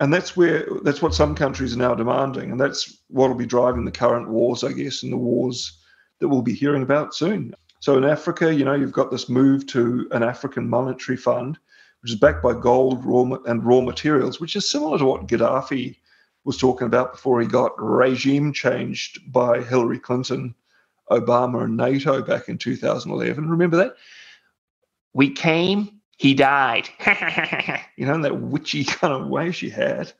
And 0.00 0.12
that's 0.12 0.36
where 0.36 0.66
that's 0.82 1.00
what 1.00 1.14
some 1.14 1.34
countries 1.34 1.74
are 1.74 1.78
now 1.78 1.94
demanding, 1.94 2.50
and 2.50 2.60
that's 2.60 2.98
what 3.08 3.28
will 3.28 3.36
be 3.36 3.46
driving 3.46 3.84
the 3.84 3.92
current 3.92 4.28
wars, 4.28 4.64
I 4.64 4.72
guess, 4.72 5.02
and 5.02 5.12
the 5.12 5.16
wars 5.16 5.78
that 6.18 6.28
we'll 6.28 6.42
be 6.42 6.54
hearing 6.54 6.82
about 6.82 7.14
soon. 7.14 7.54
So 7.80 7.96
in 7.96 8.04
Africa, 8.04 8.52
you 8.52 8.64
know, 8.64 8.74
you've 8.74 8.92
got 8.92 9.10
this 9.10 9.28
move 9.28 9.66
to 9.68 10.08
an 10.10 10.22
African 10.22 10.68
monetary 10.68 11.16
fund, 11.16 11.58
which 12.02 12.12
is 12.12 12.18
backed 12.18 12.42
by 12.42 12.54
gold 12.54 13.04
raw 13.04 13.36
and 13.46 13.64
raw 13.64 13.80
materials, 13.80 14.40
which 14.40 14.56
is 14.56 14.68
similar 14.68 14.98
to 14.98 15.04
what 15.04 15.28
Gaddafi 15.28 15.96
was 16.44 16.58
talking 16.58 16.86
about 16.86 17.12
before 17.12 17.40
he 17.40 17.46
got 17.46 17.72
regime 17.76 18.52
changed 18.52 19.20
by 19.32 19.62
Hillary 19.62 19.98
Clinton, 19.98 20.54
Obama, 21.10 21.64
and 21.64 21.76
NATO 21.76 22.22
back 22.22 22.48
in 22.48 22.58
2011. 22.58 23.48
Remember 23.48 23.76
that? 23.76 23.94
We 25.12 25.30
came, 25.30 26.00
he 26.16 26.34
died. 26.34 26.88
you 27.96 28.06
know, 28.06 28.14
in 28.14 28.22
that 28.22 28.40
witchy 28.40 28.84
kind 28.84 29.12
of 29.12 29.28
way 29.28 29.52
she 29.52 29.70
had. 29.70 30.12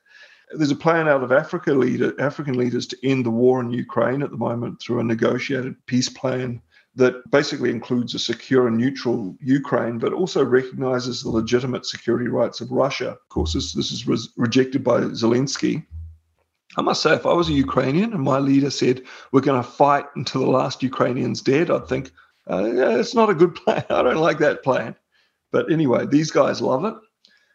There's 0.51 0.71
a 0.71 0.75
plan 0.75 1.07
out 1.07 1.23
of 1.23 1.31
Africa 1.31 1.73
leader, 1.73 2.13
African 2.19 2.55
leaders 2.55 2.85
to 2.87 2.97
end 3.03 3.25
the 3.25 3.31
war 3.31 3.59
in 3.59 3.71
Ukraine 3.71 4.21
at 4.21 4.29
the 4.29 4.37
moment 4.37 4.79
through 4.79 4.99
a 4.99 5.03
negotiated 5.03 5.75
peace 5.87 6.09
plan 6.09 6.61
that 6.95 7.29
basically 7.29 7.71
includes 7.71 8.13
a 8.13 8.19
secure 8.19 8.67
and 8.67 8.77
neutral 8.77 9.35
Ukraine, 9.41 9.97
but 9.97 10.13
also 10.13 10.45
recognizes 10.45 11.23
the 11.23 11.29
legitimate 11.29 11.85
security 11.85 12.27
rights 12.27 12.61
of 12.61 12.71
Russia. 12.71 13.09
Of 13.09 13.29
course, 13.29 13.53
this, 13.53 13.73
this 13.73 13.91
is 13.91 14.07
re- 14.07 14.17
rejected 14.37 14.83
by 14.83 15.01
Zelensky. 15.01 15.85
I 16.77 16.81
must 16.81 17.01
say, 17.01 17.13
if 17.13 17.25
I 17.25 17.33
was 17.33 17.49
a 17.49 17.53
Ukrainian 17.53 18.13
and 18.13 18.21
my 18.21 18.39
leader 18.39 18.69
said, 18.69 19.01
We're 19.31 19.41
going 19.41 19.61
to 19.61 19.69
fight 19.69 20.05
until 20.15 20.41
the 20.41 20.49
last 20.49 20.83
Ukrainian's 20.83 21.41
dead, 21.41 21.69
I'd 21.69 21.87
think, 21.87 22.11
uh, 22.49 22.63
yeah, 22.63 22.97
It's 22.97 23.15
not 23.15 23.29
a 23.29 23.35
good 23.35 23.55
plan. 23.65 23.83
I 23.89 24.01
don't 24.03 24.17
like 24.17 24.39
that 24.39 24.63
plan. 24.63 24.95
But 25.55 25.71
anyway, 25.71 26.05
these 26.05 26.31
guys 26.31 26.59
love 26.59 26.83
it. 26.83 26.95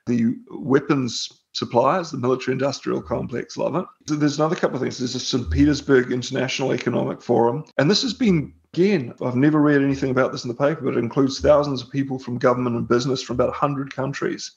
The 0.06 0.34
weapons 0.48 1.28
suppliers, 1.52 2.10
the 2.10 2.16
military 2.16 2.54
industrial 2.54 3.02
complex 3.02 3.58
love 3.58 3.76
it. 3.76 3.84
So 4.06 4.14
there's 4.14 4.38
another 4.38 4.56
couple 4.56 4.76
of 4.76 4.80
things. 4.80 4.96
There's 4.96 5.14
a 5.14 5.20
St. 5.20 5.50
Petersburg 5.50 6.10
International 6.10 6.72
Economic 6.72 7.20
Forum, 7.20 7.62
and 7.76 7.90
this 7.90 8.00
has 8.00 8.14
been 8.14 8.54
Again, 8.72 9.12
I've 9.20 9.34
never 9.34 9.60
read 9.60 9.82
anything 9.82 10.10
about 10.12 10.30
this 10.30 10.44
in 10.44 10.48
the 10.48 10.54
paper, 10.54 10.82
but 10.82 10.94
it 10.94 10.98
includes 10.98 11.40
thousands 11.40 11.82
of 11.82 11.90
people 11.90 12.20
from 12.20 12.38
government 12.38 12.76
and 12.76 12.88
business 12.88 13.20
from 13.20 13.34
about 13.34 13.48
100 13.48 13.94
countries. 13.94 14.52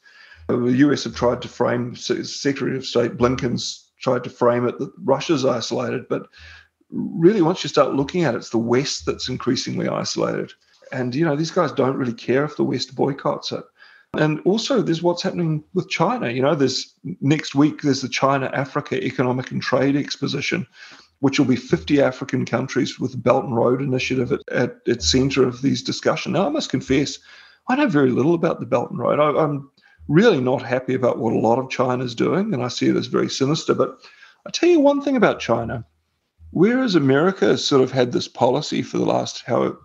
Uh, 0.48 0.58
the 0.58 0.78
US 0.86 1.04
have 1.04 1.16
tried 1.16 1.41
to 1.41 1.48
frame, 1.48 1.96
Secretary 1.96 2.78
of 2.78 2.86
State 2.86 3.18
Blinken's 3.18 3.91
tried 4.00 4.24
to 4.24 4.30
frame 4.30 4.68
it 4.68 4.78
that 4.78 4.91
Russia's 5.04 5.44
isolated, 5.44 6.08
but 6.10 6.28
really, 6.91 7.41
once 7.41 7.64
you 7.64 7.70
start 7.70 7.96
looking 7.96 8.24
at 8.24 8.36
it, 8.36 8.38
it's 8.38 8.52
the 8.52 8.58
West 8.60 9.08
that's 9.08 9.30
increasingly 9.30 9.88
isolated. 9.88 10.54
And, 10.91 11.15
you 11.15 11.25
know, 11.25 11.36
these 11.36 11.51
guys 11.51 11.71
don't 11.71 11.97
really 11.97 12.13
care 12.13 12.43
if 12.43 12.55
the 12.55 12.63
West 12.63 12.95
boycotts 12.95 13.51
it. 13.51 13.63
And 14.15 14.41
also, 14.45 14.81
there's 14.81 15.01
what's 15.01 15.23
happening 15.23 15.63
with 15.73 15.89
China. 15.89 16.29
You 16.29 16.43
know, 16.43 16.53
there's 16.53 16.93
next 17.21 17.55
week, 17.55 17.81
there's 17.81 18.01
the 18.01 18.09
China 18.09 18.51
Africa 18.53 19.03
Economic 19.03 19.49
and 19.49 19.61
Trade 19.61 19.95
Exposition, 19.95 20.67
which 21.19 21.39
will 21.39 21.47
be 21.47 21.55
50 21.55 21.99
African 22.01 22.45
countries 22.45 22.99
with 22.99 23.11
the 23.11 23.17
Belt 23.17 23.45
and 23.45 23.55
Road 23.55 23.81
Initiative 23.81 24.31
at, 24.31 24.41
at 24.51 24.77
its 24.86 25.11
center 25.11 25.47
of 25.47 25.63
these 25.63 25.81
discussions. 25.81 26.34
Now, 26.34 26.45
I 26.45 26.49
must 26.49 26.69
confess, 26.69 27.17
I 27.67 27.75
know 27.75 27.88
very 27.88 28.11
little 28.11 28.36
about 28.36 28.59
the 28.59 28.67
Belt 28.67 28.91
and 28.91 28.99
Road. 28.99 29.19
I, 29.19 29.43
I'm 29.43 29.71
really 30.07 30.41
not 30.41 30.61
happy 30.61 30.93
about 30.93 31.17
what 31.17 31.34
a 31.34 31.39
lot 31.39 31.57
of 31.57 31.71
China 31.71 32.03
is 32.03 32.13
doing, 32.13 32.53
and 32.53 32.63
I 32.63 32.67
see 32.67 32.89
it 32.89 32.95
as 32.95 33.07
very 33.07 33.29
sinister. 33.29 33.73
But 33.73 33.97
I 34.45 34.51
tell 34.51 34.69
you 34.69 34.79
one 34.79 35.01
thing 35.01 35.15
about 35.15 35.39
China. 35.39 35.86
Whereas 36.54 36.93
America 36.93 37.58
sort 37.58 37.82
of 37.82 37.91
had 37.91 38.12
this 38.12 38.28
policy 38.28 38.84
for 38.84 38.99
the 38.99 39.06
last 39.06 39.41
how 39.43 39.76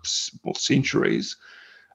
well, 0.43 0.53
centuries 0.53 1.35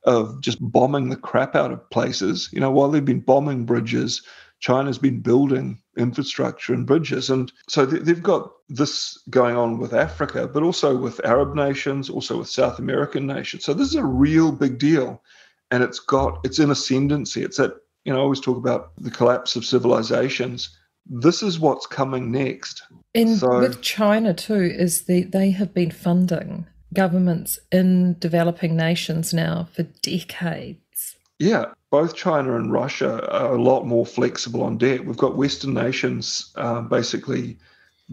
of 0.03 0.41
just 0.41 0.59
bombing 0.61 1.11
the 1.11 1.16
crap 1.16 1.55
out 1.55 1.70
of 1.70 1.89
places, 1.91 2.49
you 2.53 2.59
know, 2.59 2.72
while 2.72 2.91
they've 2.91 3.05
been 3.05 3.20
bombing 3.20 3.66
bridges, 3.66 4.22
China's 4.59 4.99
been 4.99 5.20
building 5.20 5.81
infrastructure 5.97 6.75
and 6.75 6.89
bridges. 6.89 7.31
And 7.31 7.53
so 7.68 7.87
they've 7.87 8.22
got 8.22 8.51
this 8.68 9.16
going 9.31 9.57
on 9.57 9.79
with 9.79 9.95
Africa, 9.95 10.49
but 10.49 10.64
also 10.64 10.97
with 10.97 11.25
Arab 11.25 11.55
nations, 11.55 12.11
also 12.11 12.39
with 12.39 12.49
South 12.49 12.81
American 12.81 13.29
nations. 13.29 13.64
So 13.64 13.75
this 13.75 13.89
is 13.89 13.95
a 13.95 14.05
real 14.05 14.51
big 14.51 14.79
deal. 14.79 15.22
And 15.70 15.85
it's 15.85 16.01
got, 16.01 16.41
it's 16.43 16.59
in 16.59 16.72
ascendancy. 16.72 17.45
It's 17.45 17.61
at, 17.61 17.75
you 18.05 18.12
know, 18.12 18.18
I 18.18 18.22
always 18.22 18.41
talk 18.41 18.57
about 18.57 18.93
the 18.99 19.11
collapse 19.11 19.55
of 19.55 19.64
civilizations. 19.64 20.77
This 21.07 21.45
is 21.45 21.61
what's 21.61 21.87
coming 21.87 22.33
next. 22.33 22.83
And 23.15 23.37
so, 23.37 23.61
with 23.61 23.81
China 23.81 24.35
too, 24.35 24.55
is 24.55 25.03
the 25.03 25.23
they 25.25 25.51
have 25.51 25.73
been 25.73 25.91
funding 25.91 26.67
governments 26.93 27.59
in 27.71 28.17
developing 28.19 28.77
nations 28.77 29.33
now 29.33 29.69
for 29.73 29.83
decades. 30.03 31.17
Yeah, 31.39 31.67
both 31.91 32.15
China 32.15 32.57
and 32.57 32.73
Russia 32.73 33.29
are 33.31 33.55
a 33.55 33.62
lot 33.62 33.85
more 33.85 34.07
flexible 34.07 34.62
on 34.62 34.79
debt. 34.79 35.05
We've 35.05 35.17
got 35.17 35.37
Western 35.37 35.75
nations 35.75 36.53
uh, 36.57 36.81
basically 36.83 37.59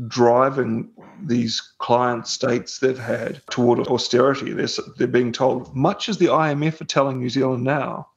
driving 0.07 0.89
these 1.23 1.61
client 1.79 2.27
states 2.27 2.79
they've 2.79 2.97
had 2.97 3.41
toward 3.49 3.79
austerity. 3.87 4.53
They're, 4.53 4.67
they're 4.97 5.07
being 5.07 5.31
told, 5.31 5.75
much 5.75 6.09
as 6.09 6.17
the 6.17 6.27
IMF 6.27 6.81
are 6.81 6.85
telling 6.85 7.19
New 7.19 7.29
Zealand 7.29 7.63
now, 7.63 8.07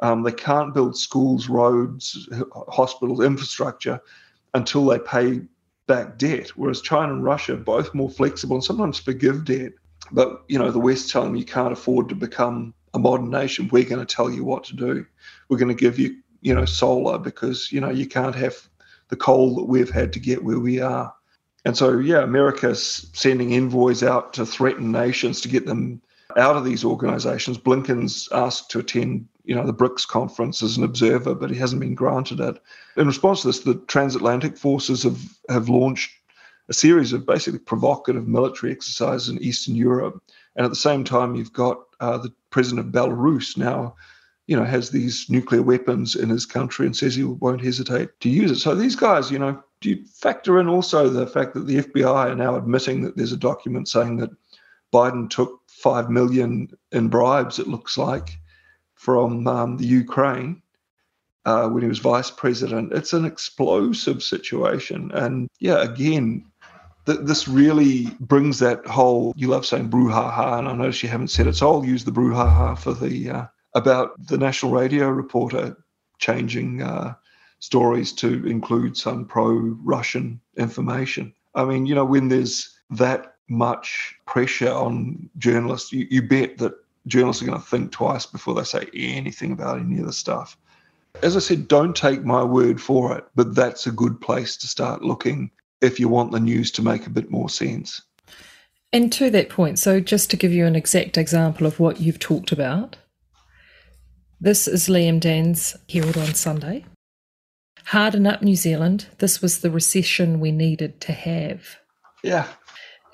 um, 0.00 0.22
they 0.22 0.32
can't 0.32 0.72
build 0.72 0.96
schools, 0.96 1.48
roads, 1.48 2.28
hospitals, 2.68 3.24
infrastructure 3.24 4.00
until 4.54 4.86
they 4.86 4.98
pay 4.98 5.42
back 5.86 6.18
debt. 6.18 6.50
Whereas 6.50 6.80
China 6.80 7.12
and 7.12 7.24
Russia 7.24 7.54
are 7.54 7.58
both 7.58 7.94
more 7.94 8.10
flexible 8.10 8.56
and 8.56 8.64
sometimes 8.64 8.98
forgive 8.98 9.44
debt. 9.44 9.72
But 10.12 10.44
you 10.48 10.58
know, 10.58 10.70
the 10.70 10.78
West 10.78 11.10
telling 11.10 11.28
them 11.28 11.36
you 11.36 11.44
can't 11.44 11.72
afford 11.72 12.08
to 12.08 12.14
become 12.14 12.74
a 12.96 12.98
modern 12.98 13.30
nation, 13.30 13.68
we're 13.70 13.84
going 13.84 14.04
to 14.04 14.14
tell 14.14 14.30
you 14.30 14.42
what 14.42 14.64
to 14.64 14.74
do. 14.74 15.06
We're 15.48 15.58
going 15.58 15.74
to 15.74 15.80
give 15.80 15.98
you, 15.98 16.16
you 16.40 16.54
know, 16.54 16.64
solar 16.64 17.18
because, 17.18 17.70
you 17.70 17.80
know, 17.80 17.90
you 17.90 18.06
can't 18.06 18.34
have 18.34 18.56
the 19.08 19.16
coal 19.16 19.54
that 19.56 19.64
we've 19.64 19.90
had 19.90 20.12
to 20.14 20.20
get 20.20 20.42
where 20.42 20.58
we 20.58 20.80
are. 20.80 21.14
And 21.64 21.76
so, 21.76 21.98
yeah, 21.98 22.22
America's 22.22 23.10
sending 23.12 23.52
envoys 23.52 24.02
out 24.02 24.32
to 24.34 24.46
threaten 24.46 24.90
nations 24.92 25.40
to 25.42 25.48
get 25.48 25.66
them 25.66 26.00
out 26.36 26.56
of 26.56 26.64
these 26.64 26.84
organizations. 26.84 27.58
Blinken's 27.58 28.28
asked 28.32 28.70
to 28.70 28.78
attend, 28.78 29.28
you 29.46 29.54
know, 29.54 29.64
the 29.64 29.72
BRICS 29.72 30.06
conference 30.06 30.62
as 30.62 30.76
an 30.76 30.84
observer, 30.84 31.34
but 31.34 31.50
he 31.50 31.56
hasn't 31.56 31.80
been 31.80 31.94
granted 31.94 32.40
it. 32.40 32.60
In 32.96 33.06
response 33.06 33.42
to 33.42 33.46
this, 33.46 33.60
the 33.60 33.76
transatlantic 33.86 34.58
forces 34.58 35.04
have, 35.04 35.20
have 35.48 35.68
launched 35.68 36.10
a 36.68 36.74
series 36.74 37.12
of 37.12 37.24
basically 37.24 37.60
provocative 37.60 38.26
military 38.26 38.72
exercises 38.72 39.28
in 39.28 39.42
Eastern 39.42 39.76
Europe. 39.76 40.20
And 40.56 40.64
at 40.64 40.70
the 40.70 40.76
same 40.76 41.04
time, 41.04 41.36
you've 41.36 41.52
got 41.52 41.78
uh, 42.00 42.18
the 42.18 42.32
president 42.50 42.86
of 42.86 42.92
Belarus 42.92 43.56
now, 43.56 43.94
you 44.48 44.56
know, 44.56 44.64
has 44.64 44.90
these 44.90 45.26
nuclear 45.30 45.62
weapons 45.62 46.16
in 46.16 46.28
his 46.28 46.44
country 46.44 46.86
and 46.86 46.96
says 46.96 47.14
he 47.14 47.22
won't 47.22 47.62
hesitate 47.62 48.08
to 48.20 48.28
use 48.28 48.50
it. 48.50 48.56
So 48.56 48.74
these 48.74 48.96
guys, 48.96 49.30
you 49.30 49.38
know, 49.38 49.62
do 49.80 49.90
you 49.90 50.04
factor 50.06 50.58
in 50.58 50.68
also 50.68 51.08
the 51.08 51.26
fact 51.26 51.54
that 51.54 51.66
the 51.66 51.82
FBI 51.82 52.32
are 52.32 52.34
now 52.34 52.56
admitting 52.56 53.02
that 53.02 53.16
there's 53.16 53.32
a 53.32 53.36
document 53.36 53.88
saying 53.88 54.16
that 54.16 54.30
Biden 54.92 55.30
took 55.30 55.60
five 55.68 56.10
million 56.10 56.68
in 56.90 57.08
bribes, 57.08 57.58
it 57.58 57.68
looks 57.68 57.98
like, 57.98 58.38
from 58.96 59.46
um, 59.46 59.76
the 59.76 59.86
Ukraine 59.86 60.60
uh, 61.44 61.68
when 61.68 61.82
he 61.82 61.88
was 61.88 62.00
vice 62.00 62.30
president. 62.30 62.92
It's 62.92 63.12
an 63.12 63.24
explosive 63.24 64.22
situation, 64.22 65.10
and 65.14 65.48
yeah, 65.60 65.82
again, 65.82 66.44
th- 67.06 67.20
this 67.22 67.46
really 67.46 68.06
brings 68.20 68.58
that 68.58 68.84
whole. 68.86 69.32
You 69.36 69.48
love 69.48 69.64
saying 69.64 69.90
brouhaha, 69.90 70.58
and 70.58 70.68
I 70.68 70.72
notice 70.72 71.02
you 71.02 71.08
haven't 71.08 71.28
said 71.28 71.46
it, 71.46 71.56
so 71.56 71.72
I'll 71.72 71.84
use 71.84 72.04
the 72.04 72.12
brouhaha 72.12 72.76
for 72.78 72.92
the 72.92 73.30
uh, 73.30 73.46
about 73.74 74.14
the 74.26 74.38
national 74.38 74.72
radio 74.72 75.08
reporter 75.08 75.76
changing 76.18 76.82
uh, 76.82 77.14
stories 77.60 78.12
to 78.14 78.46
include 78.46 78.96
some 78.96 79.26
pro-Russian 79.26 80.40
information. 80.56 81.32
I 81.54 81.64
mean, 81.64 81.86
you 81.86 81.94
know, 81.94 82.04
when 82.04 82.28
there's 82.28 82.76
that 82.90 83.36
much 83.48 84.14
pressure 84.26 84.72
on 84.72 85.28
journalists. 85.38 85.92
You, 85.92 86.06
you 86.10 86.22
bet 86.22 86.58
that 86.58 86.72
journalists 87.06 87.42
are 87.42 87.46
going 87.46 87.60
to 87.60 87.66
think 87.66 87.92
twice 87.92 88.26
before 88.26 88.54
they 88.54 88.64
say 88.64 88.86
anything 88.94 89.52
about 89.52 89.78
any 89.78 89.98
of 89.98 90.06
the 90.06 90.12
stuff. 90.12 90.56
As 91.22 91.36
I 91.36 91.40
said, 91.40 91.68
don't 91.68 91.96
take 91.96 92.24
my 92.24 92.44
word 92.44 92.80
for 92.80 93.16
it, 93.16 93.24
but 93.34 93.54
that's 93.54 93.86
a 93.86 93.92
good 93.92 94.20
place 94.20 94.56
to 94.58 94.66
start 94.66 95.02
looking 95.02 95.50
if 95.80 95.98
you 96.00 96.08
want 96.08 96.32
the 96.32 96.40
news 96.40 96.70
to 96.72 96.82
make 96.82 97.06
a 97.06 97.10
bit 97.10 97.30
more 97.30 97.48
sense. 97.48 98.02
And 98.92 99.12
to 99.14 99.30
that 99.30 99.48
point, 99.48 99.78
so 99.78 100.00
just 100.00 100.30
to 100.30 100.36
give 100.36 100.52
you 100.52 100.66
an 100.66 100.76
exact 100.76 101.16
example 101.16 101.66
of 101.66 101.80
what 101.80 102.00
you've 102.00 102.18
talked 102.18 102.52
about, 102.52 102.96
this 104.40 104.68
is 104.68 104.88
Liam 104.88 105.20
Dann's 105.20 105.76
Herald 105.88 106.16
on 106.18 106.34
Sunday. 106.34 106.84
Harden 107.84 108.26
up 108.26 108.42
New 108.42 108.56
Zealand. 108.56 109.06
This 109.18 109.40
was 109.40 109.60
the 109.60 109.70
recession 109.70 110.40
we 110.40 110.50
needed 110.50 111.00
to 111.02 111.12
have. 111.12 111.76
Yeah. 112.22 112.46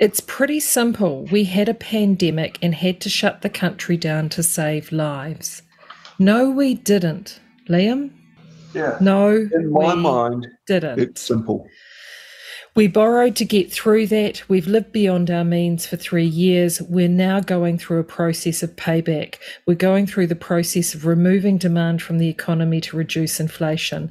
It's 0.02 0.18
pretty 0.18 0.58
simple. 0.58 1.28
We 1.30 1.44
had 1.44 1.68
a 1.68 1.74
pandemic 1.74 2.58
and 2.60 2.74
had 2.74 3.00
to 3.02 3.08
shut 3.08 3.42
the 3.42 3.48
country 3.48 3.96
down 3.96 4.30
to 4.30 4.42
save 4.42 4.90
lives. 4.90 5.62
No, 6.18 6.50
we 6.50 6.74
didn't. 6.74 7.38
Liam? 7.68 8.10
Yeah. 8.74 8.96
No. 9.00 9.28
In 9.28 9.70
my 9.70 9.94
mind, 9.94 10.48
didn't. 10.66 10.98
it's 10.98 11.20
simple. 11.20 11.68
We 12.74 12.88
borrowed 12.88 13.36
to 13.36 13.44
get 13.44 13.72
through 13.72 14.08
that. 14.08 14.42
We've 14.48 14.66
lived 14.66 14.90
beyond 14.90 15.30
our 15.30 15.44
means 15.44 15.86
for 15.86 15.96
three 15.96 16.26
years. 16.26 16.82
We're 16.82 17.06
now 17.06 17.38
going 17.38 17.78
through 17.78 18.00
a 18.00 18.14
process 18.18 18.64
of 18.64 18.74
payback. 18.74 19.36
We're 19.68 19.74
going 19.74 20.08
through 20.08 20.26
the 20.26 20.34
process 20.34 20.94
of 20.94 21.06
removing 21.06 21.58
demand 21.58 22.02
from 22.02 22.18
the 22.18 22.28
economy 22.28 22.80
to 22.80 22.96
reduce 22.96 23.38
inflation. 23.38 24.10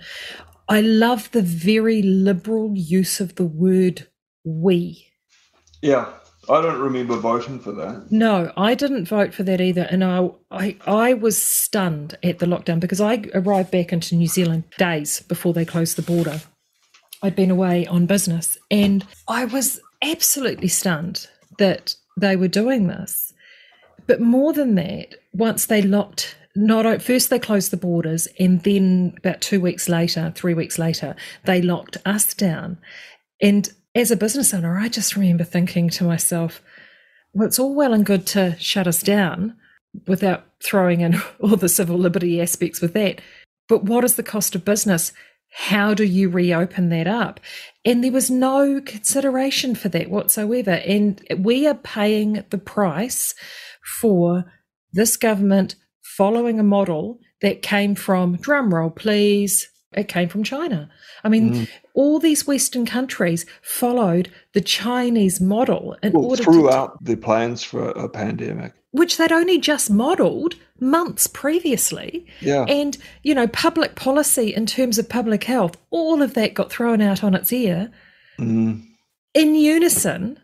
I 0.69 0.79
love 0.79 1.29
the 1.31 1.41
very 1.41 2.01
liberal 2.01 2.71
use 2.77 3.19
of 3.19 3.35
the 3.35 3.43
word 3.43 4.07
we. 4.45 5.10
Yeah. 5.81 6.11
I 6.49 6.59
don't 6.61 6.79
remember 6.79 7.17
voting 7.17 7.59
for 7.59 7.71
that. 7.73 8.11
No, 8.11 8.51
I 8.57 8.73
didn't 8.73 9.05
vote 9.05 9.33
for 9.33 9.43
that 9.43 9.61
either. 9.61 9.83
And 9.83 10.03
I, 10.03 10.29
I, 10.49 10.75
I 10.87 11.13
was 11.13 11.41
stunned 11.41 12.17
at 12.23 12.39
the 12.39 12.47
lockdown 12.47 12.79
because 12.79 12.99
I 12.99 13.23
arrived 13.33 13.69
back 13.71 13.93
into 13.93 14.15
New 14.15 14.27
Zealand 14.27 14.63
days 14.77 15.21
before 15.21 15.53
they 15.53 15.65
closed 15.65 15.97
the 15.97 16.01
border. 16.01 16.41
I'd 17.21 17.35
been 17.35 17.51
away 17.51 17.85
on 17.85 18.07
business 18.07 18.57
and 18.71 19.05
I 19.27 19.45
was 19.45 19.79
absolutely 20.01 20.67
stunned 20.67 21.27
that 21.59 21.95
they 22.19 22.35
were 22.35 22.47
doing 22.47 22.87
this. 22.87 23.33
But 24.07 24.19
more 24.19 24.51
than 24.51 24.75
that, 24.75 25.15
once 25.33 25.67
they 25.67 25.81
locked 25.81 26.35
not 26.53 27.01
first 27.01 27.29
they 27.29 27.39
closed 27.39 27.71
the 27.71 27.77
borders 27.77 28.27
and 28.37 28.61
then 28.63 29.13
about 29.19 29.39
two 29.39 29.61
weeks 29.61 29.87
later, 29.87 30.33
three 30.35 30.53
weeks 30.53 30.77
later, 30.77 31.15
they 31.45 31.61
locked 31.61 31.95
us 32.05 32.33
down. 32.33 32.77
And 33.41 33.69
as 33.95 34.11
a 34.11 34.15
business 34.15 34.53
owner, 34.53 34.77
I 34.77 34.87
just 34.87 35.15
remember 35.15 35.43
thinking 35.43 35.89
to 35.91 36.03
myself, 36.03 36.61
well, 37.33 37.47
it's 37.47 37.59
all 37.59 37.75
well 37.75 37.93
and 37.93 38.05
good 38.05 38.25
to 38.27 38.55
shut 38.59 38.87
us 38.87 39.01
down 39.01 39.55
without 40.07 40.45
throwing 40.63 41.01
in 41.01 41.21
all 41.39 41.55
the 41.55 41.69
civil 41.69 41.97
liberty 41.97 42.41
aspects 42.41 42.81
with 42.81 42.93
that. 42.93 43.21
But 43.67 43.83
what 43.83 44.03
is 44.03 44.15
the 44.15 44.23
cost 44.23 44.55
of 44.55 44.65
business? 44.65 45.11
How 45.53 45.93
do 45.93 46.05
you 46.05 46.29
reopen 46.29 46.89
that 46.89 47.07
up? 47.07 47.39
And 47.83 48.03
there 48.03 48.11
was 48.11 48.29
no 48.29 48.81
consideration 48.81 49.75
for 49.75 49.89
that 49.89 50.09
whatsoever. 50.09 50.71
And 50.71 51.21
we 51.37 51.67
are 51.67 51.75
paying 51.75 52.43
the 52.49 52.57
price 52.57 53.35
for 53.99 54.45
this 54.93 55.17
government 55.17 55.75
following 56.01 56.59
a 56.59 56.63
model 56.63 57.19
that 57.41 57.61
came 57.61 57.95
from, 57.95 58.37
drumroll 58.37 58.95
please, 58.95 59.67
it 59.93 60.07
came 60.07 60.29
from 60.29 60.43
China. 60.43 60.89
I 61.23 61.29
mean, 61.29 61.53
mm. 61.53 61.69
All 61.93 62.19
these 62.19 62.47
Western 62.47 62.85
countries 62.85 63.45
followed 63.61 64.29
the 64.53 64.61
Chinese 64.61 65.41
model 65.41 65.97
in 66.03 66.13
well, 66.13 66.25
order 66.25 66.43
throughout 66.43 66.97
to, 66.99 67.03
the 67.03 67.17
plans 67.17 67.63
for 67.63 67.89
a 67.89 68.07
pandemic, 68.07 68.73
which 68.91 69.17
they'd 69.17 69.31
only 69.31 69.57
just 69.57 69.89
modelled 69.89 70.55
months 70.79 71.27
previously. 71.27 72.25
Yeah, 72.39 72.65
and 72.65 72.97
you 73.23 73.35
know, 73.35 73.47
public 73.47 73.95
policy 73.95 74.53
in 74.53 74.65
terms 74.65 74.97
of 74.97 75.09
public 75.09 75.43
health, 75.43 75.77
all 75.89 76.21
of 76.21 76.33
that 76.35 76.53
got 76.53 76.71
thrown 76.71 77.01
out 77.01 77.23
on 77.23 77.35
its 77.35 77.51
ear 77.53 77.91
mm. 78.39 78.83
in 79.33 79.55
unison. 79.55 80.39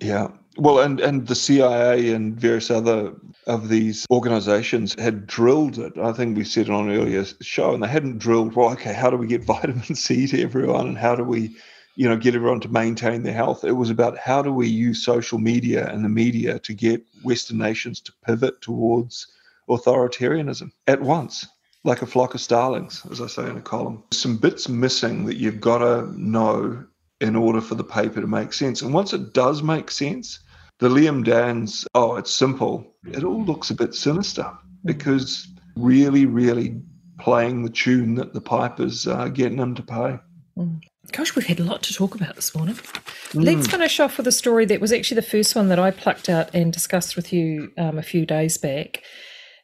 Yeah, 0.00 0.28
well, 0.56 0.80
and, 0.80 1.00
and 1.00 1.26
the 1.26 1.34
CIA 1.34 2.12
and 2.12 2.38
various 2.38 2.70
other 2.70 3.14
of 3.46 3.68
these 3.68 4.06
organizations 4.10 4.94
had 4.98 5.26
drilled 5.26 5.78
it. 5.78 5.96
I 5.98 6.12
think 6.12 6.36
we 6.36 6.44
said 6.44 6.68
it 6.68 6.72
on 6.72 6.88
an 6.88 6.96
earlier 6.96 7.24
show, 7.40 7.74
and 7.74 7.82
they 7.82 7.88
hadn't 7.88 8.18
drilled, 8.18 8.54
well, 8.54 8.70
okay, 8.70 8.92
how 8.92 9.10
do 9.10 9.16
we 9.16 9.26
get 9.26 9.44
vitamin 9.54 9.94
C 9.94 10.26
to 10.28 10.42
everyone 10.42 10.86
and 10.88 10.98
how 10.98 11.14
do 11.14 11.24
we, 11.24 11.54
you 11.96 12.08
know, 12.08 12.16
get 12.16 12.34
everyone 12.34 12.60
to 12.60 12.68
maintain 12.68 13.22
their 13.22 13.34
health? 13.34 13.64
It 13.64 13.72
was 13.72 13.90
about 13.90 14.16
how 14.18 14.42
do 14.42 14.52
we 14.52 14.68
use 14.68 15.04
social 15.04 15.38
media 15.38 15.88
and 15.88 16.04
the 16.04 16.08
media 16.08 16.58
to 16.60 16.74
get 16.74 17.04
Western 17.22 17.58
nations 17.58 18.00
to 18.00 18.12
pivot 18.24 18.60
towards 18.62 19.26
authoritarianism 19.68 20.70
at 20.86 21.00
once, 21.00 21.46
like 21.84 22.02
a 22.02 22.06
flock 22.06 22.34
of 22.34 22.40
starlings, 22.40 23.02
as 23.10 23.20
I 23.20 23.26
say 23.26 23.48
in 23.48 23.56
a 23.56 23.62
column. 23.62 24.02
Some 24.12 24.36
bits 24.36 24.68
missing 24.68 25.26
that 25.26 25.36
you've 25.36 25.60
got 25.60 25.78
to 25.78 26.12
know 26.20 26.84
in 27.20 27.36
order 27.36 27.60
for 27.60 27.74
the 27.74 27.84
paper 27.84 28.20
to 28.20 28.26
make 28.26 28.52
sense. 28.52 28.82
And 28.82 28.92
once 28.92 29.12
it 29.12 29.32
does 29.32 29.62
make 29.62 29.90
sense, 29.90 30.40
the 30.78 30.88
Liam 30.88 31.24
Danns, 31.24 31.86
oh, 31.94 32.16
it's 32.16 32.32
simple. 32.32 32.94
It 33.06 33.24
all 33.24 33.44
looks 33.44 33.70
a 33.70 33.74
bit 33.74 33.94
sinister 33.94 34.50
because 34.84 35.46
really, 35.76 36.26
really 36.26 36.80
playing 37.20 37.62
the 37.62 37.70
tune 37.70 38.16
that 38.16 38.34
the 38.34 38.40
Piper's 38.40 39.06
uh, 39.06 39.28
getting 39.28 39.58
them 39.58 39.74
to 39.74 39.82
pay. 39.82 40.18
Mm. 40.58 40.82
Gosh, 41.12 41.36
we've 41.36 41.46
had 41.46 41.60
a 41.60 41.64
lot 41.64 41.82
to 41.84 41.94
talk 41.94 42.14
about 42.14 42.34
this 42.34 42.54
morning. 42.54 42.74
Mm. 42.74 43.44
Let's 43.44 43.66
finish 43.66 44.00
off 44.00 44.16
with 44.16 44.26
a 44.26 44.32
story 44.32 44.64
that 44.66 44.80
was 44.80 44.92
actually 44.92 45.16
the 45.16 45.22
first 45.22 45.54
one 45.54 45.68
that 45.68 45.78
I 45.78 45.90
plucked 45.90 46.28
out 46.28 46.54
and 46.54 46.72
discussed 46.72 47.14
with 47.14 47.32
you 47.32 47.72
um, 47.76 47.98
a 47.98 48.02
few 48.02 48.24
days 48.24 48.58
back. 48.58 49.02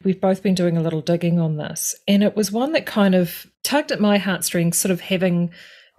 We've 0.02 0.20
both 0.20 0.42
been 0.42 0.54
doing 0.54 0.76
a 0.76 0.82
little 0.82 1.02
digging 1.02 1.38
on 1.38 1.56
this, 1.56 1.94
and 2.08 2.22
it 2.22 2.36
was 2.36 2.50
one 2.50 2.72
that 2.72 2.86
kind 2.86 3.14
of 3.14 3.46
tugged 3.64 3.92
at 3.92 4.00
my 4.00 4.18
heartstrings, 4.18 4.78
sort 4.78 4.92
of 4.92 5.00
having 5.00 5.50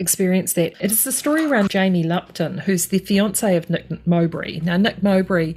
experienced 0.02 0.56
that. 0.56 0.74
It 0.82 0.92
is 0.92 1.04
the 1.06 1.12
story 1.12 1.46
around 1.46 1.70
Jamie 1.70 2.04
Lupton, 2.04 2.58
who's 2.58 2.88
the 2.88 3.00
fiance 3.00 3.56
of 3.56 3.70
Nick 3.70 4.06
Mowbray. 4.06 4.60
Now, 4.62 4.76
Nick 4.76 5.02
Mowbray 5.02 5.56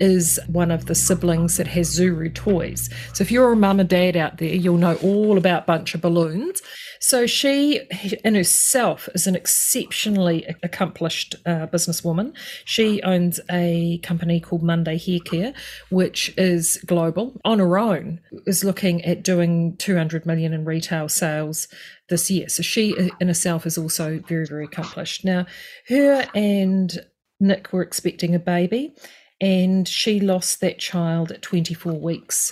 is 0.00 0.38
one 0.48 0.70
of 0.70 0.86
the 0.86 0.94
siblings 0.94 1.56
that 1.56 1.68
has 1.68 1.98
Zuru 1.98 2.34
toys. 2.34 2.90
So, 3.14 3.22
if 3.22 3.30
you're 3.30 3.52
a 3.52 3.56
mum 3.56 3.80
and 3.80 3.88
dad 3.88 4.16
out 4.16 4.38
there, 4.38 4.54
you'll 4.54 4.76
know 4.76 4.96
all 4.96 5.38
about 5.38 5.66
Bunch 5.66 5.94
of 5.94 6.00
Balloons. 6.02 6.60
So, 7.06 7.26
she 7.26 7.82
in 8.24 8.34
herself 8.34 9.10
is 9.14 9.26
an 9.26 9.36
exceptionally 9.36 10.46
accomplished 10.62 11.36
uh, 11.44 11.66
businesswoman. 11.66 12.34
She 12.64 13.02
owns 13.02 13.40
a 13.50 13.98
company 13.98 14.40
called 14.40 14.62
Monday 14.62 14.96
Hair 14.96 15.20
Care, 15.26 15.54
which 15.90 16.32
is 16.38 16.78
global 16.86 17.38
on 17.44 17.58
her 17.58 17.76
own, 17.76 18.20
is 18.46 18.64
looking 18.64 19.04
at 19.04 19.22
doing 19.22 19.76
200 19.76 20.24
million 20.24 20.54
in 20.54 20.64
retail 20.64 21.10
sales 21.10 21.68
this 22.08 22.30
year. 22.30 22.48
So 22.48 22.62
she 22.62 22.96
in 23.20 23.28
herself 23.28 23.66
is 23.66 23.76
also 23.76 24.22
very, 24.26 24.46
very 24.46 24.64
accomplished. 24.64 25.26
Now, 25.26 25.44
her 25.90 26.26
and 26.34 26.90
Nick 27.38 27.70
were 27.70 27.82
expecting 27.82 28.34
a 28.34 28.38
baby, 28.38 28.94
and 29.42 29.86
she 29.86 30.20
lost 30.20 30.62
that 30.62 30.78
child 30.78 31.32
at 31.32 31.42
24 31.42 32.00
weeks 32.00 32.50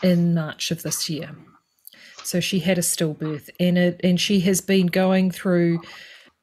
in 0.00 0.32
March 0.32 0.70
of 0.70 0.84
this 0.84 1.10
year. 1.10 1.34
So 2.24 2.40
she 2.40 2.60
had 2.60 2.78
a 2.78 2.82
stillbirth, 2.82 3.50
and 3.58 3.78
it, 3.78 4.00
and 4.04 4.20
she 4.20 4.40
has 4.40 4.60
been 4.60 4.86
going 4.86 5.30
through 5.30 5.80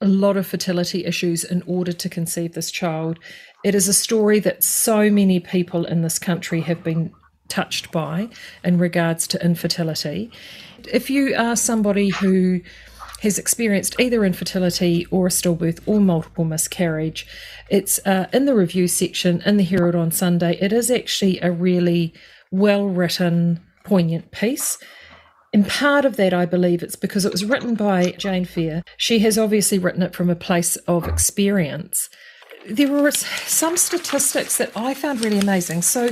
a 0.01 0.07
lot 0.07 0.37
of 0.37 0.45
fertility 0.45 1.05
issues 1.05 1.43
in 1.43 1.63
order 1.65 1.91
to 1.91 2.09
conceive 2.09 2.53
this 2.53 2.71
child. 2.71 3.19
It 3.63 3.73
is 3.73 3.87
a 3.87 3.93
story 3.93 4.39
that 4.39 4.63
so 4.63 5.09
many 5.09 5.39
people 5.39 5.85
in 5.85 6.01
this 6.01 6.19
country 6.19 6.61
have 6.61 6.83
been 6.83 7.11
touched 7.47 7.91
by 7.91 8.29
in 8.63 8.77
regards 8.77 9.27
to 9.27 9.43
infertility. 9.43 10.31
If 10.91 11.09
you 11.09 11.35
are 11.35 11.55
somebody 11.55 12.09
who 12.09 12.61
has 13.21 13.39
experienced 13.39 13.99
either 13.99 14.23
infertility 14.23 15.07
or 15.09 15.27
a 15.27 15.29
stillbirth 15.31 15.79
or 15.87 15.99
multiple 15.99 16.45
miscarriage, 16.45 17.25
it's 17.69 17.99
uh, 18.05 18.27
in 18.31 18.45
the 18.45 18.53
review 18.53 18.87
section 18.87 19.41
in 19.45 19.57
the 19.57 19.63
Herald 19.63 19.95
on 19.95 20.11
Sunday. 20.11 20.57
It 20.61 20.71
is 20.71 20.91
actually 20.91 21.39
a 21.39 21.51
really 21.51 22.13
well 22.51 22.85
written, 22.85 23.59
poignant 23.83 24.31
piece. 24.31 24.77
And 25.53 25.67
part 25.67 26.05
of 26.05 26.17
that, 26.17 26.33
I 26.33 26.45
believe, 26.45 26.83
it's 26.83 26.95
because 26.95 27.25
it 27.25 27.31
was 27.31 27.45
written 27.45 27.75
by 27.75 28.11
Jane 28.11 28.45
Phare. 28.45 28.83
She 28.97 29.19
has 29.19 29.37
obviously 29.37 29.79
written 29.79 30.03
it 30.03 30.15
from 30.15 30.29
a 30.29 30.35
place 30.35 30.75
of 30.87 31.07
experience 31.07 32.09
there 32.69 32.91
were 32.91 33.11
some 33.11 33.77
statistics 33.77 34.57
that 34.57 34.71
I 34.75 34.93
found 34.93 35.23
really 35.23 35.39
amazing. 35.39 35.81
So, 35.81 36.09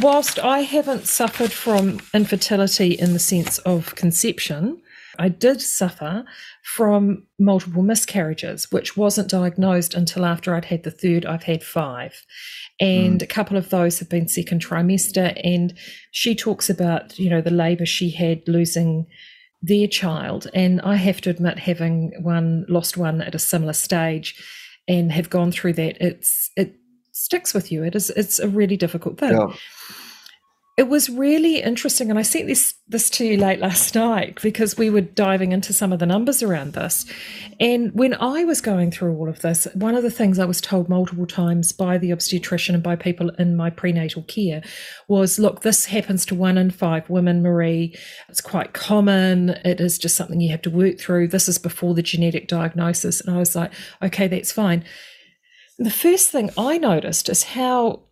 whilst 0.00 0.38
I 0.38 0.60
haven't 0.60 1.06
suffered 1.06 1.52
from 1.52 2.00
infertility 2.14 2.92
in 2.92 3.12
the 3.12 3.18
sense 3.18 3.58
of 3.58 3.94
conception, 3.94 4.80
I 5.18 5.28
did 5.28 5.60
suffer 5.60 6.24
from 6.62 7.26
multiple 7.38 7.82
miscarriages, 7.82 8.70
which 8.70 8.96
wasn't 8.96 9.30
diagnosed 9.30 9.94
until 9.94 10.24
after 10.24 10.54
I'd 10.54 10.66
had 10.66 10.82
the 10.82 10.90
third. 10.90 11.26
I've 11.26 11.44
had 11.44 11.62
five. 11.62 12.24
And 12.80 13.20
mm. 13.20 13.22
a 13.22 13.26
couple 13.26 13.56
of 13.56 13.70
those 13.70 13.98
have 13.98 14.08
been 14.08 14.28
second 14.28 14.64
trimester. 14.64 15.40
And 15.44 15.74
she 16.10 16.34
talks 16.34 16.68
about, 16.70 17.18
you 17.18 17.30
know, 17.30 17.40
the 17.40 17.50
labour 17.50 17.86
she 17.86 18.10
had 18.10 18.42
losing 18.46 19.06
their 19.62 19.86
child. 19.86 20.48
And 20.54 20.80
I 20.82 20.96
have 20.96 21.20
to 21.22 21.30
admit, 21.30 21.58
having 21.58 22.12
one 22.22 22.66
lost 22.68 22.96
one 22.96 23.20
at 23.22 23.34
a 23.34 23.38
similar 23.38 23.72
stage 23.72 24.40
and 24.88 25.10
have 25.12 25.30
gone 25.30 25.52
through 25.52 25.74
that, 25.74 25.96
it's 26.00 26.50
it 26.56 26.76
sticks 27.12 27.54
with 27.54 27.72
you. 27.72 27.82
It 27.82 27.94
is 27.94 28.10
it's 28.10 28.38
a 28.38 28.48
really 28.48 28.76
difficult 28.76 29.18
thing. 29.18 29.32
Yeah. 29.32 29.54
It 30.76 30.88
was 30.88 31.08
really 31.08 31.62
interesting, 31.62 32.10
and 32.10 32.18
I 32.18 32.22
sent 32.22 32.48
this 32.48 32.74
this 32.86 33.08
to 33.10 33.24
you 33.24 33.38
late 33.38 33.60
last 33.60 33.94
night 33.94 34.42
because 34.42 34.76
we 34.76 34.90
were 34.90 35.00
diving 35.00 35.52
into 35.52 35.72
some 35.72 35.90
of 35.90 36.00
the 36.00 36.06
numbers 36.06 36.42
around 36.42 36.74
this. 36.74 37.06
And 37.58 37.92
when 37.94 38.12
I 38.12 38.44
was 38.44 38.60
going 38.60 38.90
through 38.90 39.16
all 39.16 39.28
of 39.28 39.40
this, 39.40 39.66
one 39.72 39.94
of 39.94 40.02
the 40.02 40.10
things 40.10 40.38
I 40.38 40.44
was 40.44 40.60
told 40.60 40.90
multiple 40.90 41.26
times 41.26 41.72
by 41.72 41.96
the 41.96 42.12
obstetrician 42.12 42.74
and 42.74 42.84
by 42.84 42.94
people 42.94 43.30
in 43.30 43.56
my 43.56 43.70
prenatal 43.70 44.22
care 44.24 44.62
was, 45.08 45.38
"Look, 45.38 45.62
this 45.62 45.86
happens 45.86 46.26
to 46.26 46.34
one 46.34 46.58
in 46.58 46.70
five 46.70 47.08
women, 47.08 47.42
Maree. 47.42 47.96
It's 48.28 48.42
quite 48.42 48.74
common. 48.74 49.56
It 49.64 49.80
is 49.80 49.98
just 49.98 50.14
something 50.14 50.42
you 50.42 50.50
have 50.50 50.62
to 50.62 50.70
work 50.70 51.00
through. 51.00 51.28
This 51.28 51.48
is 51.48 51.56
before 51.56 51.94
the 51.94 52.02
genetic 52.02 52.48
diagnosis." 52.48 53.22
And 53.22 53.34
I 53.34 53.38
was 53.38 53.56
like, 53.56 53.72
"Okay, 54.02 54.28
that's 54.28 54.52
fine." 54.52 54.84
The 55.78 55.90
first 55.90 56.30
thing 56.30 56.50
I 56.58 56.76
noticed 56.76 57.30
is 57.30 57.42
how 57.42 58.02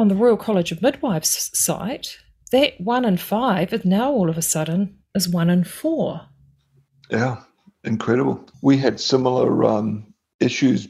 on 0.00 0.08
the 0.08 0.14
Royal 0.14 0.36
College 0.36 0.72
of 0.72 0.80
Midwives 0.80 1.50
site, 1.52 2.18
that 2.52 2.80
one 2.80 3.04
in 3.04 3.18
five 3.18 3.72
is 3.74 3.84
now 3.84 4.10
all 4.10 4.30
of 4.30 4.38
a 4.38 4.42
sudden 4.42 4.98
is 5.14 5.28
one 5.28 5.50
in 5.50 5.62
four. 5.62 6.22
Yeah, 7.10 7.42
incredible. 7.84 8.48
We 8.62 8.78
had 8.78 8.98
similar 8.98 9.64
um, 9.64 10.14
issues, 10.40 10.88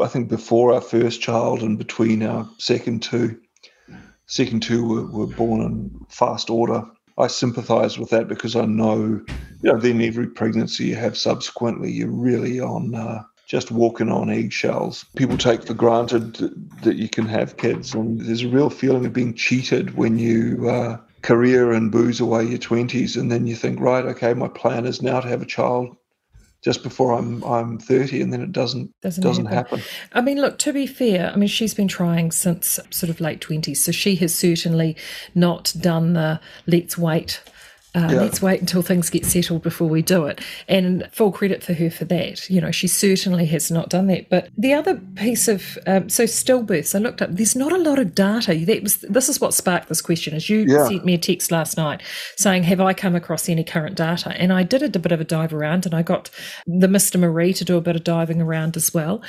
I 0.00 0.06
think, 0.08 0.28
before 0.28 0.72
our 0.72 0.80
first 0.80 1.20
child 1.20 1.62
and 1.62 1.76
between 1.76 2.22
our 2.22 2.48
second 2.58 3.02
two. 3.02 3.38
Second 4.26 4.62
two 4.62 4.86
were, 4.86 5.06
were 5.06 5.34
born 5.34 5.60
in 5.60 6.06
fast 6.08 6.48
order. 6.48 6.82
I 7.18 7.26
sympathise 7.26 7.98
with 7.98 8.10
that 8.10 8.28
because 8.28 8.56
I 8.56 8.64
know, 8.64 9.20
you 9.62 9.72
know, 9.72 9.78
then 9.78 10.00
every 10.00 10.28
pregnancy 10.28 10.86
you 10.86 10.94
have 10.94 11.18
subsequently, 11.18 11.90
you're 11.90 12.08
really 12.08 12.60
on 12.60 12.94
uh, 12.94 13.24
just 13.48 13.70
walking 13.70 14.10
on 14.10 14.30
eggshells. 14.30 15.04
People 15.16 15.38
take 15.38 15.64
for 15.66 15.74
granted 15.74 16.34
that 16.82 16.96
you 16.96 17.08
can 17.08 17.26
have 17.26 17.56
kids, 17.56 17.94
and 17.94 18.20
there's 18.20 18.42
a 18.44 18.48
real 18.48 18.70
feeling 18.70 19.06
of 19.06 19.12
being 19.12 19.34
cheated 19.34 19.96
when 19.96 20.18
you 20.18 20.68
uh, 20.68 20.98
career 21.22 21.72
and 21.72 21.90
booze 21.90 22.20
away 22.20 22.44
your 22.44 22.58
twenties, 22.58 23.16
and 23.16 23.32
then 23.32 23.46
you 23.46 23.56
think, 23.56 23.80
right, 23.80 24.04
okay, 24.04 24.34
my 24.34 24.48
plan 24.48 24.86
is 24.86 25.02
now 25.02 25.18
to 25.20 25.28
have 25.28 25.42
a 25.42 25.46
child 25.46 25.96
just 26.60 26.82
before 26.82 27.12
I'm 27.16 27.42
I'm 27.44 27.78
30 27.78 28.20
and 28.20 28.32
then 28.32 28.42
it 28.42 28.50
doesn't 28.50 28.90
Doesn't 29.00 29.22
doesn't, 29.22 29.46
happen. 29.46 29.78
happen. 29.78 29.94
I 30.12 30.20
mean, 30.20 30.40
look, 30.40 30.58
to 30.58 30.72
be 30.72 30.86
fair, 30.88 31.30
I 31.32 31.36
mean, 31.36 31.48
she's 31.48 31.72
been 31.72 31.86
trying 31.88 32.32
since 32.32 32.80
sort 32.90 33.10
of 33.10 33.20
late 33.20 33.40
20s, 33.40 33.76
so 33.76 33.92
she 33.92 34.16
has 34.16 34.34
certainly 34.34 34.96
not 35.34 35.72
done 35.80 36.14
the 36.14 36.40
let's 36.66 36.98
wait. 36.98 37.40
Uh, 37.94 38.08
Yeah. 38.12 38.20
Let's 38.20 38.42
wait 38.42 38.60
until 38.60 38.82
things 38.82 39.08
get 39.10 39.24
settled 39.24 39.62
before 39.62 39.88
we 39.88 40.02
do 40.02 40.26
it. 40.26 40.40
And 40.68 41.08
full 41.12 41.32
credit 41.32 41.62
for 41.62 41.72
her 41.72 41.90
for 41.90 42.04
that. 42.06 42.48
You 42.50 42.60
know, 42.60 42.70
she 42.70 42.86
certainly 42.86 43.46
has 43.46 43.70
not 43.70 43.88
done 43.88 44.06
that. 44.08 44.28
But 44.28 44.48
the 44.58 44.74
other 44.74 44.96
piece 45.16 45.48
of 45.48 45.78
um, 45.86 46.08
so 46.08 46.24
stillbirths, 46.24 46.94
I 46.94 46.98
looked 46.98 47.22
up. 47.22 47.30
There's 47.32 47.56
not 47.56 47.72
a 47.72 47.78
lot 47.78 47.98
of 47.98 48.14
data. 48.14 48.54
That 48.66 48.82
was 48.82 48.98
this 48.98 49.28
is 49.28 49.40
what 49.40 49.54
sparked 49.54 49.88
this 49.88 50.02
question. 50.02 50.34
As 50.34 50.50
you 50.50 50.60
Yeah. 50.68 50.86
sent 50.88 51.04
me 51.04 51.14
a 51.14 51.18
text 51.18 51.50
last 51.50 51.76
night 51.78 52.02
saying, 52.36 52.64
"Have 52.64 52.80
I 52.80 52.92
come 52.92 53.14
across 53.16 53.48
any 53.48 53.64
current 53.64 53.96
data?" 53.96 54.30
And 54.36 54.52
I 54.52 54.62
did 54.64 54.82
a 54.94 54.98
bit 54.98 55.12
of 55.12 55.20
a 55.20 55.24
dive 55.24 55.54
around, 55.54 55.86
and 55.86 55.94
I 55.94 56.02
got 56.02 56.28
the 56.66 56.88
Mister 56.88 57.18
Maree 57.18 57.54
to 57.56 57.64
do 57.64 57.76
a 57.76 57.80
bit 57.80 57.96
of 57.96 58.04
diving 58.04 58.42
around 58.42 58.76
as 58.76 58.92
well. 58.92 59.22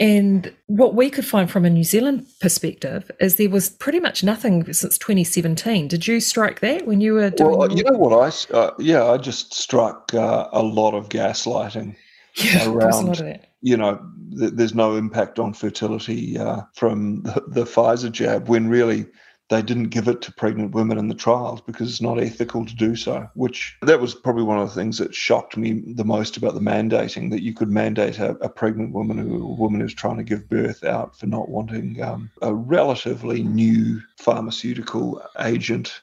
And 0.00 0.52
what 0.66 0.94
we 0.94 1.10
could 1.10 1.26
find 1.26 1.50
from 1.50 1.64
a 1.64 1.70
New 1.70 1.84
Zealand 1.84 2.26
perspective 2.40 3.10
is 3.20 3.36
there 3.36 3.50
was 3.50 3.68
pretty 3.70 4.00
much 4.00 4.24
nothing 4.24 4.72
since 4.72 4.96
2017. 4.98 5.88
Did 5.88 6.06
you 6.06 6.20
strike 6.20 6.60
that 6.60 6.86
when 6.86 7.00
you 7.00 7.12
were 7.14 7.30
doing? 7.30 7.56
Well, 7.58 7.68
your- 7.68 7.76
you 7.78 7.84
know 7.84 7.98
what 8.08 8.52
I 8.52 8.56
uh, 8.56 8.70
yeah 8.78 9.04
I 9.04 9.16
just 9.16 9.54
struck 9.54 10.14
uh, 10.14 10.48
a 10.52 10.62
lot 10.62 10.94
of 10.94 11.08
gaslighting. 11.08 11.96
yeah, 12.36 12.68
around- 12.68 13.08
of 13.08 13.40
you 13.62 13.76
know, 13.76 14.00
th- 14.38 14.52
there's 14.52 14.74
no 14.74 14.96
impact 14.96 15.38
on 15.38 15.52
fertility 15.52 16.38
uh, 16.38 16.62
from 16.74 17.22
the, 17.22 17.42
the 17.48 17.64
Pfizer 17.64 18.12
jab 18.12 18.48
when 18.48 18.68
really 18.68 19.06
they 19.48 19.62
didn't 19.62 19.90
give 19.90 20.08
it 20.08 20.20
to 20.22 20.32
pregnant 20.32 20.72
women 20.72 20.98
in 20.98 21.08
the 21.08 21.14
trials 21.14 21.60
because 21.60 21.88
it's 21.88 22.02
not 22.02 22.20
ethical 22.20 22.66
to 22.66 22.74
do 22.74 22.96
so. 22.96 23.28
Which 23.34 23.76
that 23.82 24.00
was 24.00 24.14
probably 24.14 24.42
one 24.42 24.58
of 24.58 24.68
the 24.68 24.74
things 24.74 24.98
that 24.98 25.14
shocked 25.14 25.56
me 25.56 25.82
the 25.84 26.04
most 26.04 26.36
about 26.36 26.54
the 26.54 26.60
mandating 26.60 27.30
that 27.30 27.42
you 27.42 27.54
could 27.54 27.70
mandate 27.70 28.18
a, 28.18 28.30
a 28.40 28.48
pregnant 28.48 28.92
woman 28.92 29.18
who 29.18 29.42
a 29.42 29.54
woman 29.54 29.80
who's 29.80 29.94
trying 29.94 30.16
to 30.18 30.24
give 30.24 30.48
birth 30.48 30.84
out 30.84 31.18
for 31.18 31.26
not 31.26 31.48
wanting 31.48 32.02
um, 32.02 32.30
a 32.42 32.54
relatively 32.54 33.42
new 33.42 34.00
pharmaceutical 34.18 35.22
agent 35.40 36.02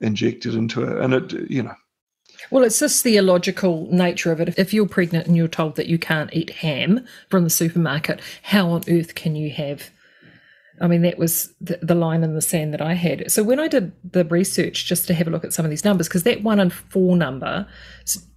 injected 0.00 0.54
into 0.54 0.82
it. 0.82 0.98
and 1.02 1.14
it 1.14 1.50
you 1.50 1.62
know 1.62 1.74
Well, 2.50 2.64
it's 2.64 2.78
just 2.78 3.04
the 3.04 3.16
illogical 3.16 3.88
nature 3.90 4.30
of 4.32 4.40
it. 4.40 4.54
If 4.56 4.72
you're 4.72 4.86
pregnant 4.88 5.26
and 5.26 5.36
you're 5.36 5.48
told 5.48 5.76
that 5.76 5.88
you 5.88 5.98
can't 5.98 6.32
eat 6.32 6.50
ham 6.50 7.04
from 7.28 7.44
the 7.44 7.50
supermarket, 7.50 8.20
how 8.42 8.70
on 8.70 8.82
earth 8.88 9.14
can 9.14 9.34
you 9.34 9.50
have? 9.50 9.90
I 10.80 10.86
mean, 10.88 11.02
that 11.02 11.18
was 11.18 11.52
the, 11.60 11.78
the 11.82 11.94
line 11.94 12.22
in 12.24 12.34
the 12.34 12.42
sand 12.42 12.72
that 12.74 12.80
I 12.80 12.94
had. 12.94 13.30
So 13.30 13.42
when 13.42 13.58
I 13.60 13.68
did 13.68 13.92
the 14.12 14.24
research 14.24 14.86
just 14.86 15.06
to 15.08 15.14
have 15.14 15.26
a 15.26 15.30
look 15.30 15.44
at 15.44 15.52
some 15.52 15.64
of 15.64 15.70
these 15.70 15.84
numbers, 15.84 16.08
because 16.08 16.22
that 16.24 16.42
one 16.42 16.60
in 16.60 16.70
four 16.70 17.16
number 17.16 17.66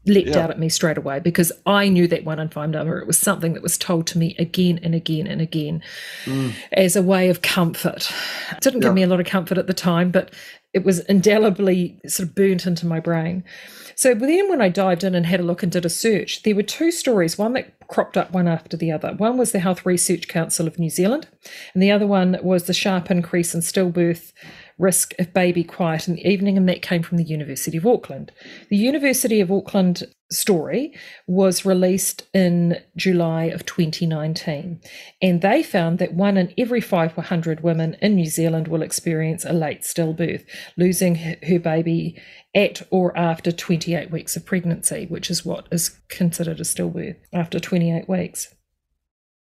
leapt 0.08 0.30
Yeah. 0.30 0.40
out 0.40 0.50
at 0.50 0.60
me 0.60 0.68
straight 0.68 0.98
away 0.98 1.20
because 1.20 1.52
I 1.66 1.88
knew 1.88 2.08
that 2.08 2.24
one 2.26 2.40
in 2.40 2.50
five 2.50 2.70
number. 2.72 3.00
It 3.00 3.08
was 3.08 3.18
something 3.20 3.54
that 3.54 3.62
was 3.62 3.78
told 3.78 4.08
to 4.08 4.18
me 4.18 4.36
again 4.40 4.80
and 4.82 4.96
again 4.96 5.28
and 5.28 5.42
again 5.42 5.84
mm. 6.26 6.54
as 6.72 6.96
a 6.96 7.04
way 7.04 7.30
of 7.30 7.42
comfort. 7.44 8.12
It 8.52 8.62
didn't 8.62 8.82
Yeah. 8.82 8.88
give 8.88 8.96
me 8.96 9.04
a 9.04 9.08
lot 9.08 9.20
of 9.20 9.28
comfort 9.28 9.58
at 9.58 9.68
the 9.68 9.74
time, 9.74 10.10
but 10.10 10.34
it 10.74 10.84
was 10.84 11.02
indelibly 11.02 12.00
sort 12.08 12.30
of 12.30 12.36
burnt 12.36 12.66
into 12.66 12.86
my 12.88 13.00
brain. 13.00 13.44
So 13.96 14.14
then 14.14 14.50
when 14.50 14.62
I 14.62 14.70
dived 14.70 15.04
in 15.04 15.16
and 15.16 15.26
had 15.26 15.40
a 15.40 15.44
look 15.44 15.64
and 15.64 15.72
did 15.72 15.86
a 15.86 15.90
search, 15.90 16.44
there 16.44 16.56
were 16.56 16.64
two 16.64 16.92
stories, 16.92 17.38
one 17.38 17.54
that 17.54 17.74
cropped 17.88 18.18
up 18.18 18.32
one 18.32 18.48
after 18.48 18.78
the 18.78 18.92
other. 18.92 19.14
One 19.14 19.38
was 19.38 19.52
the 19.52 19.60
Health 19.60 19.86
Research 19.86 20.28
Council 20.28 20.68
of 20.68 20.80
New 20.80 20.90
Zealand, 20.90 21.28
and 21.74 21.84
the 21.84 21.92
other 21.92 22.08
one 22.08 22.38
was 22.42 22.64
the 22.64 22.74
sharp 22.74 23.12
increase 23.12 23.54
in 23.54 23.62
stillbirth 23.62 24.32
risk 24.82 25.14
of 25.20 25.34
baby 25.34 25.64
quiet 25.64 26.08
in 26.08 26.16
the 26.16 26.28
evening, 26.28 26.58
and 26.58 26.68
that 26.68 26.82
came 26.82 27.04
from 27.04 27.18
the 27.18 27.24
University 27.24 27.78
of 27.78 27.86
Auckland. 27.86 28.32
The 28.70 28.78
University 28.78 29.40
of 29.40 29.52
Auckland 29.52 30.04
story 30.32 30.94
was 31.28 31.66
released 31.66 32.24
in 32.34 32.82
July 32.96 33.46
of 33.46 33.66
2019, 33.66 34.82
and 35.22 35.42
they 35.42 35.62
found 35.62 36.00
that 36.00 36.14
one 36.14 36.38
in 36.38 36.54
every 36.58 36.82
500 36.82 37.62
women 37.62 37.96
in 38.02 38.16
New 38.16 38.26
Zealand 38.26 38.68
will 38.68 38.82
experience 38.82 39.46
a 39.46 39.54
late 39.54 39.82
stillbirth, 39.82 40.46
losing 40.78 41.16
her 41.16 41.60
baby 41.60 42.20
at 42.54 42.82
or 42.90 43.18
after 43.18 43.52
28 43.52 44.12
weeks 44.12 44.36
of 44.36 44.46
pregnancy, 44.46 45.06
which 45.08 45.30
is 45.30 45.46
what 45.46 45.68
is 45.72 45.98
considered 46.10 46.60
a 46.60 46.64
stillbirth 46.64 47.18
after 47.32 47.60
28 47.60 48.10
weeks. 48.10 48.54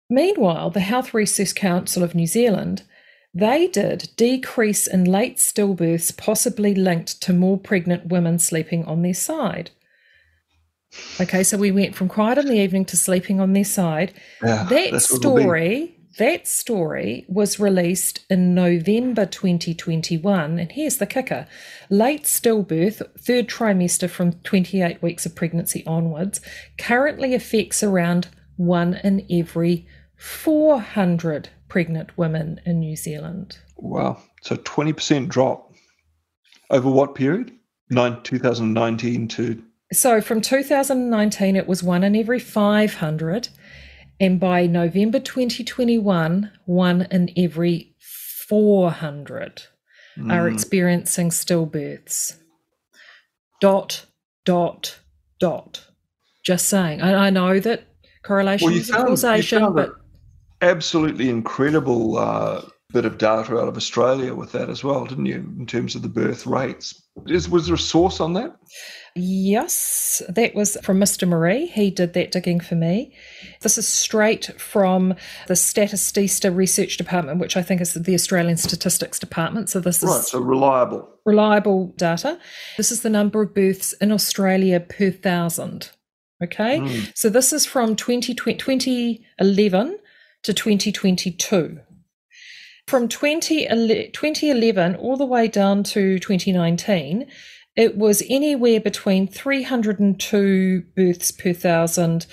Meanwhile, 0.10 0.72
the 0.72 0.80
Health 0.80 1.14
Research 1.14 1.56
Council 1.56 2.04
of 2.04 2.16
New 2.16 2.28
Zealand 2.28 2.84
they 3.34 3.68
did 3.68 4.10
decrease 4.16 4.88
in 4.88 5.06
late 5.06 5.38
stillbirths, 5.38 6.16
possibly 6.18 6.74
linked 6.74 7.22
to 7.22 7.34
more 7.34 7.60
pregnant 7.60 8.08
women 8.08 8.40
sleeping 8.40 8.86
on 8.86 9.02
their 9.02 9.14
side. 9.14 9.72
Okay, 11.22 11.44
so 11.44 11.58
we 11.58 11.70
went 11.70 11.96
from 11.96 12.08
quiet 12.08 12.40
in 12.40 12.48
the 12.48 12.58
evening 12.60 12.86
to 12.86 12.98
sleeping 12.98 13.40
on 13.40 13.54
their 13.54 13.64
side. 13.64 14.14
yeah, 14.44 14.64
That 14.64 14.92
that's 14.92 15.12
what 15.12 15.20
it'll 15.20 15.36
be. 15.36 15.42
story, 15.44 15.99
that 16.20 16.48
story 16.48 17.26
was 17.28 17.60
released 17.60 18.26
in 18.30 18.54
November 18.54 19.26
2021, 19.26 20.60
and 20.60 20.72
here's 20.72 20.98
the 20.98 21.08
kicker: 21.08 21.48
late 21.90 22.24
stillbirth, 22.24 23.02
third 23.20 23.48
trimester 23.48 24.10
from 24.10 24.34
28 24.44 25.02
weeks 25.02 25.26
of 25.26 25.36
pregnancy 25.36 25.84
onwards, 25.88 26.40
currently 26.78 27.34
affects 27.34 27.82
around 27.82 28.28
one 28.58 29.00
in 29.04 29.26
every 29.32 29.88
400 30.18 31.50
pregnant 31.70 32.18
women 32.18 32.60
in 32.66 32.80
New 32.80 32.96
Zealand. 32.96 33.58
Wow. 33.78 34.22
So 34.42 34.56
20% 34.58 35.30
drop 35.30 35.74
over 36.70 36.90
what 36.90 37.16
period? 37.16 37.52
Nine, 37.90 38.22
2019 38.24 39.28
to, 39.30 39.64
So 39.92 40.22
from 40.22 40.42
2019, 40.42 41.56
it 41.56 41.68
was 41.68 41.82
one 41.82 42.04
in 42.04 42.16
every 42.16 42.40
500. 42.40 43.50
And 44.20 44.40
by 44.40 44.68
November 44.68 45.20
2021, 45.20 46.52
one 46.66 47.02
in 47.10 47.32
every 47.38 47.96
400 48.00 49.64
are 50.30 50.50
Mm, 50.50 50.54
experiencing 50.54 51.30
stillbirths. 51.30 52.36
Dot, 53.62 54.06
dot, 54.44 55.00
dot. 55.40 55.86
Just 56.44 56.68
saying. 56.68 57.02
I, 57.02 57.28
I 57.28 57.30
know 57.30 57.60
that 57.60 57.88
correlation 58.24 58.68
well, 58.68 58.76
is 58.76 58.90
a 58.90 58.94
found, 58.94 59.04
you 59.04 59.08
causation, 59.10 59.74
but 59.74 59.92
absolutely 60.62 61.30
incredible 61.30 62.18
uh, 62.18 62.62
bit 62.92 63.06
of 63.06 63.18
data 63.20 63.54
out 63.60 63.68
of 63.68 63.78
Australia 63.78 64.34
with 64.34 64.52
that 64.52 64.70
as 64.70 64.84
well, 64.84 65.06
didn't 65.06 65.28
you, 65.28 65.36
in 65.60 65.66
terms 65.68 65.94
of 65.96 66.02
the 66.02 66.08
birth 66.10 66.48
rates? 66.48 67.02
Is, 67.28 67.48
was 67.48 67.68
there 67.68 67.76
a 67.76 67.78
source 67.78 68.20
on 68.20 68.34
that? 68.34 68.56
Yes, 69.16 70.22
that 70.28 70.56
was 70.56 70.76
from 70.84 71.00
Mr. 71.00 71.28
Maree. 71.28 71.68
He 71.70 71.92
did 71.92 72.14
that 72.14 72.32
digging 72.32 72.60
for 72.60 72.76
me. 72.76 73.14
This 73.62 73.78
is 73.78 73.88
straight 73.88 74.60
from 74.60 75.14
the 75.48 75.54
Statistista 75.54 76.56
Research 76.56 76.98
Department, 76.98 77.40
which 77.40 77.56
I 77.56 77.62
think 77.62 77.80
is 77.82 77.94
the 77.94 78.14
Australian 78.16 78.58
Statistics 78.58 79.20
Department. 79.20 79.70
So 79.70 79.80
this 79.80 80.02
is 80.02 80.10
Right, 80.10 80.24
so 80.24 80.40
reliable. 80.40 81.08
reliable 81.26 81.94
data. 81.98 82.40
This 82.78 82.92
is 82.92 83.02
the 83.02 83.10
number 83.10 83.42
of 83.44 83.54
births 83.54 83.94
in 83.94 84.12
Australia 84.12 84.80
per 84.80 85.12
thousand. 85.12 85.92
Okay, 86.42 86.80
Mm. 86.80 87.12
so 87.18 87.30
this 87.30 87.52
is 87.54 87.66
from 87.66 87.96
2020, 87.98 88.56
2011 88.56 89.98
to 90.44 90.54
2022. 90.54 91.80
From 92.90 93.08
2011 93.08 94.12
2011 94.14 94.96
all 94.96 95.16
the 95.16 95.26
way 95.26 95.48
down 95.48 95.84
to 95.84 96.18
2019, 96.18 97.28
it 97.76 97.96
was 97.96 98.24
anywhere 98.28 98.80
between 98.80 99.28
302 99.28 100.84
births 100.96 101.32
per 101.32 101.54
thousand 101.54 102.26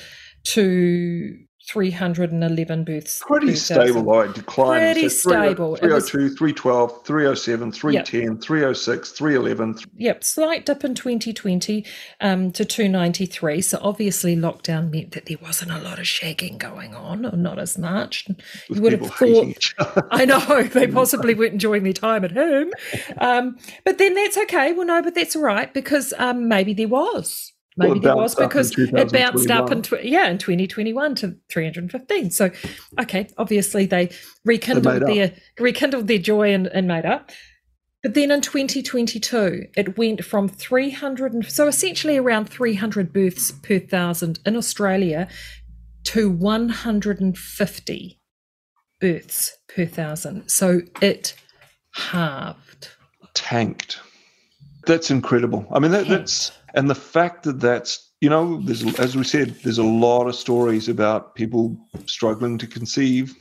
to 0.44 1.38
311 1.68 2.84
births. 2.84 3.22
Pretty 3.26 3.56
stable, 3.56 4.02
like 4.02 4.34
declining. 4.34 4.94
Pretty 4.94 5.08
So 5.08 5.30
oh, 5.30 5.42
stable. 5.42 5.74
It 5.76 5.90
was- 5.90 6.08
302, 6.10 6.36
312, 6.36 7.04
307, 7.04 7.72
310, 7.72 8.38
306, 8.38 9.10
311. 9.10 9.76
Yep, 9.96 10.24
slight 10.24 10.66
dip 10.66 10.84
in 10.84 10.94
2020 10.94 11.84
um, 12.20 12.52
to 12.52 12.64
293. 12.64 13.60
So 13.60 13.78
obviously, 13.82 14.36
lockdown 14.36 14.92
meant 14.92 15.12
that 15.12 15.26
there 15.26 15.38
wasn't 15.42 15.72
a 15.72 15.78
lot 15.78 15.98
of 15.98 16.04
shagging 16.04 16.58
going 16.58 16.94
on, 16.94 17.26
or 17.26 17.36
not 17.36 17.58
as 17.58 17.76
much. 17.76 18.28
with 18.28 18.38
You 18.68 18.82
would 18.82 18.92
have 18.92 19.10
thought. 19.12 20.06
I 20.10 20.24
know 20.24 20.62
they 20.62 20.86
possibly 20.88 21.34
weren't 21.34 21.54
enjoying 21.54 21.82
their 21.82 21.92
time 21.92 22.24
at 22.24 22.32
home, 22.32 22.70
um, 23.18 23.56
but 23.84 23.98
then 23.98 24.14
that's 24.14 24.38
okay. 24.38 24.72
Well, 24.72 24.86
no, 24.86 25.02
but 25.02 25.14
that's 25.14 25.34
all 25.34 25.42
right 25.42 25.72
because 25.74 26.14
um, 26.18 26.48
maybe 26.48 26.74
there 26.74 26.88
was. 26.88 27.52
Well, 27.76 27.88
Maybe 27.88 27.98
it 27.98 28.02
there 28.04 28.16
was 28.16 28.34
bounced 28.34 28.38
up 28.38 28.42
in 28.42 28.48
because 28.48 28.78
it 28.78 29.12
bounced 29.12 29.50
up 29.50 29.70
in 29.70 29.82
2021. 29.82 29.82
tw- 29.82 30.04
yeah 30.04 30.28
in 30.28 30.38
2021 30.38 31.14
to 31.16 31.36
315. 31.50 32.30
So 32.30 32.50
okay, 32.98 33.28
obviously 33.36 33.86
they 33.86 34.10
rekindled 34.44 35.02
up. 35.02 35.08
their 35.08 35.32
rekindled 35.58 36.08
their 36.08 36.18
joy 36.18 36.54
and, 36.54 36.68
and 36.68 36.88
made 36.88 37.04
up. 37.04 37.30
But 38.02 38.14
then 38.14 38.30
in 38.30 38.40
2022, 38.40 39.66
it 39.76 39.98
went 39.98 40.24
from 40.24 40.48
300, 40.48 41.32
and, 41.32 41.44
so 41.44 41.66
essentially 41.66 42.16
around 42.16 42.48
300 42.48 43.12
births 43.12 43.50
per 43.50 43.80
thousand 43.80 44.38
in 44.46 44.56
Australia 44.56 45.28
to 46.04 46.30
150 46.30 48.20
births 49.00 49.58
per 49.68 49.86
thousand. 49.86 50.48
So 50.48 50.82
it 51.02 51.34
halved. 51.92 52.90
tanked. 53.34 53.98
That's 54.86 55.10
incredible. 55.10 55.66
I 55.70 55.78
mean, 55.78 55.90
that, 55.92 56.08
that's 56.08 56.52
and 56.74 56.88
the 56.88 56.94
fact 56.94 57.42
that 57.44 57.60
that's 57.60 58.12
you 58.20 58.30
know, 58.30 58.60
there's 58.62 58.98
as 58.98 59.16
we 59.16 59.24
said, 59.24 59.56
there's 59.62 59.78
a 59.78 59.84
lot 59.84 60.26
of 60.26 60.34
stories 60.34 60.88
about 60.88 61.34
people 61.34 61.76
struggling 62.06 62.56
to 62.58 62.66
conceive 62.66 63.34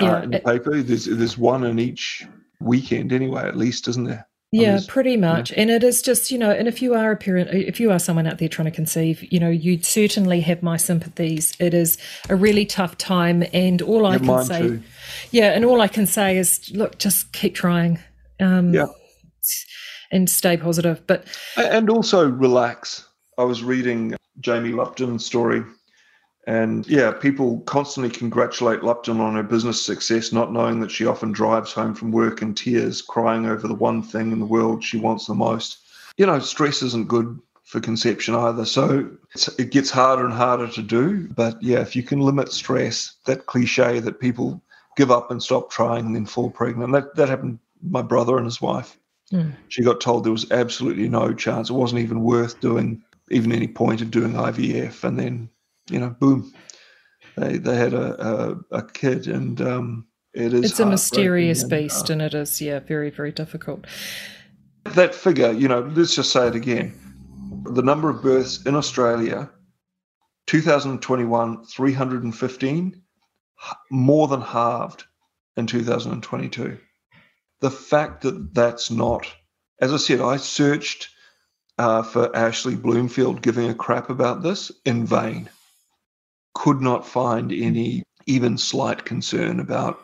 Yeah, 0.00 0.16
uh, 0.16 0.22
in 0.22 0.30
the 0.30 0.38
paper. 0.40 0.80
There's 0.82 1.06
there's 1.06 1.36
one 1.36 1.64
in 1.64 1.78
each 1.78 2.26
weekend 2.60 3.12
anyway, 3.12 3.42
at 3.42 3.56
least, 3.56 3.88
isn't 3.88 4.04
there? 4.04 4.26
Yeah, 4.52 4.80
pretty 4.88 5.16
much. 5.16 5.52
And 5.52 5.70
it 5.70 5.84
is 5.84 6.02
just, 6.02 6.32
you 6.32 6.38
know, 6.38 6.50
and 6.50 6.66
if 6.66 6.82
you 6.82 6.94
are 6.94 7.12
a 7.12 7.16
parent, 7.16 7.50
if 7.50 7.78
you 7.78 7.92
are 7.92 8.00
someone 8.00 8.26
out 8.26 8.38
there 8.38 8.48
trying 8.48 8.66
to 8.66 8.72
conceive, 8.72 9.22
you 9.32 9.38
know, 9.38 9.48
you'd 9.48 9.86
certainly 9.86 10.40
have 10.40 10.60
my 10.60 10.76
sympathies. 10.76 11.54
It 11.60 11.72
is 11.72 11.98
a 12.28 12.34
really 12.34 12.66
tough 12.66 12.98
time. 12.98 13.44
And 13.52 13.80
all 13.80 14.06
I 14.06 14.14
Yeah, 14.14 14.18
can 14.18 14.44
say, 14.44 14.62
too. 14.62 14.82
yeah, 15.30 15.52
and 15.52 15.64
all 15.64 15.80
I 15.80 15.86
can 15.86 16.04
say 16.04 16.36
is, 16.36 16.68
look, 16.74 16.98
just 16.98 17.32
keep 17.32 17.54
trying. 17.54 18.00
Um, 18.40 18.74
Yeah. 18.74 18.86
And 20.10 20.28
stay 20.28 20.56
positive. 20.56 21.06
But 21.06 21.26
And 21.56 21.88
also 21.88 22.28
relax. 22.28 23.06
I 23.38 23.44
was 23.44 23.62
reading 23.62 24.16
Jamie 24.40 24.72
Lupton's 24.72 25.24
story, 25.24 25.62
and 26.46 26.86
yeah, 26.88 27.12
people 27.12 27.60
constantly 27.60 28.10
congratulate 28.10 28.82
Lupton 28.82 29.20
on 29.20 29.34
her 29.34 29.42
business 29.42 29.84
success, 29.84 30.32
not 30.32 30.52
knowing 30.52 30.80
that 30.80 30.90
she 30.90 31.06
often 31.06 31.32
drives 31.32 31.72
home 31.72 31.94
from 31.94 32.10
work 32.10 32.42
in 32.42 32.54
tears, 32.54 33.02
crying 33.02 33.46
over 33.46 33.68
the 33.68 33.74
one 33.74 34.02
thing 34.02 34.32
in 34.32 34.40
the 34.40 34.46
world 34.46 34.82
she 34.82 34.98
wants 34.98 35.26
the 35.26 35.34
most. 35.34 35.78
You 36.16 36.26
know, 36.26 36.38
stress 36.38 36.82
isn't 36.82 37.08
good 37.08 37.38
for 37.62 37.80
conception 37.80 38.34
either. 38.34 38.64
So 38.64 39.08
it 39.58 39.70
gets 39.70 39.90
harder 39.90 40.24
and 40.24 40.34
harder 40.34 40.66
to 40.66 40.82
do. 40.82 41.28
But 41.28 41.62
yeah, 41.62 41.80
if 41.80 41.94
you 41.94 42.02
can 42.02 42.18
limit 42.18 42.50
stress, 42.50 43.14
that 43.26 43.46
cliche 43.46 44.00
that 44.00 44.18
people 44.18 44.60
give 44.96 45.12
up 45.12 45.30
and 45.30 45.40
stop 45.40 45.70
trying 45.70 46.06
and 46.06 46.16
then 46.16 46.26
fall 46.26 46.50
pregnant, 46.50 46.92
that, 46.92 47.14
that 47.14 47.28
happened 47.28 47.60
my 47.82 48.02
brother 48.02 48.36
and 48.36 48.44
his 48.44 48.60
wife 48.60 48.98
she 49.68 49.82
got 49.82 50.00
told 50.00 50.24
there 50.24 50.32
was 50.32 50.50
absolutely 50.50 51.08
no 51.08 51.32
chance. 51.32 51.70
It 51.70 51.74
wasn't 51.74 52.02
even 52.02 52.22
worth 52.22 52.60
doing, 52.60 53.02
even 53.30 53.52
any 53.52 53.68
point 53.68 54.00
of 54.00 54.10
doing 54.10 54.32
IVF. 54.32 55.04
And 55.04 55.18
then, 55.18 55.48
you 55.88 56.00
know, 56.00 56.10
boom, 56.10 56.52
they 57.36 57.58
they 57.58 57.76
had 57.76 57.94
a 57.94 58.60
a, 58.72 58.78
a 58.78 58.82
kid, 58.82 59.26
and 59.26 59.60
um, 59.60 60.06
it 60.34 60.52
is 60.52 60.72
it's 60.72 60.80
a 60.80 60.86
mysterious 60.86 61.62
and, 61.62 61.70
beast 61.70 62.10
and 62.10 62.22
it 62.22 62.34
is, 62.34 62.60
yeah, 62.60 62.80
very, 62.80 63.10
very 63.10 63.32
difficult. 63.32 63.86
uh, 64.86 64.90
that 64.92 65.14
figure, 65.14 65.52
you 65.52 65.68
know, 65.68 65.80
let's 65.94 66.14
just 66.14 66.32
say 66.32 66.48
it 66.48 66.54
again: 66.54 66.92
the 67.64 67.82
number 67.82 68.10
of 68.10 68.22
births 68.22 68.64
in 68.66 68.74
Australia, 68.74 69.48
2021, 70.46 71.64
315, 71.64 73.02
more 73.90 74.28
than 74.28 74.40
halved 74.40 75.04
in 75.56 75.66
2022. 75.66 76.78
The 77.60 77.70
fact 77.70 78.22
that 78.22 78.54
that's 78.54 78.90
not, 78.90 79.26
as 79.80 79.92
I 79.92 79.98
said, 79.98 80.20
I 80.20 80.36
searched 80.36 81.08
uh, 81.78 82.02
for 82.02 82.34
Ashley 82.36 82.74
Bloomfield 82.74 83.42
giving 83.42 83.68
a 83.68 83.74
crap 83.74 84.10
about 84.10 84.42
this 84.42 84.70
in 84.84 85.06
vain. 85.06 85.48
Could 86.54 86.80
not 86.80 87.06
find 87.06 87.52
any 87.52 88.02
even 88.26 88.58
slight 88.58 89.04
concern 89.04 89.60
about 89.60 90.00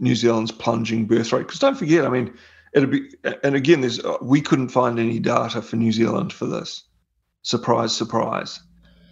New 0.00 0.14
Zealand's 0.14 0.52
plunging 0.52 1.06
birth 1.06 1.32
rate. 1.32 1.46
Because 1.46 1.60
don't 1.60 1.78
forget, 1.78 2.04
I 2.04 2.08
mean, 2.08 2.34
it'll 2.74 2.90
be, 2.90 3.10
and 3.42 3.54
again, 3.54 3.80
there's 3.80 4.04
uh, 4.04 4.16
we 4.22 4.40
couldn't 4.40 4.68
find 4.68 4.98
any 4.98 5.18
data 5.18 5.62
for 5.62 5.76
New 5.76 5.92
Zealand 5.92 6.32
for 6.32 6.46
this. 6.46 6.84
Surprise, 7.42 7.94
surprise. 7.94 8.60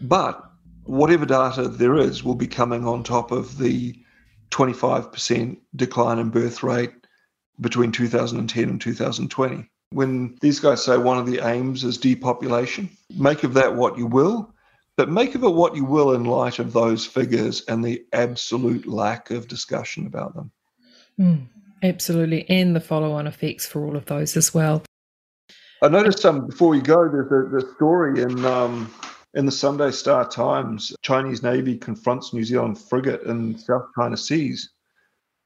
But 0.01 0.43
whatever 0.85 1.27
data 1.27 1.69
there 1.69 1.97
is 1.97 2.23
will 2.23 2.35
be 2.35 2.47
coming 2.47 2.87
on 2.87 3.03
top 3.03 3.31
of 3.33 3.59
the 3.59 3.95
25% 4.51 5.57
decline 5.75 6.19
in 6.19 6.31
birth 6.31 6.63
rate 6.63 6.93
between 7.61 7.93
2010 7.93 8.65
and 8.69 8.81
2020. 8.81 9.69
When 9.91 10.37
these 10.41 10.61
guys 10.61 10.85
say 10.85 10.97
one 10.97 11.19
of 11.19 11.27
the 11.27 11.47
aims 11.47 11.85
is 11.85 11.97
depopulation, 11.97 12.91
make 13.17 13.45
of 13.45 13.55
that 13.55 13.75
what 13.75 13.97
you 13.97 14.07
will, 14.07 14.53
but 14.97 15.09
make 15.09 15.35
of 15.35 15.45
it 15.45 15.49
what 15.51 15.77
you 15.77 15.85
will 15.85 16.15
in 16.15 16.25
light 16.25 16.59
of 16.59 16.73
those 16.73 17.07
figures 17.07 17.63
and 17.69 17.85
the 17.85 18.05
absolute 18.13 18.87
lack 18.87 19.31
of 19.31 19.47
discussion 19.47 20.07
about 20.07 20.35
them. 20.35 20.51
Mm, 21.21 21.47
absolutely. 21.83 22.49
And 22.49 22.75
the 22.75 22.81
follow 22.81 23.13
on 23.13 23.27
effects 23.27 23.67
for 23.67 23.85
all 23.85 23.97
of 23.97 24.07
those 24.07 24.37
as 24.37 24.53
well. 24.53 24.83
I 25.83 25.89
noticed 25.89 26.25
um, 26.25 26.47
before 26.47 26.71
we 26.71 26.81
go, 26.81 27.09
there's 27.09 27.31
a, 27.31 27.51
the 27.51 27.73
story 27.77 28.23
in 28.23 28.45
um, 28.47 28.93
in 29.35 29.45
the 29.45 29.53
Sunday 29.53 29.91
Star 29.91 30.27
Times. 30.27 30.95
Chinese 31.03 31.43
Navy 31.43 31.77
confronts 31.77 32.33
New 32.33 32.45
Zealand 32.45 32.79
frigate 32.79 33.23
in 33.23 33.59
South 33.59 33.87
China 33.95 34.17
Seas, 34.17 34.71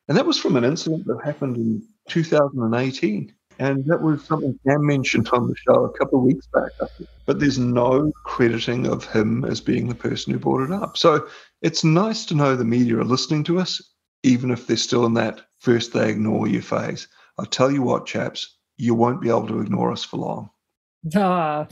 and 0.09 0.17
that 0.17 0.25
was 0.25 0.39
from 0.39 0.55
an 0.55 0.65
incident 0.65 1.05
that 1.07 1.21
happened 1.25 1.57
in 1.57 1.83
2018. 2.11 3.33
And 3.59 3.85
that 3.87 4.01
was 4.01 4.25
something 4.25 4.59
Cam 4.67 4.87
mentioned 4.87 5.29
on 5.33 5.47
the 5.47 5.55
show 5.55 5.85
a 5.85 5.99
couple 5.99 6.19
of 6.19 6.25
weeks 6.25 6.47
back. 6.47 6.71
I. 6.81 6.87
But 7.27 7.41
there's 7.41 7.59
no 7.59 8.11
crediting 8.25 8.87
of 8.87 9.05
him 9.05 9.45
as 9.45 9.61
being 9.61 9.89
the 9.89 9.95
person 9.95 10.33
who 10.33 10.39
brought 10.39 10.63
it 10.63 10.73
up. 10.73 10.97
So 10.97 11.29
it's 11.61 11.85
nice 11.85 12.25
to 12.27 12.35
know 12.35 12.57
the 12.57 12.65
media 12.65 12.97
are 12.97 13.05
listening 13.05 13.45
to 13.45 13.59
us, 13.59 13.81
even 14.23 14.51
if 14.51 14.67
they're 14.67 14.79
still 14.79 15.05
in 15.05 15.15
that 15.15 15.43
first 15.59 15.93
they 15.93 16.09
ignore 16.09 16.49
you 16.49 16.63
phase. 16.63 17.07
I'll 17.39 17.47
tell 17.47 17.71
you 17.71 17.83
what, 17.83 18.07
chaps, 18.07 18.57
you 18.79 18.95
won't 18.95 19.21
be 19.21 19.29
able 19.29 19.47
to 19.49 19.61
ignore 19.61 19.93
us 19.93 20.05
for 20.05 20.17
long. 20.17 20.51
Ah, 21.15 21.67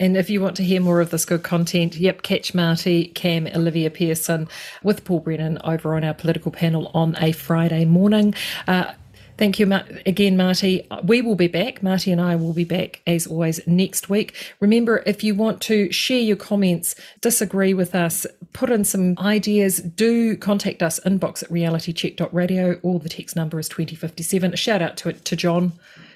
and 0.00 0.16
if 0.16 0.30
you 0.30 0.40
want 0.40 0.56
to 0.56 0.64
hear 0.64 0.80
more 0.80 1.00
of 1.00 1.10
this 1.10 1.26
good 1.26 1.42
content, 1.42 1.96
yep, 1.96 2.22
catch 2.22 2.54
Marty, 2.54 3.08
Cam, 3.08 3.46
Olivia 3.54 3.90
Pierson 3.90 4.48
with 4.82 5.04
Paul 5.04 5.20
Brennan 5.20 5.58
over 5.64 5.94
on 5.94 6.04
our 6.04 6.14
political 6.14 6.50
panel 6.50 6.90
on 6.94 7.14
a 7.18 7.32
Friday 7.32 7.84
morning. 7.84 8.34
Uh, 8.66 8.92
Thank 9.36 9.58
you 9.58 9.68
again, 10.06 10.36
Marty. 10.36 10.86
We 11.02 11.20
will 11.20 11.34
be 11.34 11.48
back. 11.48 11.82
Marty 11.82 12.12
and 12.12 12.20
I 12.20 12.36
will 12.36 12.52
be 12.52 12.64
back 12.64 13.00
as 13.04 13.26
always 13.26 13.60
next 13.66 14.08
week. 14.08 14.54
Remember, 14.60 15.02
if 15.06 15.24
you 15.24 15.34
want 15.34 15.60
to 15.62 15.90
share 15.90 16.20
your 16.20 16.36
comments, 16.36 16.94
disagree 17.20 17.74
with 17.74 17.96
us, 17.96 18.26
put 18.52 18.70
in 18.70 18.84
some 18.84 19.18
ideas, 19.18 19.78
do 19.78 20.36
contact 20.36 20.84
us 20.84 21.00
inbox 21.00 21.42
at 21.42 21.50
realitycheck.radio 21.50 22.78
or 22.82 23.00
the 23.00 23.08
text 23.08 23.34
number 23.34 23.58
is 23.58 23.68
2057. 23.68 24.52
A 24.52 24.56
shout 24.56 24.80
out 24.80 24.96
to 24.98 25.08
it 25.08 25.24
to 25.24 25.34
John. 25.34 25.72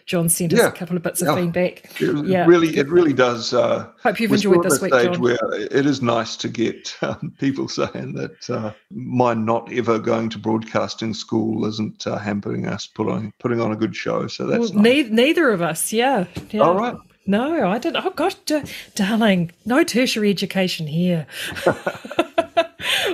John 0.09 0.30
sent 0.30 0.54
us 0.54 0.59
Yeah. 0.59 0.68
a 0.68 0.72
couple 0.72 0.96
of 0.96 1.02
bits 1.02 1.20
of 1.20 1.28
Yeah. 1.28 1.34
feedback. 1.36 1.84
It 2.00 2.26
Yeah. 2.26 2.46
really, 2.46 2.76
it 2.78 2.88
really 2.88 3.12
does. 3.12 3.52
Uh, 3.52 3.86
Hope 4.02 4.18
you've 4.18 4.32
enjoyed 4.32 4.62
this 4.64 4.80
week, 4.80 4.90
John. 4.90 5.20
where 5.20 5.38
it 5.52 5.84
is 5.84 6.00
nice 6.00 6.34
to 6.36 6.48
get 6.48 6.96
um, 7.02 7.32
people 7.38 7.68
saying 7.68 8.14
that 8.14 8.48
uh, 8.48 8.72
my 8.90 9.34
not 9.34 9.70
ever 9.70 9.98
going 9.98 10.30
to 10.30 10.38
broadcasting 10.38 11.12
school 11.12 11.66
isn't 11.66 12.06
uh, 12.06 12.16
hampering 12.16 12.66
us 12.66 12.86
put 12.86 13.06
on, 13.06 13.34
putting 13.38 13.61
on 13.61 13.70
a 13.70 13.76
good 13.76 13.94
show. 13.94 14.26
So 14.28 14.46
that's 14.46 14.70
Well, 14.72 14.82
nice. 14.82 15.11
nei- 15.11 15.11
neither 15.11 15.50
of 15.50 15.61
us, 15.61 15.92
yeah. 15.92 16.24
yeah. 16.50 16.62
All 16.62 16.74
right. 16.74 16.96
No, 17.26 17.68
I 17.68 17.76
didn't. 17.76 18.02
Oh, 18.06 18.09
gosh, 18.16 18.34
d- 18.46 18.62
darling, 18.94 19.50
no 19.66 19.84
tertiary 19.84 20.30
education 20.30 20.86
here. 20.86 21.26
All 21.66 21.74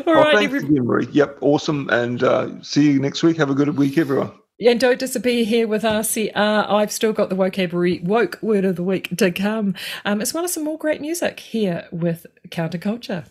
Well, 0.07 0.15
right, 0.23 0.37
thanks 0.49 0.55
every- 0.65 1.07
Yep, 1.11 1.39
awesome. 1.41 1.89
And 1.91 2.23
uh, 2.23 2.63
see 2.63 2.93
you 2.93 3.01
next 3.01 3.25
week. 3.25 3.37
Have 3.39 3.51
a 3.51 3.55
good 3.55 3.77
week, 3.77 3.99
everyone. 3.99 4.31
And 4.61 4.79
don't 4.79 4.99
disappear 4.99 5.45
here 5.45 5.67
with 5.67 5.83
RCR. 5.83 6.35
I've 6.35 6.93
still 6.93 7.13
got 7.13 7.29
the 7.29 7.35
vocabulary 7.35 8.01
woke 8.01 8.39
word 8.41 8.65
of 8.65 8.77
the 8.77 8.83
week 8.83 9.17
to 9.17 9.31
come, 9.31 9.75
um, 10.05 10.21
as 10.21 10.33
well 10.33 10.45
as 10.45 10.53
some 10.53 10.65
more 10.65 10.79
great 10.79 11.01
music 11.01 11.41
here 11.41 11.89
with 11.91 12.27
Counterculture. 12.49 13.27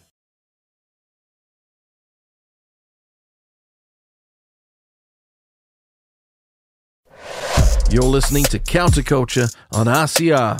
You're 7.89 8.03
listening 8.03 8.43
to 8.45 8.59
Counterculture 8.59 9.55
on 9.71 9.85
RCR. 9.85 10.59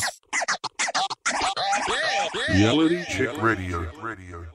Reality 2.50 3.04
Check 3.10 3.42
Radio. 3.42 3.90
Radio. 4.02 4.46